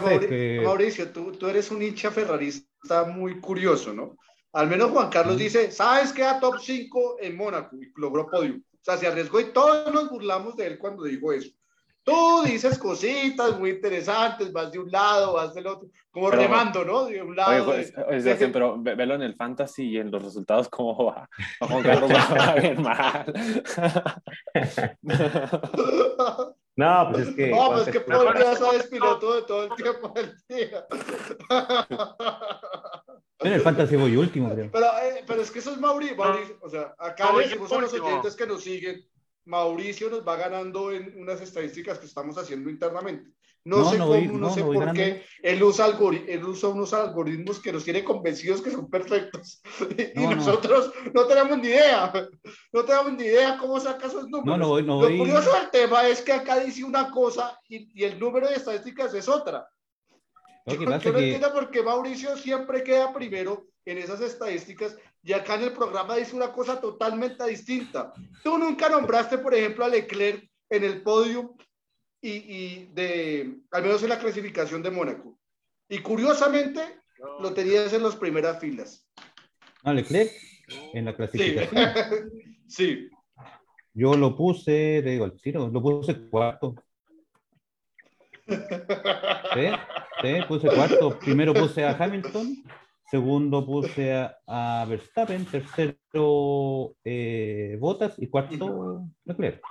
Mauricio, 0.63 1.09
tú, 1.09 1.32
tú, 1.32 1.47
eres 1.47 1.71
un 1.71 1.82
hincha 1.82 2.11
ferrarista 2.11 3.05
muy 3.05 3.39
curioso, 3.41 3.93
¿no? 3.93 4.15
Al 4.53 4.67
menos 4.67 4.91
Juan 4.91 5.09
Carlos 5.09 5.38
dice, 5.38 5.71
¿sabes 5.71 6.13
qué? 6.13 6.23
A 6.23 6.39
top 6.39 6.59
5 6.59 7.17
en 7.19 7.36
Mónaco 7.36 7.75
y 7.82 7.91
logró 7.95 8.30
podio. 8.30 8.55
O 8.55 8.84
sea, 8.84 8.95
se 8.97 9.07
arriesgó 9.07 9.39
y 9.39 9.51
todos 9.51 9.91
nos 9.91 10.09
burlamos 10.09 10.55
de 10.55 10.67
él 10.67 10.78
cuando 10.78 11.03
dijo 11.03 11.34
eso. 11.34 11.49
Tú 12.08 12.43
dices 12.45 12.78
cositas 12.78 13.60
muy 13.60 13.72
interesantes, 13.72 14.53
vas 14.53 14.72
de 14.72 14.80
un 14.80 14.89
lado, 14.89 15.34
vas 15.34 15.53
del 15.53 15.68
otro, 15.68 15.89
como 16.10 16.32
remando, 16.32 16.86
¿no? 16.86 17.03
De 17.03 17.22
un 17.22 17.36
lado. 17.36 17.70
Oye, 17.70 17.91
pues, 17.93 18.49
pero 18.53 18.82
velo 18.82 19.16
en 19.16 19.24
el 19.24 19.36
fantasy 19.36 19.89
y 19.89 19.97
en 19.97 20.10
los 20.10 20.24
resultados, 20.24 20.70
¿cómo 20.70 20.95
va? 21.03 21.30
Juan 21.60 21.84
Carlos 21.84 22.10
va 22.10 22.55
bien 22.55 22.82
mal. 22.82 23.34
No, 26.78 27.10
pues 27.12 27.30
es 27.30 27.36
que. 27.36 27.49
No, 27.49 27.72
pues 27.72 27.89
que 27.89 28.01
Paul 28.01 28.38
ya 28.38 28.55
sabes 28.55 28.86
piloto 28.86 29.34
de 29.34 29.41
todo 29.41 29.64
el 29.64 29.76
tiempo 29.76 30.10
del 30.10 30.32
día. 30.47 30.86
Bueno, 33.39 33.55
el 33.55 33.62
Fantasy 33.62 33.95
voy 33.95 34.18
último, 34.18 34.51
creo. 34.51 34.72
Pero, 34.72 34.86
eh, 35.03 35.24
pero 35.28 35.43
es 35.43 35.51
que 35.51 35.60
eso 35.60 35.72
es 35.72 35.78
Mauricio. 35.78 36.16
Mauricio 36.16 36.58
o 36.60 36.70
sea, 36.70 36.95
acá 36.97 37.26
No, 37.26 37.38
le 37.38 37.43
yo 37.43 37.49
decimos 37.49 37.72
a 37.72 37.82
los 37.82 37.93
oyentes 37.93 38.36
que 38.36 38.47
nos 38.47 38.64
siguen, 38.64 39.08
Mauricio 39.47 40.09
nos 40.09 40.27
va 40.27 40.35
ganando 40.35 40.91
en 40.91 41.13
unas 41.19 41.41
estadísticas 41.41 41.97
que 41.99 42.05
estamos 42.05 42.37
haciendo 42.37 42.69
internamente. 42.69 43.31
No, 43.63 43.79
No, 43.79 43.89
sé 43.91 43.97
no 43.97 44.07
cómo, 44.07 44.21
no, 44.21 44.37
no, 44.39 44.53
sé 44.53 44.61
por 44.63 44.75
ganando. 44.79 44.93
qué. 44.93 45.23
Él 45.43 45.61
usa, 45.61 45.87
él 46.27 46.43
usa 46.45 46.69
unos 46.69 46.93
algoritmos 46.93 47.59
que 47.59 47.73
nos 47.73 47.83
tiene 47.83 48.03
convencidos 48.03 48.61
que 48.61 48.71
son 48.71 48.89
perfectos. 48.89 49.61
y 50.15 50.19
No, 50.19 50.29
no. 50.29 50.35
nosotros 50.37 50.93
no 51.13 51.25
tenemos 51.25 51.57
ni 51.57 51.67
idea. 51.67 52.13
No 52.71 52.85
tenemos 52.85 53.13
ni 53.13 53.25
idea 53.25 53.57
cómo 53.57 53.79
saca 53.79 54.07
esos 54.07 54.27
números. 54.29 54.57
Lo 54.85 54.95
voy. 54.97 55.17
curioso 55.17 55.51
del 55.53 55.69
tema 55.69 56.07
es 56.07 56.21
que 56.21 56.31
acá 56.33 56.59
dice 56.59 56.83
una 56.83 57.11
cosa 57.11 57.59
y, 57.67 57.89
y 57.99 58.05
el 58.05 58.17
número 58.19 58.47
de 58.47 58.55
estadísticas 58.55 59.13
es 59.13 59.27
otra. 59.27 59.67
Lo 60.68 60.74
que 60.78 60.84
Yo 60.84 60.91
pasa 60.91 61.09
no 61.09 61.18
que 61.18 61.24
entiendo 61.24 61.53
por 61.53 61.72
qué 61.72 61.82
Mauricio 61.82 62.36
siempre 62.36 62.84
queda 62.84 63.13
primero 63.13 63.68
en 63.86 63.99
esas 63.99 64.20
estadísticas 64.20 64.97
y 65.24 65.32
acá 65.32 65.55
en 65.55 65.63
el 65.63 65.72
programa 65.72 66.18
dice 66.18 66.36
una 66.36 66.51
cosa 66.51 66.82
totalmente 66.82 67.45
distinta. 67.47 68.11
Tú 68.43 68.57
nunca 68.57 68.89
nombraste, 68.89 69.38
por 69.38 69.55
ejemplo, 69.55 69.86
a 69.86 69.88
Leclerc 69.88 70.45
en 70.70 70.84
el 70.84 71.01
podio 71.03 71.55
y, 72.22 72.32
y 72.32 72.89
de, 72.93 73.59
al 73.72 73.84
menos 73.84 74.03
en 74.03 74.09
la 74.09 74.20
clasificación 74.20 74.84
de 74.84 74.91
Mónaco. 74.91 75.39
Y 75.88 75.99
curiosamente 75.99 76.82
lo 77.39 77.53
tenías 77.53 77.93
en 77.93 78.03
las 78.03 78.18
primeras 78.18 78.59
filas. 78.59 79.07
no, 79.84 79.93
Leclerc 79.93 80.32
en 80.93 81.05
la 81.05 81.11
Sí, 81.11 81.15
clasificación. 81.18 82.32
sí. 82.68 83.09
Yo 83.93 84.15
lo 84.15 84.36
puse, 84.36 85.01
te 85.01 85.11
digo 85.11 85.24
al 85.24 85.39
tiro, 85.39 85.70
lo 85.70 85.82
puse 85.82 86.30
cuarto. 86.30 86.76
¿Sí? 88.47 89.67
¿Sí? 90.21 90.33
Puse 90.47 90.67
cuarto. 90.67 91.17
Primero 91.19 91.53
puse 91.53 91.83
a 91.85 91.91
Hamilton, 91.97 92.63
segundo 93.09 93.65
puse 93.65 94.13
a, 94.13 94.37
a 94.47 94.85
Verstappen, 94.85 95.45
tercero 95.45 96.95
eh, 97.03 97.77
Bottas 97.79 98.15
y 98.17 98.27
cuarto 98.27 99.05
Leclerc. 99.25 99.61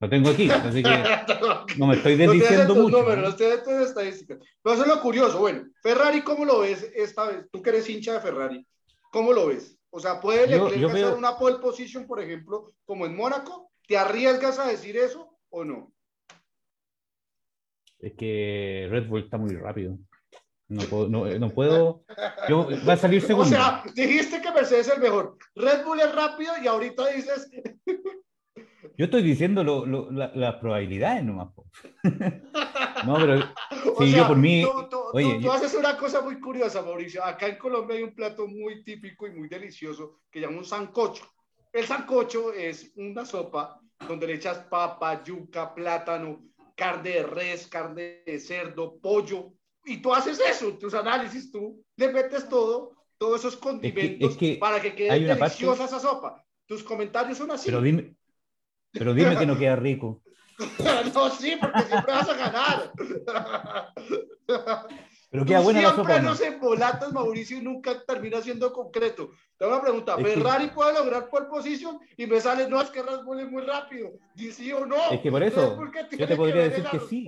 Lo 0.00 0.08
tengo 0.08 0.30
aquí, 0.30 0.48
así 0.48 0.80
que 0.82 1.76
no 1.76 1.88
me 1.88 1.96
estoy 1.96 2.16
No 2.16 2.30
desdiciendo 2.32 2.72
tus 2.74 2.82
mucho. 2.84 2.98
números, 3.02 3.30
no 3.30 3.36
tus 3.36 3.88
estadísticas. 3.88 4.38
Pero 4.62 4.74
eso 4.74 4.82
es 4.84 4.88
lo 4.88 5.00
curioso. 5.02 5.40
Bueno, 5.40 5.64
Ferrari, 5.82 6.22
¿cómo 6.22 6.44
lo 6.44 6.60
ves 6.60 6.88
esta 6.94 7.26
vez? 7.26 7.46
Tú 7.50 7.60
que 7.62 7.70
eres 7.70 7.88
hincha 7.90 8.12
de 8.14 8.20
Ferrari, 8.20 8.64
¿cómo 9.10 9.32
lo 9.32 9.48
ves? 9.48 9.76
O 9.90 9.98
sea, 9.98 10.20
¿puede 10.20 10.48
Yo- 10.48 10.64
Leclerc 10.64 10.80
yo 10.80 10.88
hacer 10.88 11.04
veo- 11.06 11.16
una 11.18 11.36
pole 11.36 11.58
position, 11.58 12.06
por 12.06 12.20
ejemplo, 12.20 12.72
como 12.84 13.06
en 13.06 13.16
Mónaco? 13.16 13.70
¿Te 13.88 13.98
arriesgas 13.98 14.58
a 14.60 14.68
decir 14.68 14.96
eso 14.96 15.36
o 15.50 15.64
no? 15.64 15.90
Es 18.00 18.12
que 18.14 18.86
Red 18.90 19.08
Bull 19.08 19.24
está 19.24 19.38
muy 19.38 19.54
rápido. 19.56 19.98
No 20.68 20.82
puedo, 20.82 21.08
no, 21.08 21.24
no 21.38 21.50
puedo. 21.50 22.04
Yo, 22.48 22.68
va 22.86 22.92
a 22.92 22.96
salir 22.96 23.22
O 23.24 23.26
segundo. 23.26 23.48
sea, 23.50 23.82
dijiste 23.94 24.40
que 24.42 24.52
Mercedes 24.52 24.86
es 24.88 24.94
el 24.94 25.00
mejor. 25.02 25.36
Red 25.54 25.84
Bull 25.84 26.00
es 26.00 26.14
rápido 26.14 26.52
y 26.62 26.66
ahorita 26.66 27.08
dices, 27.08 27.50
Yo 28.96 29.04
estoy 29.04 29.22
diciendo 29.22 29.62
lo- 29.62 29.86
lo- 29.86 30.10
la- 30.10 30.32
las 30.34 30.56
probabilidades 30.56 31.24
nomás. 31.24 31.48
no, 33.06 33.14
pero 33.16 33.34
o 33.94 34.02
Sí, 34.04 34.10
sea, 34.10 34.18
yo 34.22 34.26
por 34.28 34.36
mí- 34.36 34.62
tú, 34.62 34.88
tú- 34.90 35.00
oye, 35.12 35.34
tú- 35.34 35.40
yo- 35.40 35.52
haces 35.52 35.74
una 35.74 35.96
cosa 35.96 36.20
muy 36.20 36.40
curiosa, 36.40 36.82
Mauricio. 36.82 37.24
Acá 37.24 37.46
en 37.46 37.58
Colombia 37.58 37.96
hay 37.96 38.02
un 38.02 38.14
plato 38.14 38.46
muy 38.46 38.82
típico 38.84 39.26
y 39.26 39.30
muy 39.32 39.48
delicioso 39.48 40.20
que 40.30 40.40
llama 40.40 40.58
un 40.58 40.64
sancocho. 40.64 41.24
El 41.72 41.84
sancocho 41.84 42.52
es 42.52 42.92
una 42.96 43.24
sopa 43.24 43.80
donde 44.06 44.26
le 44.26 44.34
echas 44.34 44.58
papa, 44.70 45.22
yuca, 45.22 45.74
plátano, 45.74 46.42
carne 46.78 47.10
de 47.10 47.22
res, 47.24 47.66
carne 47.66 48.22
de 48.24 48.38
cerdo, 48.38 48.98
pollo. 49.00 49.52
Y 49.84 50.00
tú 50.00 50.14
haces 50.14 50.38
eso, 50.38 50.78
tus 50.78 50.94
análisis, 50.94 51.50
tú 51.50 51.84
le 51.96 52.12
metes 52.12 52.48
todo, 52.48 52.92
todos 53.18 53.40
esos 53.40 53.56
condimentos 53.56 54.32
es 54.32 54.36
que 54.36 54.56
para 54.58 54.80
que 54.80 54.94
quede 54.94 55.10
hay 55.10 55.24
una 55.24 55.36
parte- 55.36 55.56
deliciosa 55.56 55.84
esa 55.86 55.98
sopa. 55.98 56.44
Tus 56.66 56.84
comentarios 56.84 57.36
son 57.38 57.50
así. 57.50 57.66
Pero 57.66 57.82
dime, 57.82 58.14
pero 58.92 59.12
dime 59.12 59.36
que 59.36 59.46
no 59.46 59.58
queda 59.58 59.76
rico. 59.76 60.22
no, 61.14 61.30
sí, 61.30 61.56
porque 61.60 61.82
siempre 61.82 62.12
vas 62.12 62.28
a 62.28 62.34
ganar. 62.34 62.92
Pero 65.30 65.44
queda 65.44 65.58
Tú 65.58 65.64
buena 65.64 65.80
siempre 65.80 66.02
sopa. 66.02 66.14
¿o 66.14 66.22
no? 66.22 66.28
nos 66.30 66.40
embolatas, 66.40 67.12
Mauricio, 67.12 67.58
y 67.58 67.62
nunca 67.62 68.02
termina 68.06 68.40
siendo 68.40 68.72
concreto. 68.72 69.30
Te 69.58 69.64
hago 69.64 69.74
una 69.74 69.82
pregunta. 69.82 70.14
Es 70.18 70.24
que- 70.24 70.32
¿Ferrari 70.32 70.68
puede 70.68 70.94
lograr 70.94 71.28
pole 71.28 71.46
position? 71.46 71.98
Y 72.16 72.26
me 72.26 72.40
sale, 72.40 72.68
no, 72.68 72.80
es 72.80 72.88
que 72.90 73.02
Red 73.02 73.24
Bull 73.24 73.40
es 73.40 73.50
muy 73.50 73.62
rápido. 73.62 74.12
¿Y 74.36 74.50
sí 74.52 74.72
o 74.72 74.86
no? 74.86 74.96
Es 75.10 75.20
que 75.20 75.30
por 75.30 75.42
eso, 75.42 75.78
¿qué 76.10 76.16
yo 76.16 76.26
te 76.26 76.36
podría 76.36 76.62
decir 76.62 76.84
que 76.90 77.00
sí. 77.00 77.26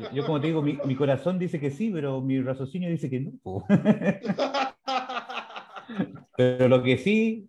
Yo, 0.00 0.10
yo 0.12 0.26
como 0.26 0.40
te 0.40 0.48
digo, 0.48 0.60
mi, 0.60 0.78
mi 0.84 0.96
corazón 0.96 1.38
dice 1.38 1.60
que 1.60 1.70
sí, 1.70 1.90
pero 1.90 2.20
mi 2.20 2.40
raciocinio 2.42 2.90
dice 2.90 3.08
que 3.08 3.20
no. 3.20 3.64
Pero 6.36 6.68
lo 6.68 6.82
que 6.82 6.98
sí 6.98 7.48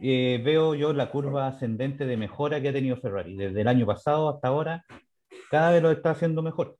eh, 0.00 0.40
veo 0.42 0.74
yo 0.74 0.92
la 0.92 1.10
curva 1.10 1.46
ascendente 1.48 2.06
de 2.06 2.16
mejora 2.16 2.60
que 2.60 2.68
ha 2.68 2.72
tenido 2.72 2.96
Ferrari. 2.96 3.36
Desde 3.36 3.60
el 3.60 3.68
año 3.68 3.84
pasado 3.86 4.30
hasta 4.30 4.48
ahora, 4.48 4.84
cada 5.50 5.72
vez 5.72 5.82
lo 5.82 5.90
está 5.90 6.12
haciendo 6.12 6.42
mejor. 6.42 6.78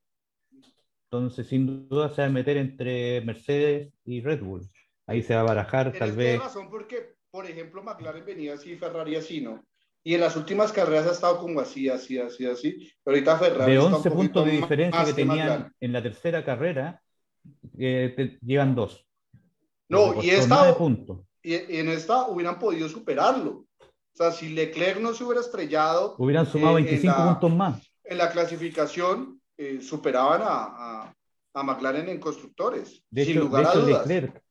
Entonces, 1.13 1.49
sin 1.49 1.89
duda, 1.89 2.09
se 2.15 2.23
va 2.23 2.29
a 2.29 2.31
meter 2.31 2.57
entre 2.57 3.21
Mercedes 3.23 3.93
y 4.05 4.21
Red 4.21 4.43
Bull. 4.45 4.63
Ahí 5.09 5.25
se 5.25 5.35
va 5.35 5.41
a 5.41 5.45
barajar, 5.45 5.93
tal 5.99 6.13
vez. 6.13 6.39
razón 6.39 6.71
porque, 6.71 7.17
por 7.33 7.47
ejemplo, 7.47 7.83
McLaren 7.83 8.25
venía 8.25 8.55
así, 8.55 8.77
Ferrari 8.77 9.17
así, 9.17 9.41
¿no? 9.41 9.65
Y 10.05 10.15
en 10.15 10.21
las 10.21 10.37
últimas 10.37 10.71
carreras 10.71 11.09
ha 11.09 11.11
estado 11.13 11.39
como 11.41 11.59
así, 11.61 11.89
así, 11.89 12.17
así, 12.17 12.47
así. 12.47 12.93
Pero 13.03 13.17
ahorita 13.17 13.39
Ferrari 13.39 13.73
De 13.73 13.77
está 13.79 13.89
un 13.89 13.95
11 13.95 14.09
poquito 14.11 14.17
puntos 14.35 14.45
de 14.47 14.51
diferencia 14.53 15.05
que 15.05 15.13
tenían 15.13 15.37
McLaren. 15.49 15.73
en 15.81 15.93
la 15.93 16.03
tercera 16.03 16.45
carrera, 16.45 17.03
eh, 17.77 18.15
te- 18.17 18.39
llevan 18.43 18.77
dos. 18.77 19.05
No, 19.89 20.23
y 20.23 20.31
esta- 20.31 20.77
y 21.43 21.55
en 21.55 21.89
esta 21.89 22.29
hubieran 22.29 22.61
podido 22.61 22.89
superarlo. 22.89 23.67
O 23.81 24.17
sea, 24.17 24.31
si 24.31 24.51
Leclerc 24.51 25.01
no 25.01 25.13
se 25.13 25.25
hubiera 25.25 25.41
estrellado 25.41 26.15
Hubieran 26.19 26.47
sumado 26.47 26.77
Eh, 26.79 26.83
en 26.83 26.85
25 26.87 27.19
la- 27.19 27.25
puntos 27.33 27.57
más. 27.57 27.93
en 28.05 28.19
la 28.19 28.31
clasificación, 28.31 29.40
eh, 29.61 29.79
superaban 29.81 30.41
a, 30.43 30.47
a, 31.05 31.15
a 31.55 31.63
McLaren 31.63 32.09
en 32.09 32.19
constructores, 32.19 33.05
De 33.11 33.25
sin 33.25 33.33
hecho, 33.37 33.45
lugar 33.45 33.63
de 33.63 33.69
a 33.69 33.71
hecho 33.73 33.81
dudas. 33.83 34.07
Leclerc, 34.07 34.43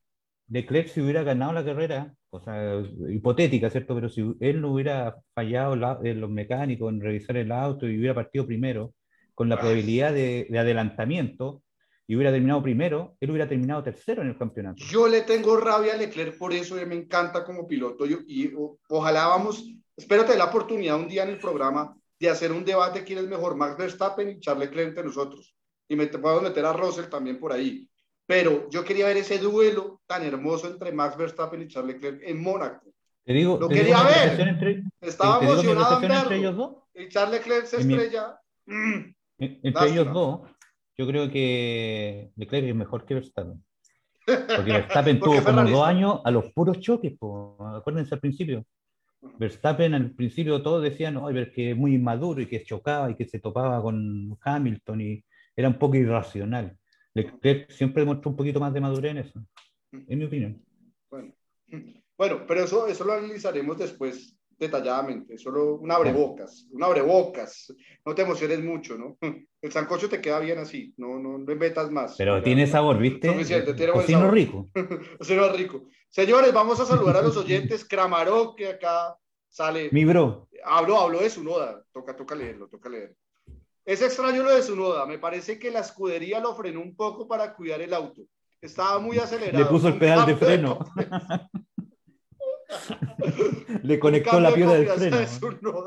Leclerc 0.48 0.88
si 0.88 1.00
hubiera 1.00 1.22
ganado 1.24 1.52
la 1.52 1.64
carrera, 1.64 2.14
o 2.30 2.40
sea, 2.40 2.80
hipotética, 3.08 3.70
¿cierto? 3.70 3.94
Pero 3.96 4.08
si 4.08 4.36
él 4.38 4.60
no 4.60 4.72
hubiera 4.72 5.16
fallado 5.34 5.74
la- 5.74 5.98
en 6.04 6.20
los 6.20 6.30
mecánicos 6.30 6.92
en 6.92 7.00
revisar 7.00 7.36
el 7.36 7.50
auto 7.50 7.88
y 7.88 7.98
hubiera 7.98 8.14
partido 8.14 8.46
primero, 8.46 8.94
con 9.34 9.48
la 9.48 9.56
Ah. 9.56 9.60
probabilidad 9.60 10.12
de, 10.12 10.46
de 10.48 10.58
adelantamiento, 10.58 11.62
y 12.06 12.16
hubiera 12.16 12.32
terminado 12.32 12.62
primero, 12.62 13.16
él 13.20 13.30
hubiera 13.30 13.48
terminado 13.48 13.82
tercero 13.82 14.22
en 14.22 14.28
el 14.28 14.36
campeonato. 14.38 14.82
Yo 14.84 15.06
le 15.08 15.22
tengo 15.22 15.56
rabia 15.56 15.94
a 15.94 15.96
Leclerc 15.96 16.36
por 16.38 16.52
eso, 16.52 16.74
me 16.86 16.94
encanta 16.96 17.44
como 17.44 17.66
piloto 17.66 18.04
yo- 18.06 18.18
y 18.26 18.52
o- 18.56 18.78
ojalá 18.88 19.26
vamos, 19.28 19.64
espero 19.96 20.22
tener 20.24 20.38
la 20.38 20.46
oportunidad 20.46 20.96
un 20.96 21.08
día 21.08 21.22
en 21.24 21.30
el 21.30 21.38
programa 21.38 21.96
de 22.20 22.28
hacer 22.28 22.52
un 22.52 22.64
debate 22.64 23.02
quién 23.02 23.18
es 23.20 23.26
mejor, 23.26 23.56
Max 23.56 23.76
Verstappen 23.78 24.28
y 24.28 24.40
Charles 24.40 24.68
Leclerc 24.68 24.88
entre 24.90 25.04
nosotros. 25.04 25.56
Y 25.88 25.96
me 25.96 26.06
podemos 26.06 26.42
meter 26.44 26.64
a 26.66 26.72
Russell 26.74 27.06
también 27.06 27.40
por 27.40 27.52
ahí. 27.52 27.88
Pero 28.26 28.68
yo 28.70 28.84
quería 28.84 29.06
ver 29.06 29.16
ese 29.16 29.38
duelo 29.38 30.02
tan 30.06 30.22
hermoso 30.22 30.68
entre 30.68 30.92
Max 30.92 31.16
Verstappen 31.16 31.62
y 31.62 31.68
Charles 31.68 31.96
Leclerc 31.96 32.20
en 32.22 32.40
Mónaco. 32.42 32.92
Te 33.24 33.32
digo, 33.32 33.58
Lo 33.58 33.66
te 33.68 33.74
digo 33.74 33.86
quería 33.86 34.04
mi 34.04 34.36
ver. 34.36 34.48
entre, 34.48 34.82
Estaba 35.00 35.40
te 35.40 35.46
digo 35.46 35.54
emocionado 35.54 35.88
en 35.88 35.94
apreciación 35.96 36.22
entre 36.22 36.36
ellos 36.36 36.52
verlo. 36.56 36.66
dos. 36.94 37.04
Y 37.06 37.08
Charles 37.08 37.40
Leclerc 37.40 37.66
se 37.66 37.80
En 37.80 37.86
mi- 37.88 37.94
estrella. 37.94 38.40
Mm. 38.66 38.94
En- 38.94 39.14
Entre 39.38 39.70
Lástima. 39.72 39.86
ellos 40.02 40.12
dos, 40.14 40.40
yo 40.98 41.06
creo 41.06 41.30
que 41.30 42.30
Leclerc 42.36 42.66
es 42.68 42.74
mejor 42.74 43.04
que 43.06 43.14
Verstappen. 43.14 43.64
Porque 44.26 44.72
Verstappen 44.72 45.18
tuvo 45.20 45.42
como 45.42 45.64
dos 45.64 45.82
años 45.86 46.20
a 46.24 46.30
los 46.30 46.52
puros 46.52 46.78
choques, 46.78 47.12
po. 47.18 47.56
acuérdense 47.76 48.14
al 48.14 48.20
principio. 48.20 48.64
Verstappen 49.38 49.94
al 49.94 50.10
principio 50.12 50.62
todos 50.62 50.82
decían, 50.82 51.16
"Ay, 51.18 51.34
pero 51.34 51.42
es 51.42 51.50
que 51.50 51.70
es 51.70 51.76
muy 51.76 51.94
inmaduro 51.94 52.40
y 52.40 52.46
que 52.46 52.62
chocaba 52.62 53.10
y 53.10 53.16
que 53.16 53.26
se 53.26 53.38
topaba 53.38 53.82
con 53.82 54.36
Hamilton 54.42 55.00
y 55.00 55.24
era 55.56 55.68
un 55.68 55.78
poco 55.78 55.96
irracional. 55.96 56.76
Leclerc 57.14 57.70
siempre 57.70 58.02
demostró 58.02 58.30
un 58.30 58.36
poquito 58.36 58.60
más 58.60 58.72
de 58.72 58.80
madurez 58.80 59.10
en 59.12 59.18
eso, 59.18 59.44
en 59.92 60.18
mi 60.18 60.24
opinión. 60.24 60.64
Bueno, 61.10 61.34
bueno, 62.16 62.44
pero 62.46 62.64
eso, 62.64 62.86
eso 62.86 63.04
lo 63.04 63.12
analizaremos 63.12 63.78
después 63.78 64.39
detalladamente. 64.60 65.36
Solo 65.38 65.76
un 65.76 65.90
abrebocas, 65.90 66.68
un 66.70 66.84
abrebocas. 66.84 67.74
No 68.04 68.14
te 68.14 68.22
emociones 68.22 68.62
mucho, 68.62 68.96
¿no? 68.96 69.16
El 69.62 69.72
sancocho 69.72 70.08
te 70.08 70.20
queda 70.20 70.38
bien 70.38 70.58
así, 70.58 70.94
no, 70.96 71.18
no, 71.18 71.38
no 71.38 71.56
metas 71.56 71.90
más. 71.90 72.14
Pero 72.16 72.38
Ya. 72.38 72.44
tiene 72.44 72.66
sabor, 72.66 72.98
¿viste? 72.98 73.28
Suficiente, 73.28 73.74
tiene 73.74 73.92
buen 73.92 74.02
Cocino 74.04 74.20
sabor. 74.20 74.34
rico. 74.34 74.68
Era 75.28 75.52
rico. 75.52 75.88
Señores, 76.08 76.52
vamos 76.52 76.78
a 76.80 76.84
saludar 76.86 77.16
a 77.16 77.22
los 77.22 77.36
oyentes. 77.36 77.84
Kramarok, 77.84 78.56
que 78.56 78.68
acá 78.68 79.16
sale. 79.48 79.88
Mi 79.92 80.04
bro, 80.04 80.48
Hablo, 80.64 80.98
hablo 81.00 81.20
de 81.20 81.30
su 81.30 81.42
noda. 81.42 81.82
Toca, 81.92 82.14
toca 82.14 82.34
leerlo, 82.34 82.68
toca 82.68 82.88
leer. 82.88 83.14
Es 83.84 84.02
extraño 84.02 84.42
lo 84.42 84.54
de 84.54 84.62
su 84.62 84.76
noda. 84.76 85.06
Me 85.06 85.18
parece 85.18 85.58
que 85.58 85.70
la 85.70 85.80
escudería 85.80 86.38
lo 86.40 86.54
frenó 86.54 86.80
un 86.80 86.94
poco 86.94 87.26
para 87.26 87.54
cuidar 87.54 87.80
el 87.80 87.94
auto. 87.94 88.22
Estaba 88.60 88.98
muy 88.98 89.18
acelerado. 89.18 89.58
le 89.64 89.70
puso 89.70 89.88
el 89.88 89.98
pedal 89.98 90.26
de 90.26 90.36
freno. 90.36 90.78
le 93.82 93.98
conectó 93.98 94.40
la 94.40 94.54
piedra 94.54 94.74
del 94.74 94.88
freno. 94.88 95.84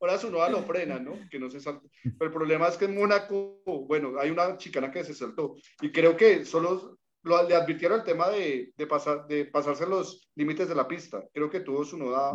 Ahora 0.00 0.16
Tsunoda 0.16 0.48
lo 0.48 0.62
frena, 0.62 0.98
¿no? 0.98 1.12
Que 1.30 1.38
no 1.38 1.50
se 1.50 1.60
salte. 1.60 1.88
Pero 2.02 2.30
el 2.30 2.32
problema 2.32 2.68
es 2.68 2.78
que 2.78 2.86
en 2.86 2.94
Mónaco, 2.94 3.60
bueno, 3.86 4.18
hay 4.18 4.30
una 4.30 4.56
chicana 4.56 4.90
que 4.90 5.04
se 5.04 5.12
saltó. 5.12 5.56
Y 5.82 5.92
creo 5.92 6.16
que 6.16 6.46
solo 6.46 6.96
lo, 7.22 7.46
le 7.46 7.54
advirtieron 7.54 8.00
el 8.00 8.04
tema 8.06 8.30
de, 8.30 8.72
de, 8.74 8.86
pasar, 8.86 9.26
de 9.26 9.44
pasarse 9.44 9.86
los 9.86 10.30
límites 10.36 10.68
de 10.68 10.74
la 10.74 10.88
pista. 10.88 11.22
Creo 11.34 11.50
que 11.50 11.60
tuvo 11.60 11.84
su 11.84 11.98
noda. 11.98 12.32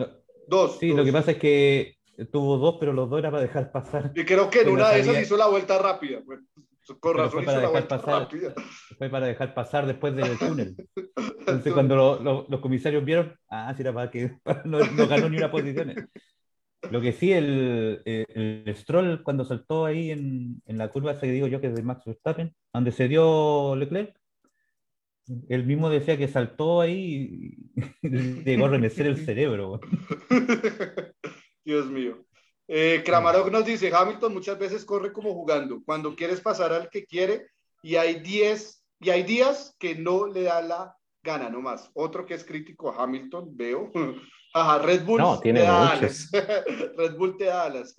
dos. 0.47 0.78
Sí, 0.78 0.93
lo 0.93 1.03
que 1.03 1.12
pasa 1.12 1.32
es 1.32 1.38
que 1.38 1.97
tuvo 2.32 2.58
dos, 2.58 2.78
pero 2.80 2.93
los 2.93 3.10
dos 3.10 3.18
era 3.20 3.32
para 3.32 3.41
dejar 3.41 3.72
pasar. 3.72 4.12
Y 4.14 4.24
creo 4.26 4.47
que 4.49 4.62
en 4.62 4.70
una 4.70 4.91
de 4.91 4.99
esas 4.99 5.22
hizo 5.22 5.36
la 5.36 5.47
vuelta 5.47 5.80
rápida. 5.80 6.22
Con 6.99 7.17
razón 7.17 7.43
hizo 7.43 7.61
la 7.61 7.69
vuelta 7.69 7.99
pasar. 7.99 8.27
Fue 8.97 9.09
para 9.09 9.27
dejar 9.27 9.53
pasar 9.53 9.86
después 9.86 10.15
del 10.15 10.38
túnel. 10.39 10.75
Entonces, 11.39 11.73
cuando 11.73 12.45
los 12.49 12.59
comisarios 12.59 13.03
vieron, 13.03 13.36
ah, 13.49 13.73
sí, 13.75 13.81
era 13.81 13.93
para 13.93 14.11
que 14.11 14.38
no, 14.65 14.79
no 14.79 15.07
ganó 15.07 15.29
ni 15.29 15.38
una 15.38 15.51
posición. 15.51 16.09
Lo 16.91 17.01
que 17.01 17.13
sí, 17.13 17.31
el, 17.31 18.01
el, 18.05 18.75
Stroll 18.75 19.23
cuando 19.23 19.43
saltó 19.43 19.86
ahí 19.86 20.11
en, 20.11 20.61
en, 20.65 20.77
la 20.77 20.89
curva 20.89 21.19
que 21.19 21.31
digo 21.31 21.47
yo 21.47 21.59
que 21.59 21.67
es 21.67 21.75
de 21.75 21.81
Max 21.81 22.03
Verstappen, 22.05 22.53
donde 22.71 22.91
se 22.91 23.07
dio 23.07 23.75
Leclerc, 23.75 24.15
él 25.49 25.65
mismo 25.65 25.89
decía 25.89 26.17
que 26.17 26.27
saltó 26.27 26.81
ahí 26.81 27.57
y 28.01 28.09
llegó 28.45 28.65
a 28.65 28.69
remecer 28.69 29.07
el 29.07 29.17
cerebro. 29.17 29.79
Dios 31.63 31.88
mío. 31.88 32.25
Eh, 32.68 33.03
Kramarok 33.05 33.51
nos 33.51 33.66
dice, 33.66 33.91
Hamilton 33.93 34.34
muchas 34.34 34.57
veces 34.57 34.86
corre 34.86 35.13
como 35.13 35.34
jugando, 35.34 35.82
cuando 35.86 36.16
quieres 36.16 36.41
pasar 36.41 36.74
al 36.74 36.89
que 36.89 37.05
quiere 37.05 37.47
y 37.84 37.95
hay 37.95 38.20
10 38.22 38.84
y 38.99 39.09
hay 39.09 39.24
días 39.24 39.76
que 39.78 39.95
no 39.95 40.28
le 40.28 40.43
da 40.43 40.61
la 40.61 40.97
gana 41.22 41.49
nomás. 41.49 41.89
Otro 41.93 42.26
que 42.26 42.34
es 42.34 42.43
crítico 42.43 42.89
a 42.89 43.03
Hamilton, 43.03 43.55
veo. 43.55 43.91
Ajá, 44.53 44.80
Red 44.80 45.03
Bull 45.03 45.20
no, 45.20 45.39
tiene 45.39 45.59
te 45.59 45.66
da 45.66 45.91
alas. 45.91 46.30
Red 46.97 47.18
Bull 47.18 47.38
te 47.38 47.45
da 47.45 47.63
alas. 47.66 47.93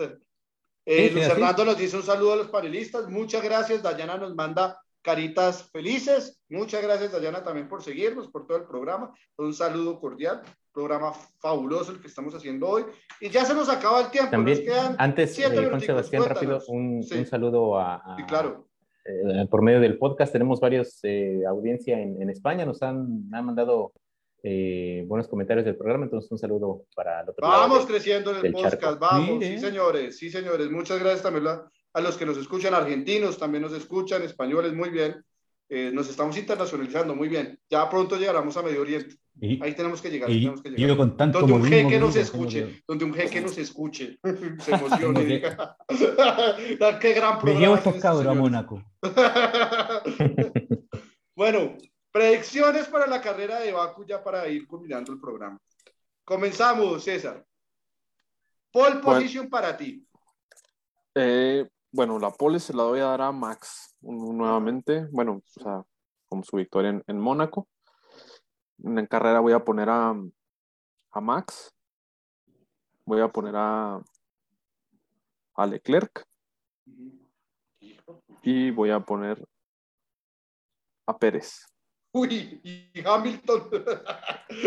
Eh, 0.86 1.10
Luis 1.12 1.26
Hernando 1.26 1.64
nos 1.64 1.76
dice 1.76 1.96
un 1.96 2.02
saludo 2.02 2.32
a 2.32 2.36
los 2.36 2.48
panelistas. 2.48 3.08
Muchas 3.08 3.42
gracias. 3.42 3.82
Dayana 3.82 4.16
nos 4.16 4.34
manda 4.34 4.80
caritas 5.02 5.70
felices. 5.70 6.40
Muchas 6.48 6.82
gracias, 6.82 7.12
Dayana, 7.12 7.44
también 7.44 7.68
por 7.68 7.82
seguirnos, 7.82 8.28
por 8.28 8.46
todo 8.46 8.58
el 8.58 8.64
programa. 8.64 9.12
Un 9.36 9.52
saludo 9.52 10.00
cordial. 10.00 10.42
Programa 10.76 11.10
fabuloso 11.40 11.92
el 11.92 12.00
que 12.02 12.06
estamos 12.06 12.34
haciendo 12.34 12.68
hoy. 12.68 12.84
Y 13.18 13.30
ya 13.30 13.46
se 13.46 13.54
nos 13.54 13.66
acaba 13.70 14.02
el 14.02 14.10
tiempo. 14.10 14.30
También, 14.30 14.62
antes, 14.98 15.38
eh, 15.38 15.68
Juan 15.70 15.80
Sebastián, 15.80 16.24
rápido, 16.26 16.60
un, 16.68 17.02
un 17.10 17.26
saludo 17.26 17.78
a, 17.78 17.94
a, 17.94 18.16
sí, 18.18 18.24
claro. 18.24 18.68
Eh, 19.06 19.46
por 19.50 19.62
medio 19.62 19.80
del 19.80 19.96
podcast. 19.96 20.34
Tenemos 20.34 20.60
varios 20.60 20.98
eh, 21.02 21.40
audiencia 21.48 21.98
en, 21.98 22.20
en, 22.20 22.28
España. 22.28 22.66
Nos 22.66 22.82
han, 22.82 23.24
han 23.32 23.46
mandado 23.46 23.92
eh, 24.42 25.02
buenos 25.06 25.28
comentarios 25.28 25.64
del 25.64 25.76
programa. 25.76 26.04
Entonces, 26.04 26.30
un 26.30 26.36
saludo 26.36 26.82
para 26.94 27.22
el 27.22 27.30
otro 27.30 27.48
Vamos 27.48 27.86
creciendo 27.86 28.36
en 28.36 28.44
el 28.44 28.52
podcast. 28.52 29.00
Vamos, 29.00 29.42
sí, 29.42 29.58
señores. 29.58 30.18
Sí, 30.18 30.28
señores. 30.28 30.70
Muchas 30.70 31.00
gracias 31.00 31.22
también 31.22 31.46
a 31.46 32.00
los 32.02 32.18
que 32.18 32.26
nos 32.26 32.36
escuchan, 32.36 32.74
argentinos 32.74 33.38
también 33.38 33.62
nos 33.62 33.72
escuchan, 33.72 34.22
españoles, 34.22 34.74
muy 34.74 34.90
bien. 34.90 35.24
Eh, 35.68 35.90
nos 35.92 36.08
estamos 36.08 36.38
internacionalizando 36.38 37.14
muy 37.14 37.28
bien. 37.28 37.58
Ya 37.68 37.88
pronto 37.90 38.16
llegaremos 38.16 38.56
a 38.56 38.62
Medio 38.62 38.82
Oriente. 38.82 39.16
Ahí 39.60 39.74
tenemos 39.74 40.00
que 40.00 40.10
llegar. 40.10 40.30
Y, 40.30 40.40
tenemos 40.40 40.62
que 40.62 40.70
llegar. 40.70 40.96
con 40.96 41.16
tanto 41.16 41.40
donde 41.40 41.54
un 41.54 41.64
jeque 41.64 41.98
nos 41.98 42.14
escuche, 42.16 42.82
donde 42.86 43.04
un 43.04 43.12
jeque 43.12 43.40
nos 43.40 43.58
escuche, 43.58 44.18
se 44.60 44.74
emocione. 44.74 45.24
diga, 45.24 45.76
¡Qué 47.00 47.12
gran 47.12 47.38
programa! 47.38 47.40
Me 47.44 47.58
llevo 47.58 47.74
estos 47.74 47.96
cabros 47.96 48.26
a 48.26 48.34
Mónaco. 48.34 48.82
bueno, 51.36 51.76
predicciones 52.10 52.86
para 52.86 53.06
la 53.06 53.20
carrera 53.20 53.60
de 53.60 53.72
Baku 53.72 54.06
ya 54.06 54.24
para 54.24 54.48
ir 54.48 54.66
culminando 54.66 55.12
el 55.12 55.20
programa. 55.20 55.58
Comenzamos, 56.24 57.04
César. 57.04 57.44
Pole 58.72 58.96
position 58.96 59.50
para 59.50 59.76
ti. 59.76 60.02
Eh, 61.14 61.68
bueno, 61.96 62.18
la 62.18 62.30
pole 62.30 62.60
se 62.60 62.74
la 62.74 62.82
voy 62.82 63.00
a 63.00 63.06
dar 63.06 63.22
a 63.22 63.32
Max 63.32 63.96
nuevamente. 64.02 65.06
Bueno, 65.10 65.40
o 65.42 65.60
sea, 65.60 65.82
como 66.28 66.44
su 66.44 66.56
victoria 66.56 66.90
en, 66.90 67.02
en 67.06 67.18
Mónaco. 67.18 67.68
En 68.84 69.06
carrera 69.06 69.40
voy 69.40 69.54
a 69.54 69.64
poner 69.64 69.88
a, 69.88 70.14
a 71.12 71.20
Max. 71.22 71.74
Voy 73.06 73.22
a 73.22 73.28
poner 73.28 73.54
a, 73.56 73.98
a 75.54 75.66
Leclerc. 75.66 76.22
Y 78.42 78.70
voy 78.70 78.90
a 78.90 79.00
poner 79.00 79.42
a 81.06 81.16
Pérez. 81.16 81.64
Uy, 82.12 82.60
y 82.62 83.06
Hamilton. 83.06 83.70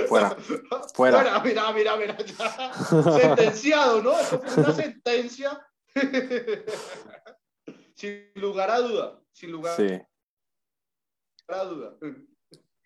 Fuera, 0.08 0.32
fuera. 0.96 1.20
Fuera, 1.20 1.40
mira, 1.42 1.72
mira, 1.74 1.96
mira. 1.96 2.18
Ya. 2.18 2.74
Sentenciado, 2.74 4.02
¿no? 4.02 4.18
Eso 4.18 4.40
fue 4.40 4.64
una 4.64 4.74
sentencia 4.74 5.64
sin 8.00 8.32
lugar 8.36 8.72
a 8.72 8.80
duda, 8.80 9.20
sin 9.34 9.52
lugar 9.52 9.76
sí. 9.76 10.02
a 11.50 11.64
duda. 11.66 11.98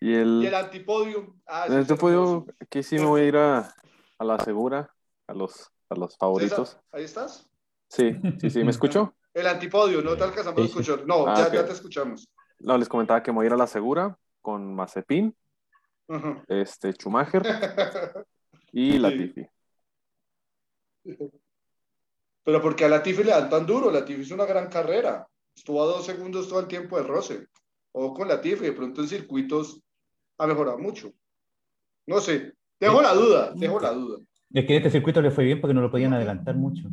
Y 0.00 0.12
el, 0.12 0.40
y 0.42 0.46
el 0.46 0.54
antipodio. 0.54 1.36
Ah, 1.46 1.66
el 1.68 1.74
antipodio, 1.74 2.46
aquí 2.58 2.82
sí 2.82 2.96
me 2.96 3.06
voy 3.06 3.20
a 3.20 3.24
ir 3.24 3.36
a, 3.36 3.72
a, 4.18 4.24
la 4.24 4.38
segura, 4.40 4.92
a 5.28 5.32
los, 5.32 5.70
a 5.88 5.94
los 5.94 6.16
favoritos. 6.16 6.70
César, 6.70 6.82
¿Ahí 6.90 7.04
estás? 7.04 7.48
Sí, 7.88 8.16
sí, 8.40 8.50
sí, 8.50 8.64
¿me 8.64 8.70
escucho? 8.70 9.14
El 9.32 9.46
antipodio, 9.46 10.02
no 10.02 10.16
te 10.16 10.24
alcanzamos 10.24 10.60
a 10.60 10.64
escuchar. 10.64 11.06
No, 11.06 11.28
ah, 11.28 11.36
ya, 11.36 11.46
okay. 11.46 11.60
ya, 11.60 11.66
te 11.66 11.72
escuchamos. 11.72 12.28
No, 12.58 12.76
les 12.76 12.88
comentaba 12.88 13.22
que 13.22 13.30
me 13.30 13.36
voy 13.36 13.44
a 13.44 13.48
ir 13.48 13.52
a 13.52 13.56
la 13.56 13.68
segura 13.68 14.18
con 14.40 14.74
Mazepin, 14.74 15.34
uh 16.08 16.14
-huh. 16.14 16.44
este, 16.48 16.92
Schumacher 16.92 17.42
y 18.72 18.98
Latifi. 18.98 19.46
Pero 22.44 22.60
porque 22.60 22.84
a 22.84 22.88
Latifi 22.88 23.24
le 23.24 23.30
dan 23.30 23.48
tan 23.48 23.66
duro, 23.66 23.90
Latifi 23.90 24.20
hizo 24.20 24.34
una 24.34 24.44
gran 24.44 24.68
carrera. 24.68 25.26
Estuvo 25.56 25.82
a 25.82 25.86
dos 25.86 26.04
segundos 26.04 26.48
todo 26.48 26.60
el 26.60 26.66
tiempo 26.66 26.96
de 26.96 27.04
roce. 27.04 27.46
O 27.92 28.12
con 28.12 28.28
Latifi, 28.28 28.64
de 28.64 28.72
pronto 28.72 29.00
en 29.00 29.08
circuitos 29.08 29.80
ha 30.38 30.46
mejorado 30.46 30.78
mucho. 30.78 31.12
No 32.06 32.20
sé, 32.20 32.52
dejo 32.78 33.00
la 33.00 33.14
duda, 33.14 33.52
dejo 33.54 33.80
la 33.80 33.92
duda. 33.92 34.18
Es 34.52 34.66
que 34.66 34.72
en 34.72 34.78
este 34.78 34.90
circuito 34.90 35.22
le 35.22 35.30
fue 35.30 35.44
bien 35.44 35.60
porque 35.60 35.74
no 35.74 35.80
lo 35.80 35.90
podían 35.90 36.12
adelantar 36.12 36.54
mucho. 36.54 36.88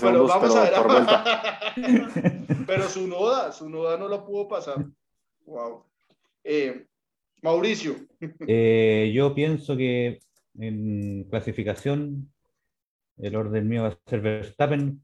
pero 0.00 0.26
vamos 0.26 0.54
pero, 0.54 0.90
a 0.90 1.74
ver. 1.76 2.56
pero 2.66 2.88
su 2.88 3.06
noda, 3.06 3.52
su 3.52 3.68
noda 3.68 3.96
no 3.96 4.08
lo 4.08 4.24
pudo 4.24 4.48
pasar. 4.48 4.84
Wow. 5.46 5.84
Eh, 6.42 6.86
Mauricio. 7.42 7.94
Eh, 8.46 9.12
yo 9.14 9.34
pienso 9.34 9.76
que 9.76 10.18
en 10.58 11.24
clasificación 11.30 12.32
el 13.18 13.36
orden 13.36 13.68
mío 13.68 13.82
va 13.82 13.88
a 13.88 13.98
ser 14.06 14.20
Verstappen. 14.20 15.02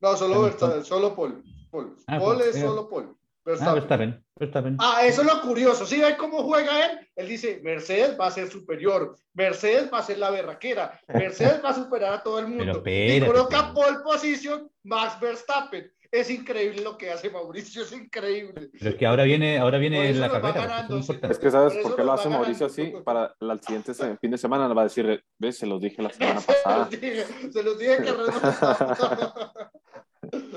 No, 0.00 0.16
solo 0.16 0.42
Verstappen, 0.42 0.84
solo 0.84 1.14
Paul. 1.14 1.42
Paul, 1.70 1.96
ah, 2.06 2.18
Paul 2.18 2.40
es 2.42 2.60
solo 2.60 2.88
Paul. 2.88 3.16
Verstappen. 3.44 3.68
Ah, 3.68 3.74
Verstappen, 3.74 4.24
Verstappen. 4.34 4.76
Ah, 4.80 5.06
eso 5.06 5.22
es 5.22 5.28
lo 5.28 5.40
curioso. 5.40 5.86
¿Sí 5.86 6.00
ven 6.00 6.16
cómo 6.16 6.42
juega 6.42 6.86
él? 6.86 7.08
Él 7.14 7.28
dice, 7.28 7.60
Mercedes 7.62 8.18
va 8.18 8.26
a 8.26 8.30
ser 8.32 8.50
superior, 8.50 9.16
Mercedes 9.34 9.88
va 9.92 9.98
a 9.98 10.02
ser 10.02 10.18
la 10.18 10.30
berraquera, 10.30 11.00
Mercedes 11.08 11.62
va 11.64 11.70
a 11.70 11.74
superar 11.74 12.12
a 12.14 12.22
todo 12.22 12.40
el 12.40 12.48
mundo. 12.48 12.82
Pero 12.82 13.24
y 13.24 13.26
coloca 13.26 13.72
pole 13.72 13.98
position, 14.02 14.68
Max 14.82 15.20
Verstappen. 15.20 15.90
Es 16.16 16.30
increíble 16.30 16.82
lo 16.82 16.96
que 16.96 17.10
hace 17.10 17.28
Mauricio, 17.28 17.82
es 17.82 17.92
increíble. 17.92 18.70
Pero 18.72 18.90
es 18.90 18.96
que 18.96 19.04
ahora 19.04 19.24
viene, 19.24 19.58
ahora 19.58 19.76
viene 19.76 20.14
la 20.14 20.30
carrera. 20.30 20.66
Ganando, 20.66 20.98
es, 20.98 21.10
es 21.10 21.38
que 21.38 21.50
sabes 21.50 21.74
por, 21.74 21.82
por 21.82 21.96
qué 21.96 22.04
lo 22.04 22.12
hace 22.12 22.30
Mauricio 22.30 22.64
así. 22.64 22.94
Para 23.04 23.36
el 23.38 23.60
siguiente 23.60 23.92
fin 24.18 24.30
de 24.30 24.38
semana 24.38 24.66
le 24.66 24.72
va 24.72 24.80
a 24.80 24.84
decir, 24.84 25.22
ves, 25.38 25.58
se 25.58 25.66
los 25.66 25.78
dije 25.78 26.00
la 26.00 26.08
semana 26.08 26.40
pasada. 26.40 26.88
se 26.90 26.96
los 26.96 27.00
dije, 27.02 27.24
se 27.52 27.62
los 27.62 27.78
dije 27.78 27.96
que 28.02 28.14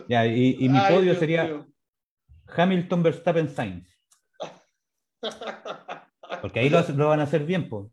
Ya, 0.07 0.25
y, 0.25 0.55
y 0.59 0.69
mi 0.69 0.77
Ay, 0.77 0.93
podio 0.93 1.01
Dios 1.01 1.17
sería. 1.17 1.65
Hamilton, 2.55 3.03
Verstappen, 3.03 3.49
Sainz. 3.49 3.89
Porque 6.41 6.61
ahí 6.61 6.69
lo, 6.69 6.81
lo, 6.95 7.09
van 7.09 7.19
a 7.19 7.23
hacer 7.23 7.43
bien, 7.43 7.67
pues. 7.67 7.91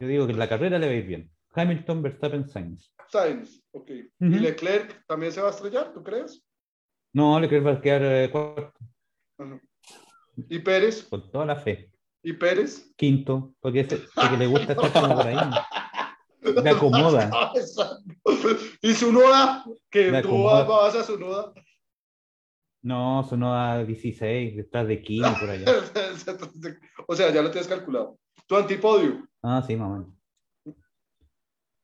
Yo 0.00 0.08
digo 0.08 0.24
que 0.24 0.32
en 0.32 0.38
la 0.38 0.48
carrera 0.48 0.78
le 0.78 0.86
va 0.86 0.92
a 0.92 0.96
ir 0.96 1.06
bien. 1.06 1.30
Hamilton, 1.54 2.02
Verstappen, 2.02 2.48
Sainz. 2.48 2.94
Sainz, 3.10 3.62
ok. 3.72 3.90
Uh 3.90 4.26
-huh. 4.26 4.36
¿Y 4.36 4.38
Leclerc 4.40 5.04
también 5.06 5.32
se 5.32 5.40
va 5.40 5.48
a 5.48 5.50
estrellar, 5.50 5.92
tú 5.92 6.02
crees? 6.02 6.42
No, 7.12 7.40
Leclerc 7.40 7.66
va 7.66 7.72
a 7.72 7.80
quedar 7.80 8.02
eh, 8.04 8.30
cuarto. 8.30 8.78
Uh 9.38 9.44
-huh. 9.44 9.60
¿Y 10.48 10.58
Pérez? 10.60 11.04
Con 11.04 11.30
toda 11.30 11.46
la 11.46 11.56
fe. 11.56 11.90
¿Y 12.22 12.32
Pérez? 12.32 12.92
Quinto, 12.96 13.54
porque, 13.60 13.80
es, 13.80 13.88
porque 14.14 14.36
le 14.36 14.46
gusta 14.46 14.72
estar 14.72 14.92
como 14.92 15.14
por 15.14 15.26
ahí. 15.26 15.36
Me 16.62 16.70
acomoda. 16.70 17.52
¿Y 18.82 18.94
su 18.94 19.12
noda? 19.12 19.64
Que 19.90 20.22
tú 20.22 20.44
vas 20.44 20.94
a 20.94 21.04
su 21.04 21.18
noda. 21.18 21.52
No, 22.82 23.26
su 23.28 23.36
noda 23.36 23.84
16, 23.84 24.56
detrás 24.56 24.86
de 24.86 25.02
15 25.02 25.30
por 25.40 25.50
allá. 25.50 25.66
o 27.06 27.14
sea, 27.14 27.32
ya 27.32 27.42
lo 27.42 27.50
tienes 27.50 27.68
calculado. 27.68 28.18
¿Tu 28.46 28.56
antipodio? 28.56 29.28
Ah, 29.42 29.62
sí, 29.66 29.76
mamá. 29.76 30.06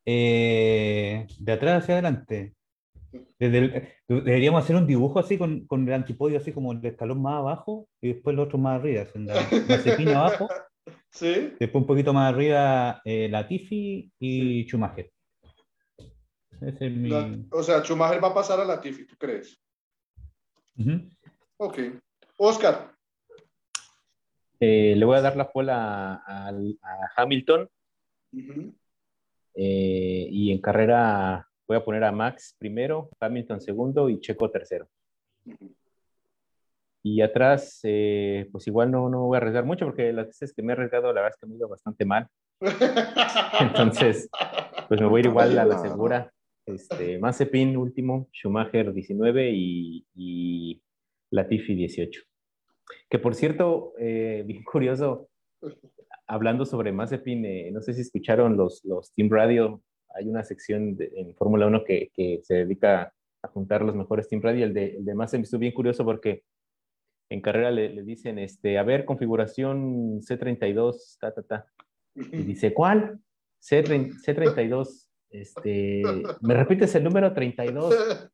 Eh, 0.06 1.26
de 1.38 1.52
atrás 1.52 1.82
hacia 1.82 1.94
adelante. 1.94 2.54
Desde 3.38 3.58
el, 3.58 3.88
deberíamos 4.08 4.62
hacer 4.62 4.76
un 4.76 4.86
dibujo 4.86 5.18
así 5.18 5.38
con, 5.38 5.66
con, 5.66 5.86
el 5.86 5.94
antipodio, 5.94 6.38
así 6.38 6.52
como 6.52 6.72
el 6.72 6.84
escalón 6.84 7.22
más 7.22 7.34
abajo 7.34 7.88
y 8.00 8.14
después 8.14 8.34
el 8.34 8.40
otro 8.40 8.58
más 8.58 8.80
arriba. 8.80 9.06
Mazepin 9.68 10.08
abajo. 10.14 10.48
¿Sí? 11.10 11.54
Después 11.60 11.82
un 11.82 11.86
poquito 11.86 12.12
más 12.12 12.32
arriba 12.32 13.00
eh, 13.04 13.28
Latifi 13.28 14.10
y 14.18 14.62
sí. 14.62 14.64
Schumacher. 14.68 15.10
Ese 16.60 16.86
es 16.86 16.92
mi... 16.92 17.08
La, 17.08 17.30
o 17.50 17.62
sea, 17.62 17.82
Schumacher 17.82 18.22
va 18.22 18.28
a 18.28 18.34
pasar 18.34 18.60
a 18.60 18.64
Latifi, 18.64 19.06
¿tú 19.06 19.16
crees? 19.16 19.60
Uh 20.76 20.82
-huh. 20.82 21.16
Ok. 21.58 21.78
Oscar. 22.36 22.94
Eh, 24.60 24.94
le 24.96 25.04
voy 25.04 25.16
a 25.16 25.20
dar 25.20 25.36
la 25.36 25.50
pola 25.50 26.22
a, 26.26 26.52
Hamilton. 27.16 27.68
Eh, 29.54 30.26
y 30.30 30.52
en 30.52 30.60
carrera 30.60 31.48
voy 31.66 31.76
a 31.76 31.84
poner 31.84 32.04
a 32.04 32.12
Max 32.12 32.56
primero, 32.58 33.10
Hamilton 33.20 33.60
segundo 33.60 34.08
y 34.08 34.20
Checo 34.20 34.50
tercero. 34.50 34.88
Y 37.02 37.20
atrás, 37.20 37.80
eh, 37.82 38.48
pues 38.50 38.66
igual 38.66 38.90
no, 38.90 39.08
no 39.08 39.26
voy 39.26 39.36
a 39.36 39.38
arriesgar 39.38 39.64
mucho 39.64 39.84
porque 39.84 40.12
las 40.12 40.26
veces 40.26 40.52
que 40.54 40.62
me 40.62 40.72
he 40.72 40.76
arriesgado, 40.76 41.08
la 41.08 41.20
verdad 41.20 41.32
es 41.34 41.40
que 41.40 41.46
me 41.46 41.54
he 41.54 41.58
ido 41.58 41.68
bastante 41.68 42.04
mal. 42.04 42.28
Entonces, 43.60 44.28
pues 44.88 45.00
me 45.00 45.06
voy 45.06 45.18
a 45.18 45.20
ir 45.20 45.26
igual 45.26 45.58
a 45.58 45.64
la 45.64 45.78
segura. 45.78 46.32
Este, 46.66 47.18
Mazepin 47.18 47.76
último, 47.76 48.28
Schumacher 48.32 48.92
19 48.92 49.50
y, 49.52 50.06
y 50.14 50.82
Latifi 51.30 51.74
18. 51.74 52.22
Que 53.10 53.18
por 53.18 53.34
cierto, 53.34 53.92
eh, 53.98 54.42
bien 54.46 54.62
curioso, 54.64 55.28
hablando 56.26 56.64
sobre 56.64 56.92
Mazepin, 56.92 57.44
eh, 57.44 57.70
no 57.72 57.80
sé 57.80 57.94
si 57.94 58.00
escucharon 58.00 58.56
los, 58.56 58.84
los 58.84 59.12
Team 59.12 59.28
Radio, 59.30 59.82
hay 60.14 60.28
una 60.28 60.44
sección 60.44 60.96
en 60.98 61.34
Fórmula 61.34 61.66
1 61.66 61.84
que, 61.84 62.10
que, 62.14 62.40
se 62.42 62.54
dedica 62.54 63.12
a 63.42 63.48
juntar 63.48 63.82
los 63.82 63.96
mejores 63.96 64.28
Team 64.28 64.42
Radio. 64.42 64.64
El 64.64 64.74
de, 64.74 64.96
el 64.96 65.04
de 65.04 65.14
Mazepin 65.14 65.42
estuvo 65.42 65.60
bien 65.60 65.72
curioso 65.72 66.04
porque 66.04 66.44
en 67.30 67.40
carrera 67.40 67.70
le, 67.70 67.90
le, 67.90 68.02
dicen, 68.02 68.38
este, 68.38 68.78
a 68.78 68.82
ver, 68.82 69.04
configuración 69.04 70.20
C32, 70.20 71.18
ta, 71.18 71.32
ta, 71.32 71.42
ta. 71.42 71.66
Y 72.14 72.42
dice, 72.42 72.72
¿cuál? 72.72 73.18
C, 73.58 73.82
C32. 73.82 75.08
Este, 75.30 76.02
¿Me 76.42 76.54
repites 76.54 76.94
el 76.94 77.04
número 77.04 77.32
32? 77.32 77.94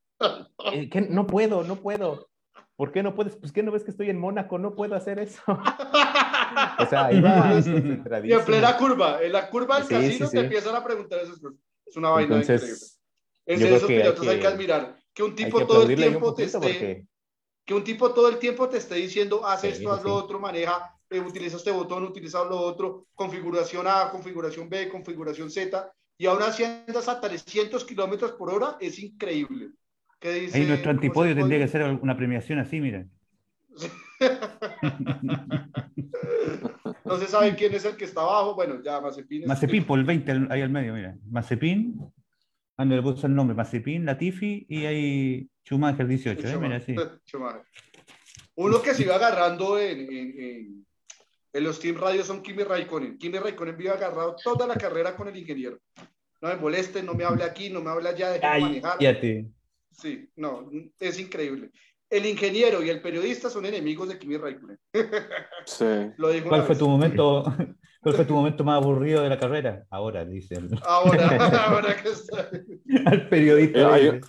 Eh, 0.71 0.87
¿Qué? 0.87 1.01
No 1.01 1.25
puedo, 1.25 1.63
no 1.63 1.77
puedo. 1.77 2.29
¿Por 2.75 2.91
qué 2.91 3.01
no 3.01 3.15
puedes? 3.15 3.35
Pues 3.35 3.51
que 3.51 3.63
no 3.63 3.71
ves 3.71 3.83
que 3.83 3.89
estoy 3.89 4.11
en 4.11 4.19
Mónaco, 4.19 4.59
no 4.59 4.75
puedo 4.75 4.93
hacer 4.93 5.17
eso. 5.17 5.41
o 6.79 6.85
sea, 6.85 7.11
iba 7.11 7.59
Y 8.23 8.31
en 8.31 8.45
plena 8.45 8.77
curva, 8.77 9.21
en 9.21 9.31
la 9.31 9.49
curva 9.49 9.79
del 9.79 9.87
casino 9.87 10.29
te 10.29 10.39
empiezan 10.39 10.75
a 10.75 10.83
preguntar 10.83 11.19
eso. 11.19 11.33
Es 11.85 11.95
una 11.97 12.09
vaina 12.09 12.35
Entonces, 12.35 12.99
increíble. 13.45 13.75
Es 13.75 13.83
esos 13.83 13.87
pilotos 13.87 14.27
hay 14.27 14.39
que 14.39 14.47
admirar. 14.47 14.97
Que 15.13 15.23
un 15.23 15.35
tipo 15.35 15.65
todo 15.65 15.83
el 15.83 15.95
tiempo 15.95 16.33
te 16.33 16.43
esté 16.43 17.05
que 17.65 17.73
un 17.73 17.83
tipo 17.83 18.13
todo 18.13 18.29
el 18.29 18.37
tiempo 18.37 18.67
te 18.67 18.77
esté 18.77 18.95
diciendo, 18.95 19.45
haz 19.45 19.63
esto, 19.63 19.91
haz 19.91 20.03
lo 20.03 20.15
otro, 20.15 20.39
maneja, 20.39 20.93
eh, 21.09 21.19
utiliza 21.19 21.57
este 21.57 21.71
botón, 21.71 22.03
utiliza 22.03 22.43
lo 22.43 22.57
otro, 22.57 23.07
configuración 23.13 23.87
A, 23.87 24.09
configuración 24.09 24.67
B, 24.69 24.89
configuración 24.89 25.49
Z, 25.49 25.91
y 26.17 26.25
ahora 26.25 26.47
así 26.47 26.63
andas 26.63 27.07
a 27.07 27.21
300 27.21 27.85
kilómetros 27.85 28.33
por 28.33 28.53
hora, 28.53 28.77
es 28.79 28.99
increíble. 28.99 29.69
¿Qué 30.19 30.33
dice, 30.33 30.57
Ahí 30.57 30.65
nuestro 30.65 30.91
antipodio 30.91 31.35
tendría 31.35 31.59
que 31.59 31.67
ser 31.67 31.83
una 31.83 32.15
premiación 32.15 32.59
así, 32.59 32.79
mira. 32.79 33.05
no 37.05 37.17
se 37.17 37.27
sabe 37.27 37.55
quién 37.55 37.73
es 37.73 37.85
el 37.85 37.95
que 37.95 38.05
está 38.05 38.21
abajo, 38.21 38.55
bueno, 38.55 38.81
ya 38.83 39.01
Mazepin. 39.01 39.47
Mazepin, 39.47 39.85
por 39.85 39.99
el 39.99 40.05
20 40.05 40.47
ahí 40.49 40.61
al 40.61 40.69
medio, 40.69 40.93
mira. 40.93 41.15
Mazepin, 41.29 41.99
Ando 42.77 42.95
le 42.95 43.03
puse 43.03 43.27
el 43.27 43.35
nombre, 43.35 43.55
Mazepin, 43.55 44.05
Latifi 44.05 44.65
y 44.67 44.85
hay 44.85 45.49
Schumacher 45.63 46.07
18, 46.07 46.47
¿eh? 46.47 46.57
Mira, 46.57 46.81
sí. 46.81 46.95
Uno 48.55 48.81
que 48.81 48.93
se 48.93 49.03
iba 49.03 49.15
agarrando 49.15 49.77
en, 49.77 50.85
en, 51.53 51.63
los 51.63 51.79
Team 51.79 51.97
Radio 51.97 52.23
son 52.23 52.41
Kimi 52.41 52.63
Raikkonen. 52.63 53.17
Kimi 53.17 53.37
Raikkonen 53.37 53.77
vive 53.77 53.91
agarrado 53.91 54.35
toda 54.43 54.67
la 54.67 54.75
carrera 54.75 55.15
con 55.15 55.27
el 55.27 55.37
ingeniero. 55.37 55.79
No 56.41 56.49
me 56.49 56.55
moleste, 56.55 57.03
no 57.03 57.13
me 57.13 57.23
hable 57.23 57.43
aquí, 57.43 57.69
no 57.69 57.81
me 57.81 57.91
hable 57.91 58.09
allá, 58.09 58.31
de 58.31 58.39
manejar. 58.39 58.97
Sí, 59.91 60.29
no, 60.35 60.69
es 60.99 61.19
increíble. 61.19 61.71
El 62.11 62.25
ingeniero 62.25 62.83
y 62.83 62.89
el 62.89 63.01
periodista 63.01 63.49
son 63.49 63.65
enemigos 63.65 64.09
de 64.09 64.19
Kimi 64.19 64.37
Raikkonen. 64.37 64.77
Sí. 65.65 65.85
¿Cuál 66.47 66.63
fue 66.63 66.75
tu 66.75 66.87
momento? 66.87 67.43
¿Cuál 68.01 68.15
fue 68.15 68.25
tu 68.25 68.33
momento 68.33 68.63
más 68.63 68.81
aburrido 68.81 69.21
de 69.21 69.29
la 69.29 69.37
carrera? 69.37 69.85
Ahora, 69.89 70.25
dicen. 70.25 70.69
Ahora, 70.83 71.27
ahora 71.67 71.95
que 72.01 72.09
está. 72.09 72.49
Al 73.05 73.29
periodista. 73.29 73.97
Eh, 73.97 74.19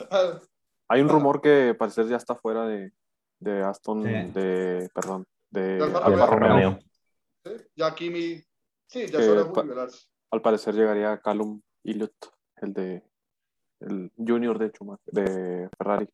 hay, 0.88 1.00
un 1.00 1.08
rumor 1.08 1.40
que 1.40 1.74
parecer 1.76 2.06
ya 2.06 2.16
está 2.16 2.34
fuera 2.34 2.66
de, 2.66 2.92
de 3.40 3.62
Aston, 3.62 4.02
de, 4.02 4.88
perdón, 4.94 5.24
de 5.50 5.82
Alfa 5.82 6.26
Romeo. 6.26 6.78
Ya 7.74 7.94
Kimi, 7.94 8.44
sí, 8.86 9.06
ya 9.06 9.22
suele 9.22 9.42
jubilarse. 9.42 10.06
Al 10.30 10.42
parecer 10.42 10.74
llegaría 10.74 11.18
Callum 11.18 11.60
Ilott, 11.82 12.14
el 12.60 12.72
de 12.74 13.02
el 13.80 14.12
junior 14.16 14.58
de 14.58 14.70
de 15.06 15.68
Ferrari. 15.76 16.08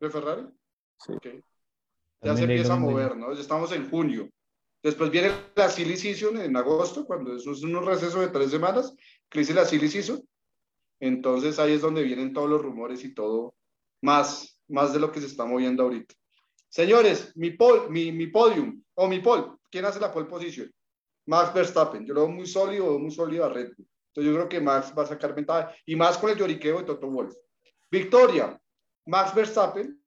¿De 0.00 0.10
Ferrari? 0.10 0.48
Sí. 0.98 1.12
Ya 2.22 2.36
se 2.36 2.42
empieza 2.42 2.74
a 2.74 2.78
mover, 2.78 3.16
¿no? 3.16 3.32
Ya 3.32 3.40
estamos 3.40 3.72
en 3.72 3.88
junio. 3.90 4.28
Después 4.82 5.10
viene 5.10 5.32
la 5.54 5.68
silly 5.68 5.96
season 5.96 6.38
en 6.38 6.56
agosto, 6.56 7.06
cuando 7.06 7.34
es 7.36 7.46
un 7.46 7.86
receso 7.86 8.20
de 8.20 8.28
tres 8.28 8.50
semanas, 8.50 8.94
que 9.28 9.40
dice 9.40 9.54
la 9.54 9.64
silly 9.64 9.88
season. 9.88 10.22
Entonces 11.00 11.58
ahí 11.58 11.72
es 11.72 11.82
donde 11.82 12.02
vienen 12.02 12.32
todos 12.32 12.48
los 12.48 12.62
rumores 12.62 13.04
y 13.04 13.14
todo, 13.14 13.54
más, 14.02 14.60
más 14.68 14.92
de 14.92 15.00
lo 15.00 15.10
que 15.10 15.20
se 15.20 15.26
está 15.26 15.44
moviendo 15.44 15.82
ahorita. 15.82 16.14
Señores, 16.68 17.32
mi, 17.36 17.50
pol, 17.50 17.90
mi, 17.90 18.12
mi 18.12 18.26
podium, 18.26 18.82
o 18.94 19.08
mi 19.08 19.20
pole, 19.20 19.46
¿quién 19.70 19.84
hace 19.84 20.00
la 20.00 20.12
pole 20.12 20.26
position? 20.26 20.70
Max 21.26 21.54
Verstappen. 21.54 22.04
Yo 22.04 22.14
lo 22.14 22.26
veo 22.26 22.30
muy 22.30 22.46
sólido, 22.46 22.98
muy 22.98 23.10
sólido 23.10 23.44
a 23.44 23.48
Red 23.48 23.72
Bull. 23.76 23.88
Entonces 24.08 24.32
yo 24.32 24.34
creo 24.34 24.48
que 24.48 24.60
Max 24.60 24.92
va 24.96 25.02
a 25.02 25.06
sacar 25.06 25.34
ventaja, 25.34 25.74
y 25.86 25.96
más 25.96 26.18
con 26.18 26.30
el 26.30 26.36
lloriqueo 26.36 26.78
de 26.78 26.84
Toto 26.84 27.08
Wolf. 27.08 27.34
Victoria, 27.90 28.60
Max 29.06 29.34
Verstappen, 29.34 30.03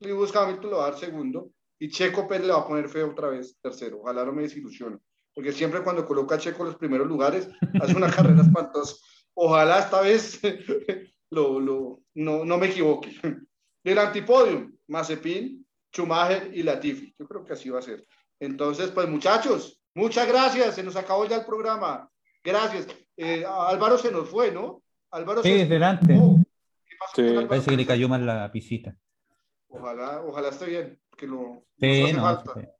Lewis 0.00 0.34
Hamilton 0.34 0.70
lo 0.70 0.78
va 0.78 0.86
a 0.86 0.90
dar 0.90 0.98
segundo, 0.98 1.50
y 1.78 1.88
Checo 1.88 2.26
Pérez 2.26 2.46
le 2.46 2.52
va 2.52 2.60
a 2.60 2.66
poner 2.66 2.88
feo 2.88 3.10
otra 3.10 3.28
vez, 3.28 3.56
tercero. 3.62 4.00
Ojalá 4.00 4.24
no 4.24 4.32
me 4.32 4.42
desilusione. 4.42 4.98
Porque 5.32 5.52
siempre 5.52 5.82
cuando 5.82 6.04
coloca 6.04 6.34
a 6.34 6.38
Checo 6.38 6.62
en 6.62 6.70
los 6.70 6.76
primeros 6.76 7.06
lugares, 7.06 7.48
hace 7.80 7.94
una 7.94 8.10
carrera 8.14 8.42
espantosa. 8.42 8.96
Ojalá 9.34 9.78
esta 9.78 10.00
vez 10.00 10.40
lo, 11.30 11.60
lo, 11.60 12.00
no, 12.14 12.44
no, 12.44 12.58
me 12.58 12.66
equivoque. 12.66 13.16
El 13.84 13.98
antipodium, 13.98 14.72
Mazepin, 14.88 15.64
Schumacher 15.94 16.50
y 16.52 16.64
Latifi. 16.64 17.14
Yo 17.16 17.28
creo 17.28 17.44
que 17.44 17.52
así 17.52 17.70
va 17.70 17.78
a 17.78 17.82
ser. 17.82 18.04
Entonces, 18.40 18.90
pues 18.90 19.08
muchachos, 19.08 19.80
muchas 19.94 20.26
gracias. 20.26 20.74
Se 20.74 20.82
nos 20.82 20.96
acabó 20.96 21.26
ya 21.26 21.36
el 21.36 21.46
programa. 21.46 22.10
Gracias. 22.42 22.88
Eh, 23.16 23.44
Álvaro 23.46 23.98
se 23.98 24.10
nos 24.10 24.28
fue, 24.28 24.50
¿no? 24.50 24.82
Álvaro 25.12 25.42
sí, 25.42 25.64
delante. 25.64 26.16
Oh, 26.20 26.36
Parece 27.48 27.70
que 27.70 27.76
le 27.76 27.86
cayó 27.86 28.08
mal 28.08 28.26
la 28.26 28.50
pisita. 28.50 28.96
Ojalá, 29.68 30.22
ojalá 30.22 30.48
esté 30.48 30.66
bien 30.66 30.98
que 31.16 31.26
lo, 31.26 31.64
sí, 31.78 32.12
nos, 32.12 32.24
hace 32.24 32.44
falta, 32.44 32.72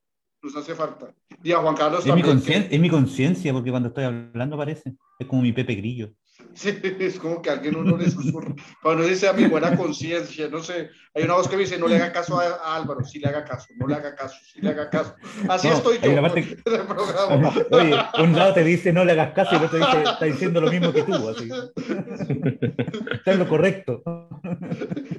nos 0.42 0.56
hace 0.56 0.74
falta. 0.74 1.14
Y 1.42 1.52
a 1.52 1.58
Juan 1.58 1.76
Carlos 1.76 2.00
es 2.00 2.06
también. 2.06 2.38
Mi 2.70 2.74
es 2.74 2.80
mi 2.80 2.90
conciencia, 2.90 3.52
porque 3.52 3.70
cuando 3.70 3.88
estoy 3.88 4.04
hablando 4.04 4.56
parece. 4.56 4.94
Es 5.18 5.26
como 5.26 5.42
mi 5.42 5.52
Pepe 5.52 5.74
Grillo. 5.74 6.12
Sí, 6.54 6.76
es 6.82 7.18
como 7.18 7.42
que 7.42 7.50
alguien 7.50 7.76
uno 7.76 7.96
le 7.96 8.10
susurra. 8.10 8.54
Cuando 8.82 9.04
dice 9.04 9.28
a 9.28 9.32
mi 9.32 9.46
buena 9.46 9.76
conciencia, 9.76 10.48
no 10.48 10.62
sé. 10.62 10.90
Hay 11.14 11.24
una 11.24 11.34
voz 11.34 11.48
que 11.48 11.56
me 11.56 11.62
dice: 11.62 11.78
no 11.78 11.88
le 11.88 11.96
haga 11.96 12.12
caso 12.12 12.40
a, 12.40 12.76
Álvaro, 12.76 13.04
sí 13.04 13.18
le 13.18 13.28
haga 13.28 13.44
caso, 13.44 13.66
no 13.76 13.86
le 13.86 13.94
haga 13.96 14.14
caso, 14.14 14.36
sí 14.44 14.60
le 14.60 14.70
haga 14.70 14.88
caso. 14.88 15.14
Así 15.48 15.68
estoy 15.68 15.98
yo 16.00 16.20
parte... 16.20 16.40
en 16.64 16.74
el 16.74 16.86
programa. 16.86 17.52
Oye, 17.70 17.96
un 18.22 18.36
lado 18.36 18.54
te 18.54 18.64
dice: 18.64 18.92
no 18.92 19.04
le 19.04 19.12
hagas 19.12 19.32
caso, 19.34 19.54
y 19.54 19.58
el 19.58 19.64
otro 19.64 19.78
dice: 19.78 20.02
está 20.02 20.24
diciendo 20.24 20.60
lo 20.60 20.70
mismo 20.70 20.92
que 20.92 21.02
tú. 21.02 21.28
Así. 21.28 21.48
Está 23.12 23.32
en 23.32 23.38
lo 23.38 23.48
correcto. 23.48 24.02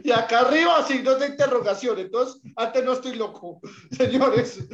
Y 0.10 0.12
acá 0.12 0.39
arriba, 0.39 0.82
signos 0.88 1.20
de 1.20 1.28
interrogación. 1.28 1.99
Entonces, 1.99 2.41
antes 2.55 2.84
no 2.84 2.93
estoy 2.93 3.16
loco. 3.16 3.62
Señores, 3.91 4.68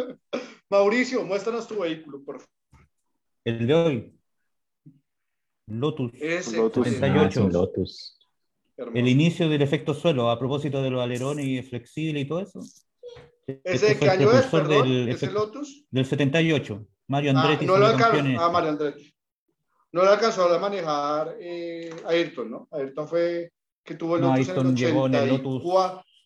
Mauricio, 0.70 1.24
muéstranos 1.24 1.68
tu 1.68 1.80
vehículo, 1.80 2.24
por 2.24 2.40
favor. 2.40 2.86
El 3.44 3.66
de 3.66 3.74
hoy. 3.74 4.18
Lotus. 5.66 6.10
Ese, 6.14 6.56
Lotus. 6.56 6.88
78. 6.88 7.50
Lotus. 7.50 8.18
El 8.94 9.06
inicio 9.06 9.50
del 9.50 9.60
efecto 9.60 9.92
suelo, 9.92 10.30
a 10.30 10.38
propósito 10.38 10.82
de 10.82 10.88
los 10.88 11.02
alerones 11.02 11.44
y 11.44 11.62
flexible 11.62 12.20
y 12.20 12.24
todo 12.24 12.40
eso. 12.40 12.60
¿Ese 13.46 13.92
este 13.92 13.98
qué 13.98 14.08
año 14.08 14.32
es, 14.32 14.46
perdón? 14.46 14.88
Del, 14.88 15.08
¿Ese 15.10 15.30
Lotus? 15.30 15.84
Del 15.90 16.06
78. 16.06 16.86
Mario 17.08 17.32
ah, 17.36 17.42
Andretti. 17.42 17.64
Ah, 17.66 17.68
no 17.68 17.76
lo 17.76 17.86
alcanzó, 17.88 18.40
ah, 18.40 18.50
Mario 18.50 18.70
Andretti. 18.70 19.14
No 19.92 20.02
lo 20.02 20.10
alcanzó 20.10 20.54
a 20.54 20.58
manejar 20.58 21.36
eh, 21.38 21.94
Ayrton, 22.06 22.50
¿no? 22.50 22.68
Ayrton 22.70 23.06
fue 23.06 23.52
que 23.84 23.94
tuvo 23.94 24.16
el 24.16 24.22
Lotus 24.22 24.48
en 24.48 24.58
el, 24.58 24.66
80, 24.66 25.06
en 25.06 25.14
el 25.14 25.28
Lotus 25.28 25.62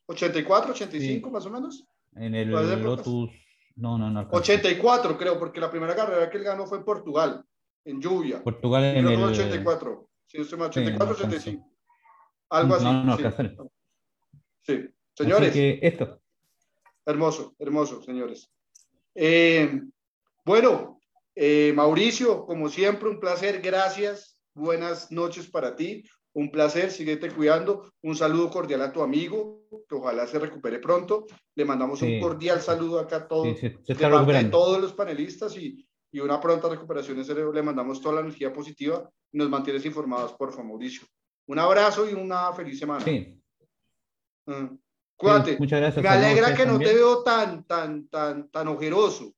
84, 0.06 0.72
85 0.72 1.30
más 1.30 1.46
o 1.46 1.50
menos. 1.50 1.84
En 2.14 2.34
el 2.34 2.50
Lotus, 2.50 3.30
no, 3.76 3.98
no, 3.98 4.10
no. 4.10 4.28
84 4.30 5.18
creo, 5.18 5.38
porque 5.38 5.60
la 5.60 5.70
primera 5.70 5.94
carrera 5.94 6.30
que 6.30 6.38
él 6.38 6.44
ganó 6.44 6.66
fue 6.66 6.78
en 6.78 6.84
Portugal, 6.84 7.44
en 7.84 8.00
lluvia. 8.00 8.42
Portugal 8.42 8.84
en 8.84 9.06
el... 9.06 9.22
84, 9.22 10.08
si 10.26 10.38
no 10.38 10.64
84, 10.64 11.14
85. 11.14 11.70
Algo 12.50 12.74
así. 12.74 12.84
No, 12.84 13.04
no, 13.04 13.16
sí. 13.16 13.24
sí. 14.62 14.88
Señores. 15.14 15.52
que 15.52 15.78
esto. 15.82 16.20
Hermoso, 17.04 17.54
hermoso, 17.58 18.02
señores. 18.02 18.50
Eh, 19.14 19.80
bueno, 20.44 21.00
eh, 21.34 21.72
Mauricio, 21.74 22.44
como 22.46 22.68
siempre, 22.68 23.08
un 23.08 23.18
placer, 23.18 23.60
gracias. 23.60 24.38
Buenas 24.54 25.10
noches 25.10 25.48
para 25.48 25.76
ti 25.76 26.04
Un 26.36 26.50
placer, 26.50 26.90
síguete 26.90 27.30
cuidando. 27.30 27.90
Un 28.02 28.14
saludo 28.14 28.50
cordial 28.50 28.82
a 28.82 28.92
tu 28.92 29.00
amigo, 29.00 29.62
que 29.88 29.94
ojalá 29.94 30.26
se 30.26 30.38
recupere 30.38 30.78
pronto. 30.80 31.26
Le 31.54 31.64
mandamos 31.64 32.02
un 32.02 32.20
cordial 32.20 32.60
saludo 32.60 33.00
acá 33.00 33.16
a 33.16 33.28
todos, 33.28 33.58
todos 34.50 34.80
los 34.80 34.92
panelistas 34.92 35.56
y, 35.56 35.88
y 36.12 36.20
una 36.20 36.38
pronta 36.38 36.68
recuperación. 36.68 37.22
Le 37.54 37.62
mandamos 37.62 38.02
toda 38.02 38.16
la 38.16 38.20
energía 38.20 38.52
positiva 38.52 39.08
y 39.32 39.38
nos 39.38 39.48
mantienes 39.48 39.86
informados, 39.86 40.34
por 40.34 40.50
favor, 40.50 40.66
Mauricio. 40.66 41.06
Un 41.46 41.58
abrazo 41.58 42.08
y 42.08 42.12
una 42.12 42.52
feliz 42.52 42.78
semana. 42.78 43.02
Sí. 43.02 43.40
Mm. 44.44 44.76
Cuídate. 45.16 45.56
muchas 45.58 45.80
gracias. 45.80 46.02
Me 46.02 46.08
alegra 46.10 46.54
que 46.54 46.66
no 46.66 46.78
te 46.78 46.92
veo 46.92 47.22
tan, 47.22 47.64
tan, 47.64 48.08
tan, 48.08 48.50
tan 48.50 48.68
ojeroso. 48.68 49.32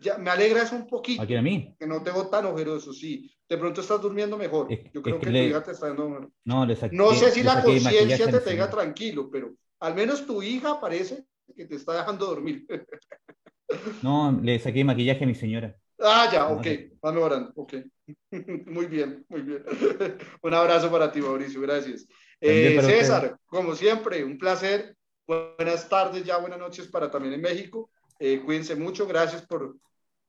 Ya, 0.00 0.16
me 0.16 0.30
alegra 0.30 0.62
eso 0.62 0.76
un 0.76 0.86
poquito. 0.86 1.22
Aquí 1.22 1.34
a 1.34 1.42
mí. 1.42 1.74
Que 1.78 1.86
no 1.86 2.02
te 2.02 2.10
veo 2.10 2.28
tan 2.28 2.46
ojeroso, 2.46 2.92
sí. 2.92 3.30
De 3.48 3.58
pronto 3.58 3.80
estás 3.80 4.00
durmiendo 4.00 4.36
mejor. 4.36 4.68
Yo 4.92 5.02
creo 5.02 5.18
que, 5.18 5.26
tu 5.26 5.32
hija 5.32 5.62
te 5.62 5.72
está 5.72 5.88
dando 5.88 6.08
mejor. 6.08 6.30
No, 6.44 6.66
no 6.66 7.12
sé 7.14 7.30
si 7.32 7.42
la 7.42 7.62
conciencia 7.62 8.30
te 8.30 8.40
tenga 8.40 8.70
tranquilo, 8.70 9.28
pero 9.30 9.54
al 9.80 9.94
menos 9.94 10.24
tu 10.24 10.42
hija 10.42 10.80
parece 10.80 11.24
que 11.54 11.66
te 11.66 11.74
está 11.74 11.94
dejando 11.94 12.26
dormir. 12.26 12.64
no, 14.02 14.38
le 14.42 14.58
saqué 14.58 14.84
maquillaje 14.84 15.24
a 15.24 15.26
mi 15.26 15.34
señora. 15.34 15.76
Ah, 15.98 16.28
ya, 16.32 16.48
ok. 16.48 16.66
Va 17.04 17.12
mejorando. 17.12 17.52
Ok. 17.56 17.74
muy 18.66 18.86
bien, 18.86 19.24
muy 19.28 19.42
bien. 19.42 19.64
un 20.42 20.54
abrazo 20.54 20.90
para 20.90 21.10
ti, 21.10 21.20
Mauricio. 21.20 21.60
Gracias. 21.60 22.06
Eh, 22.40 22.80
César, 22.82 23.36
como 23.46 23.74
siempre, 23.74 24.24
un 24.24 24.38
placer. 24.38 24.96
Buenas 25.26 25.88
tardes, 25.88 26.24
ya 26.24 26.38
buenas 26.38 26.58
noches 26.58 26.88
para 26.88 27.10
también 27.10 27.34
en 27.34 27.40
México. 27.40 27.90
Eh, 28.24 28.40
cuídense 28.40 28.76
mucho. 28.76 29.04
Gracias 29.04 29.44
por 29.44 29.74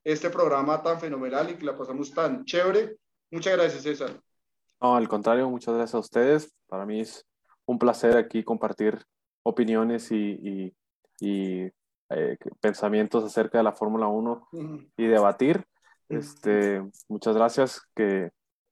este 0.03 0.31
programa 0.31 0.81
tan 0.81 0.99
fenomenal 0.99 1.51
y 1.51 1.53
que 1.53 1.65
la 1.65 1.77
pasamos 1.77 2.11
tan 2.11 2.43
chévere. 2.43 2.97
Muchas 3.29 3.55
gracias, 3.55 3.83
César. 3.83 4.19
No, 4.81 4.95
al 4.95 5.07
contrario, 5.07 5.47
muchas 5.47 5.75
gracias 5.75 5.93
a 5.93 5.99
ustedes. 5.99 6.55
Para 6.65 6.87
mí 6.87 7.01
es 7.01 7.23
un 7.67 7.77
placer 7.77 8.17
aquí 8.17 8.43
compartir 8.43 8.97
opiniones 9.43 10.11
y, 10.11 10.73
y, 11.19 11.71
eh, 12.09 12.37
pensamientos 12.59 13.23
acerca 13.23 13.59
de 13.59 13.63
la 13.63 13.73
Fórmula 13.73 14.07
1 14.07 14.49
y 14.97 15.05
debatir. 15.05 15.63
Este, 16.09 16.81
muchas 17.07 17.35
gracias, 17.35 17.79
que 17.95 18.31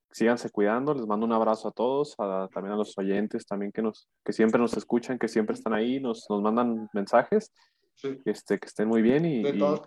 síganse 0.09 0.49
cuidando, 0.49 0.95
les 0.95 1.05
mando 1.05 1.27
un 1.27 1.33
abrazo 1.33 1.67
a 1.67 1.71
todos, 1.71 2.15
también 2.17 2.73
a 2.73 2.75
los 2.75 2.97
oyentes 2.97 3.45
también 3.45 3.71
que, 3.71 3.83
nos, 3.83 4.09
que 4.25 4.33
siempre 4.33 4.59
nos 4.59 4.75
escuchan, 4.75 5.19
que 5.19 5.27
siempre 5.27 5.53
están 5.53 5.73
ahí, 5.73 5.99
nos, 5.99 6.25
nos 6.27 6.41
mandan 6.41 6.89
mensajes, 6.91 7.51
este, 8.25 8.59
que 8.59 8.67
estén 8.67 8.87
muy 8.87 9.01
bien 9.01 9.25
y, 9.25 9.41
bueno, 9.41 9.81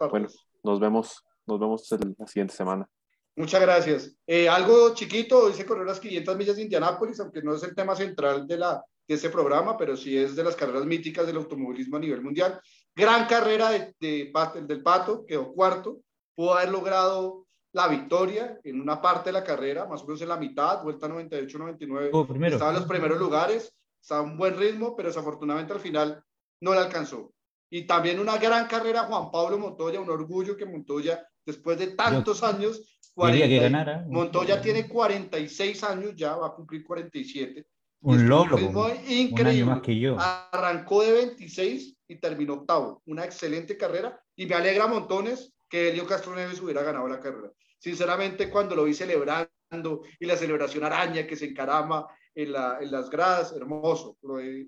nos 0.63 0.81
vemos, 0.81 1.25
nos 1.47 1.61
vemos 1.61 1.89
la 2.19 2.27
siguiente 2.27 2.55
semana. 2.55 2.89
Muchas 3.37 3.61
gracias. 3.61 4.17
Eh, 4.27 4.49
algo 4.49 4.95
chiquito, 4.95 5.47
hoy 5.47 5.55
se 5.55 5.67
corrió 5.67 5.85
las 5.85 5.99
500 5.99 6.37
millas 6.37 6.57
de 6.57 6.63
Indianápolis, 6.63 7.19
aunque 7.19 7.43
no 7.43 7.55
es 7.55 7.63
el 7.65 7.75
tema 7.75 7.97
central 7.97 8.47
de, 8.47 8.59
la, 8.59 8.85
de 9.09 9.15
este 9.15 9.29
programa, 9.29 9.77
pero 9.77 9.97
sí 9.97 10.17
es 10.17 10.37
de 10.37 10.45
las 10.45 10.55
carreras 10.55 10.87
míticas 10.87 11.27
del 11.27 11.37
automovilismo 11.37 11.97
a 11.97 12.01
nivel 12.01 12.23
mundial. 12.23 12.61
Gran 12.95 13.27
carrera 13.27 13.71
de, 13.71 13.95
de, 13.99 14.33
del 14.67 14.83
Pato, 14.83 15.27
quedó 15.27 15.53
cuarto, 15.53 15.99
pudo 16.35 16.55
haber 16.55 16.71
logrado 16.71 17.45
la 17.73 17.89
victoria 17.89 18.59
en 18.63 18.81
una 18.81 19.03
parte 19.03 19.31
de 19.31 19.33
la 19.33 19.43
carrera, 19.43 19.87
más 19.87 20.03
o 20.03 20.07
menos 20.07 20.23
en 20.23 20.29
la 20.29 20.37
mitad, 20.37 20.83
vuelta 20.85 21.09
98-99. 21.09 22.53
estaba 22.53 22.71
en 22.71 22.77
los 22.77 22.87
primeros 22.87 23.19
lugares, 23.19 23.75
estaba 24.01 24.21
a 24.21 24.25
un 24.25 24.39
buen 24.39 24.57
ritmo, 24.57 24.95
pero 24.95 25.09
desafortunadamente 25.09 25.73
al 25.73 25.81
final 25.81 26.23
no 26.61 26.73
le 26.73 26.79
alcanzó. 26.79 27.33
Y 27.75 27.89
también 27.89 28.21
una 28.21 28.39
gran 28.39 28.69
carrera 28.69 29.03
Juan 29.03 29.33
Pablo 29.33 29.59
Montoya, 29.59 29.99
un 29.99 30.09
orgullo 30.09 30.57
que 30.57 30.65
Montoya, 30.65 31.27
después 31.45 31.77
de 31.77 31.89
tantos 31.89 32.45
años, 32.45 33.01
40, 33.15 33.49
que 33.49 33.59
ganara. 33.59 34.05
Montoya 34.09 34.61
tiene 34.63 34.89
46 34.89 35.83
años 35.83 36.13
ya, 36.15 36.37
va 36.37 36.47
a 36.47 36.55
cumplir 36.55 36.85
47. 36.85 37.67
Un 38.03 38.29
logro. 38.29 38.61
increíble. 39.09 39.65
más 39.65 39.81
que 39.81 39.99
yo. 39.99 40.17
Arrancó 40.21 41.03
de 41.03 41.15
26 41.15 41.97
y 42.07 42.21
terminó 42.21 42.55
octavo. 42.55 43.03
Una 43.07 43.25
excelente 43.25 43.77
carrera 43.77 44.23
y 44.37 44.47
me 44.47 44.55
alegra 44.55 44.87
montones 44.87 45.53
que 45.69 45.89
Elio 45.89 46.07
Castro 46.07 46.33
Neves 46.37 46.63
hubiera 46.63 46.85
ganado 46.85 47.09
la 47.09 47.19
carrera. 47.19 47.51
Sinceramente, 47.81 48.51
cuando 48.51 48.77
lo 48.77 48.85
vi 48.85 48.95
celebrando 48.95 50.03
y 50.21 50.27
la 50.27 50.37
celebración 50.37 50.85
araña 50.85 51.27
que 51.27 51.35
se 51.35 51.47
encarama 51.47 52.07
en, 52.37 52.53
la, 52.53 52.79
en 52.81 52.93
las 52.93 53.11
gradas, 53.11 53.53
hermoso. 53.53 54.17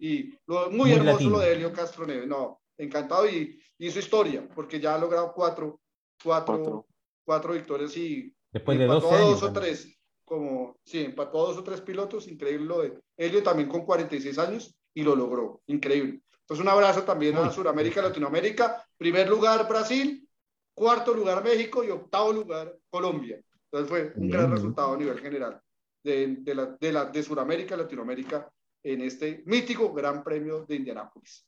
y 0.00 0.34
muy, 0.72 0.90
hermoso 0.90 1.30
lo 1.30 1.38
de 1.38 1.52
Helio 1.52 1.72
Castro 1.72 2.04
Neves. 2.04 2.26
No, 2.26 2.62
encantado 2.78 3.28
y 3.28 3.58
hizo 3.78 3.98
historia, 3.98 4.48
porque 4.54 4.80
ya 4.80 4.94
ha 4.94 4.98
logrado 4.98 5.32
cuatro, 5.34 5.80
cuatro, 6.22 6.86
cuatro. 7.24 7.52
victorias 7.52 7.96
y 7.96 8.34
después 8.50 8.78
de 8.78 8.86
dos 8.86 9.42
o 9.42 9.52
tres, 9.52 9.96
como, 10.24 10.78
sí, 10.84 11.04
empató 11.04 11.44
a 11.44 11.48
dos 11.48 11.58
o 11.58 11.64
tres 11.64 11.80
pilotos, 11.80 12.28
increíble 12.28 12.66
lo 12.66 12.82
de 12.82 12.98
Helio 13.16 13.42
también 13.42 13.68
con 13.68 13.84
46 13.84 14.38
años 14.38 14.76
y 14.94 15.02
lo 15.02 15.14
logró, 15.14 15.62
increíble. 15.66 16.22
Entonces 16.40 16.62
un 16.62 16.68
abrazo 16.68 17.02
también 17.02 17.36
a 17.36 17.50
Sudamérica, 17.50 18.02
Latinoamérica, 18.02 18.84
primer 18.96 19.28
lugar 19.28 19.68
Brasil, 19.68 20.28
cuarto 20.74 21.12
lugar 21.12 21.42
México 21.42 21.82
y 21.82 21.90
octavo 21.90 22.32
lugar 22.32 22.76
Colombia. 22.88 23.40
Entonces 23.64 23.88
fue 23.88 24.12
un 24.14 24.30
gran 24.30 24.50
resultado 24.50 24.94
a 24.94 24.96
nivel 24.96 25.18
general 25.18 25.60
de, 26.04 26.36
de, 26.40 26.54
la, 26.54 26.66
de, 26.80 26.92
la, 26.92 27.04
de 27.06 27.22
Sudamérica, 27.22 27.76
Latinoamérica 27.76 28.48
en 28.82 29.00
este 29.00 29.42
mítico 29.46 29.92
Gran 29.92 30.22
Premio 30.22 30.64
de 30.64 30.76
Indianápolis. 30.76 31.44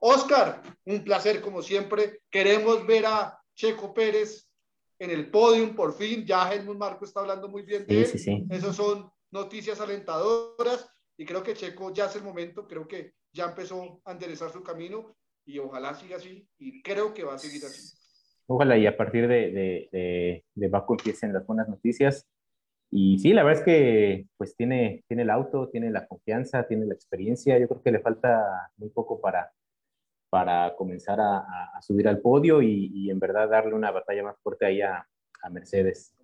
Oscar, 0.00 0.62
un 0.84 1.02
placer 1.02 1.40
como 1.40 1.62
siempre. 1.62 2.20
Queremos 2.30 2.86
ver 2.86 3.06
a 3.06 3.38
Checo 3.54 3.94
Pérez 3.94 4.48
en 4.98 5.10
el 5.10 5.30
podium 5.30 5.74
por 5.74 5.94
fin. 5.94 6.24
Ya 6.24 6.52
Helmut 6.52 6.76
Marco 6.76 7.04
está 7.04 7.20
hablando 7.20 7.48
muy 7.48 7.62
bien 7.62 7.86
de 7.86 8.00
él. 8.00 8.06
Sí, 8.06 8.46
Esas 8.50 8.76
son 8.76 9.10
noticias 9.30 9.80
alentadoras 9.80 10.88
y 11.16 11.24
creo 11.24 11.42
que 11.42 11.54
Checo 11.54 11.92
ya 11.92 12.06
es 12.06 12.16
el 12.16 12.22
momento. 12.22 12.66
Creo 12.66 12.86
que 12.86 13.12
ya 13.32 13.46
empezó 13.46 14.00
a 14.04 14.12
enderezar 14.12 14.50
su 14.50 14.62
camino 14.62 15.16
y 15.44 15.58
ojalá 15.58 15.94
siga 15.94 16.16
así 16.16 16.46
y 16.58 16.82
creo 16.82 17.14
que 17.14 17.24
va 17.24 17.34
a 17.34 17.38
seguir 17.38 17.64
así. 17.64 17.96
Ojalá 18.48 18.78
y 18.78 18.86
a 18.86 18.96
partir 18.96 19.26
de, 19.26 19.50
de, 19.50 20.44
de, 20.54 20.68
Baku 20.68 20.94
empiecen 20.94 21.32
las 21.32 21.46
buenas 21.46 21.68
noticias. 21.68 22.26
Y 22.90 23.18
sí, 23.18 23.32
la 23.32 23.42
verdad 23.42 23.60
es 23.60 23.64
que 23.64 24.26
pues 24.36 24.54
tiene, 24.54 25.04
tiene 25.08 25.24
el 25.24 25.30
auto, 25.30 25.68
tiene 25.68 25.90
la 25.90 26.06
confianza, 26.06 26.66
tiene 26.68 26.86
la 26.86 26.94
experiencia. 26.94 27.58
Yo 27.58 27.66
creo 27.66 27.82
que 27.82 27.90
le 27.90 27.98
falta 27.98 28.70
muy 28.76 28.90
poco 28.90 29.20
para, 29.20 29.52
para 30.36 30.76
comenzar 30.76 31.18
a, 31.18 31.38
a 31.38 31.80
subir 31.80 32.06
al 32.06 32.20
podio 32.20 32.60
y, 32.60 32.90
y, 32.92 33.10
en 33.10 33.18
verdad 33.18 33.48
darle 33.48 33.72
una 33.72 33.90
batalla 33.90 34.22
más 34.22 34.36
fuerte 34.42 34.66
ahí 34.66 34.82
a, 34.82 35.02
a 35.42 35.48
Mercedes. 35.48 36.14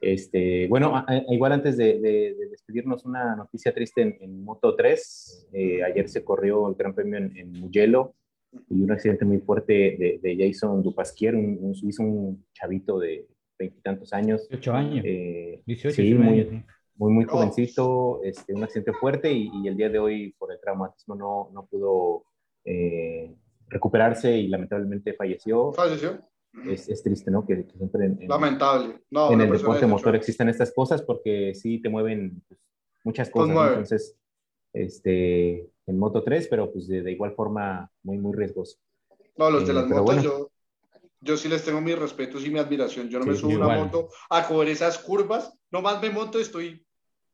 Este, 0.00 0.66
bueno, 0.66 1.04
igual 1.28 1.52
antes 1.52 1.76
de, 1.76 2.00
de, 2.00 2.36
despedirnos, 2.50 3.04
una 3.04 3.36
noticia 3.36 3.74
triste 3.74 4.16
en, 4.18 4.42
Moto 4.42 4.74
3. 4.74 5.48
Eh, 5.52 5.82
ayer 5.82 6.08
se 6.08 6.24
corrió 6.24 6.70
el 6.70 6.74
Gran 6.74 6.94
Premio 6.94 7.18
en, 7.18 7.36
en 7.36 7.52
Mugello 7.52 8.14
y 8.70 8.80
un 8.80 8.92
accidente 8.92 9.26
muy 9.26 9.40
fuerte 9.40 9.74
de, 9.74 10.20
de 10.22 10.36
Jason 10.38 10.82
Dupasquier, 10.82 11.34
un, 11.34 11.58
un, 11.60 11.74
suizo, 11.74 12.02
un 12.02 12.46
chavito 12.54 12.98
de 12.98 13.26
veintitantos 13.58 14.14
años. 14.14 14.48
18 14.48 14.72
años. 14.72 15.04
Eh, 15.06 15.60
18 15.66 15.94
sí, 15.94 16.14
muy, 16.14 16.64
muy, 16.96 17.12
muy 17.12 17.24
jovencito, 17.26 18.22
este, 18.22 18.54
un 18.54 18.64
accidente 18.64 18.94
fuerte 18.94 19.30
y, 19.30 19.50
y, 19.52 19.68
el 19.68 19.76
día 19.76 19.90
de 19.90 19.98
hoy 19.98 20.34
por 20.38 20.50
el 20.50 20.58
traumatismo 20.60 21.14
no, 21.14 21.50
no 21.52 21.66
pudo 21.66 22.24
eh, 22.64 23.34
recuperarse 23.70 24.36
y 24.36 24.48
lamentablemente 24.48 25.14
falleció. 25.14 25.72
¿Falleció? 25.72 26.20
Es, 26.66 26.88
es 26.88 27.02
triste, 27.02 27.30
¿no? 27.30 27.46
Que, 27.46 27.64
que 27.64 27.76
siempre 27.76 28.06
en, 28.06 28.28
Lamentable. 28.28 29.02
No, 29.10 29.32
en 29.32 29.40
el 29.40 29.50
deporte 29.50 29.86
motor 29.86 30.16
existen 30.16 30.48
estas 30.48 30.72
cosas 30.72 31.00
porque 31.02 31.54
sí 31.54 31.80
te 31.80 31.88
mueven 31.88 32.42
pues, 32.48 32.60
muchas 33.04 33.30
cosas. 33.30 33.54
¿no? 33.54 33.66
Entonces, 33.68 34.16
este, 34.72 35.70
en 35.86 35.98
Moto 35.98 36.22
3, 36.22 36.48
pero 36.48 36.72
pues 36.72 36.88
de, 36.88 37.10
igual 37.10 37.34
forma 37.34 37.90
muy, 38.02 38.18
muy 38.18 38.36
riesgoso. 38.36 38.78
No, 39.36 39.50
los 39.50 39.64
de 39.64 39.72
eh, 39.72 39.74
las 39.74 39.86
motos 39.86 40.22
yo, 40.22 40.50
yo 41.20 41.36
sí 41.36 41.48
les 41.48 41.64
tengo 41.64 41.80
mis 41.80 41.98
respetos 41.98 42.44
y 42.44 42.50
mi 42.50 42.58
admiración. 42.58 43.08
Yo 43.08 43.20
no 43.20 43.26
me 43.26 43.36
subo 43.36 43.54
una 43.54 43.68
moto 43.68 44.08
a 44.28 44.46
coger 44.46 44.68
esas 44.70 44.98
curvas, 44.98 45.52
nomás 45.70 46.02
me 46.02 46.10
monto 46.10 46.38
y 46.38 46.42
estoy 46.42 46.84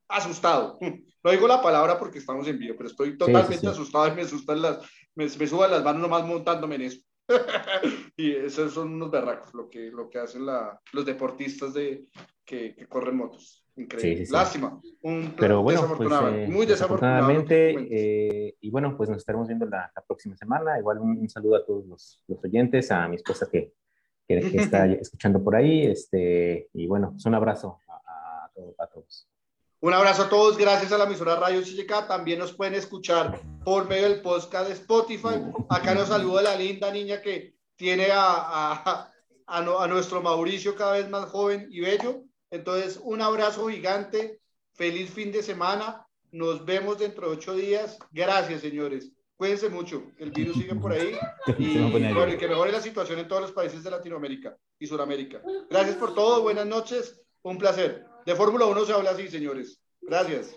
asustado. 0.09 0.79
No 1.25 1.33
digo 1.33 1.49
la 1.49 1.61
palabra 1.61 1.99
porque 1.99 2.19
estamos 2.19 2.47
en 2.47 2.57
vivo, 2.57 2.77
pero 2.77 2.89
estoy 2.89 3.19
totalmente 3.19 3.67
asustado 3.67 4.07
y 4.07 4.13
me 4.13 4.23
asustan 4.23 4.63
las, 4.63 4.79
me, 5.17 5.25
me 5.25 5.47
suban 5.47 5.71
las 5.71 5.83
manos 5.83 6.03
nomás 6.03 6.25
montándome 6.25 6.77
en 6.77 6.83
eso. 6.83 7.01
y 8.17 8.33
esos 8.33 8.73
son 8.73 8.95
unos 8.95 9.11
berracos 9.11 9.53
lo 9.53 9.69
que, 9.69 9.91
lo 9.91 10.09
que 10.09 10.19
hacen 10.21 10.47
la, 10.47 10.81
los 10.93 11.05
deportistas 11.05 11.75
de, 11.75 12.07
que, 12.45 12.75
que 12.75 12.87
corren 12.87 13.17
motos. 13.17 13.67
Increíble. 13.77 14.25
Lástima. 14.31 14.81
Un 15.03 15.35
Pero 15.37 15.63
bueno, 15.63 15.93
pues, 15.97 16.11
eh, 16.11 16.47
muy 16.49 16.65
desafortunadamente. 16.65 17.77
Eh, 17.91 18.57
y 18.61 18.71
bueno, 18.71 18.97
pues 18.97 19.11
nos 19.11 19.19
estaremos 19.19 19.49
viendo 19.49 19.67
la, 19.67 19.93
próxima 20.07 20.35
semana. 20.37 20.79
Igual 20.79 20.99
un, 21.01 21.29
saludo 21.29 21.57
a 21.57 21.67
todos 21.67 21.87
los, 21.87 22.23
los, 22.27 22.43
oyentes, 22.43 22.91
a 22.91 23.07
mi 23.07 23.17
esposa 23.17 23.47
que, 23.51 23.75
que, 24.27 24.39
está 24.39 24.87
escuchando 24.93 25.45
por 25.45 25.57
ahí. 25.57 25.85
Este, 25.85 26.71
y 26.73 26.87
bueno, 26.87 27.11
pues 27.11 27.27
un 27.27 27.35
abrazo 27.35 27.81
a, 27.87 28.51
a, 28.79 28.87
todos. 28.87 29.29
Un 29.87 29.95
abrazo 29.95 30.25
a 30.25 30.29
todos, 30.29 30.59
gracias 30.59 30.91
a 30.91 30.99
la 30.99 31.05
emisora 31.05 31.37
Radio 31.37 31.63
Chichica. 31.63 32.09
También 32.09 32.41
nos 32.41 32.53
pueden 32.53 32.75
escuchar 32.75 33.41
por 33.65 33.89
medio 33.89 34.09
del 34.09 34.21
podcast 34.21 34.67
de 34.67 34.75
Spotify. 34.75 35.41
Acá 35.69 35.95
nos 35.95 36.09
saluda 36.09 36.43
la 36.43 36.57
linda 36.57 36.91
niña 36.91 37.23
que 37.23 37.55
tiene 37.77 38.09
a, 38.13 39.13
a, 39.47 39.87
nuestro 39.87 40.21
Mauricio 40.21 40.75
cada 40.75 40.95
vez 40.95 41.09
más 41.09 41.27
joven 41.27 41.69
y 41.71 41.83
bello. 41.83 42.25
Entonces, 42.51 42.99
un 43.01 43.23
abrazo 43.23 43.69
gigante, 43.69 44.41
feliz 44.73 45.09
fin 45.13 45.31
de 45.31 45.45
semana. 45.45 46.05
Nos 46.33 46.65
vemos 46.65 46.99
dentro 46.99 47.29
de 47.29 47.37
ocho 47.37 47.55
días. 47.55 47.97
Gracias, 48.11 48.63
señores. 48.63 49.13
Cuídense 49.37 49.69
mucho, 49.69 50.03
el 50.19 50.33
virus 50.33 50.57
sigue 50.57 50.75
por 50.75 50.91
ahí. 50.91 51.17
Y, 51.59 51.79
y 51.79 52.37
que 52.39 52.49
mejore 52.49 52.73
la 52.73 52.81
situación 52.81 53.21
en 53.21 53.29
todos 53.29 53.43
los 53.43 53.53
países 53.53 53.85
de 53.85 53.91
Latinoamérica 53.93 54.57
y 54.81 54.87
Sudamérica. 54.89 55.41
Gracias 55.71 55.95
por 55.95 56.13
todo, 56.13 56.43
buenas 56.43 56.67
noches, 56.67 57.23
un 57.43 57.57
placer. 57.57 58.16
De 58.27 58.35
Fórmula 58.35 58.67
1 58.67 58.85
se 58.85 58.93
habla 58.93 59.11
así, 59.11 59.29
señores. 59.29 59.81
Gracias. 60.01 60.57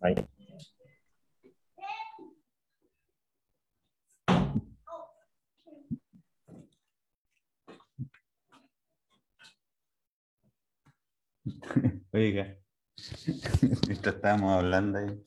Oiga, 12.12 12.58
mientras 13.88 14.16
estábamos 14.16 14.52
hablando 14.52 14.98
ahí. 14.98 15.18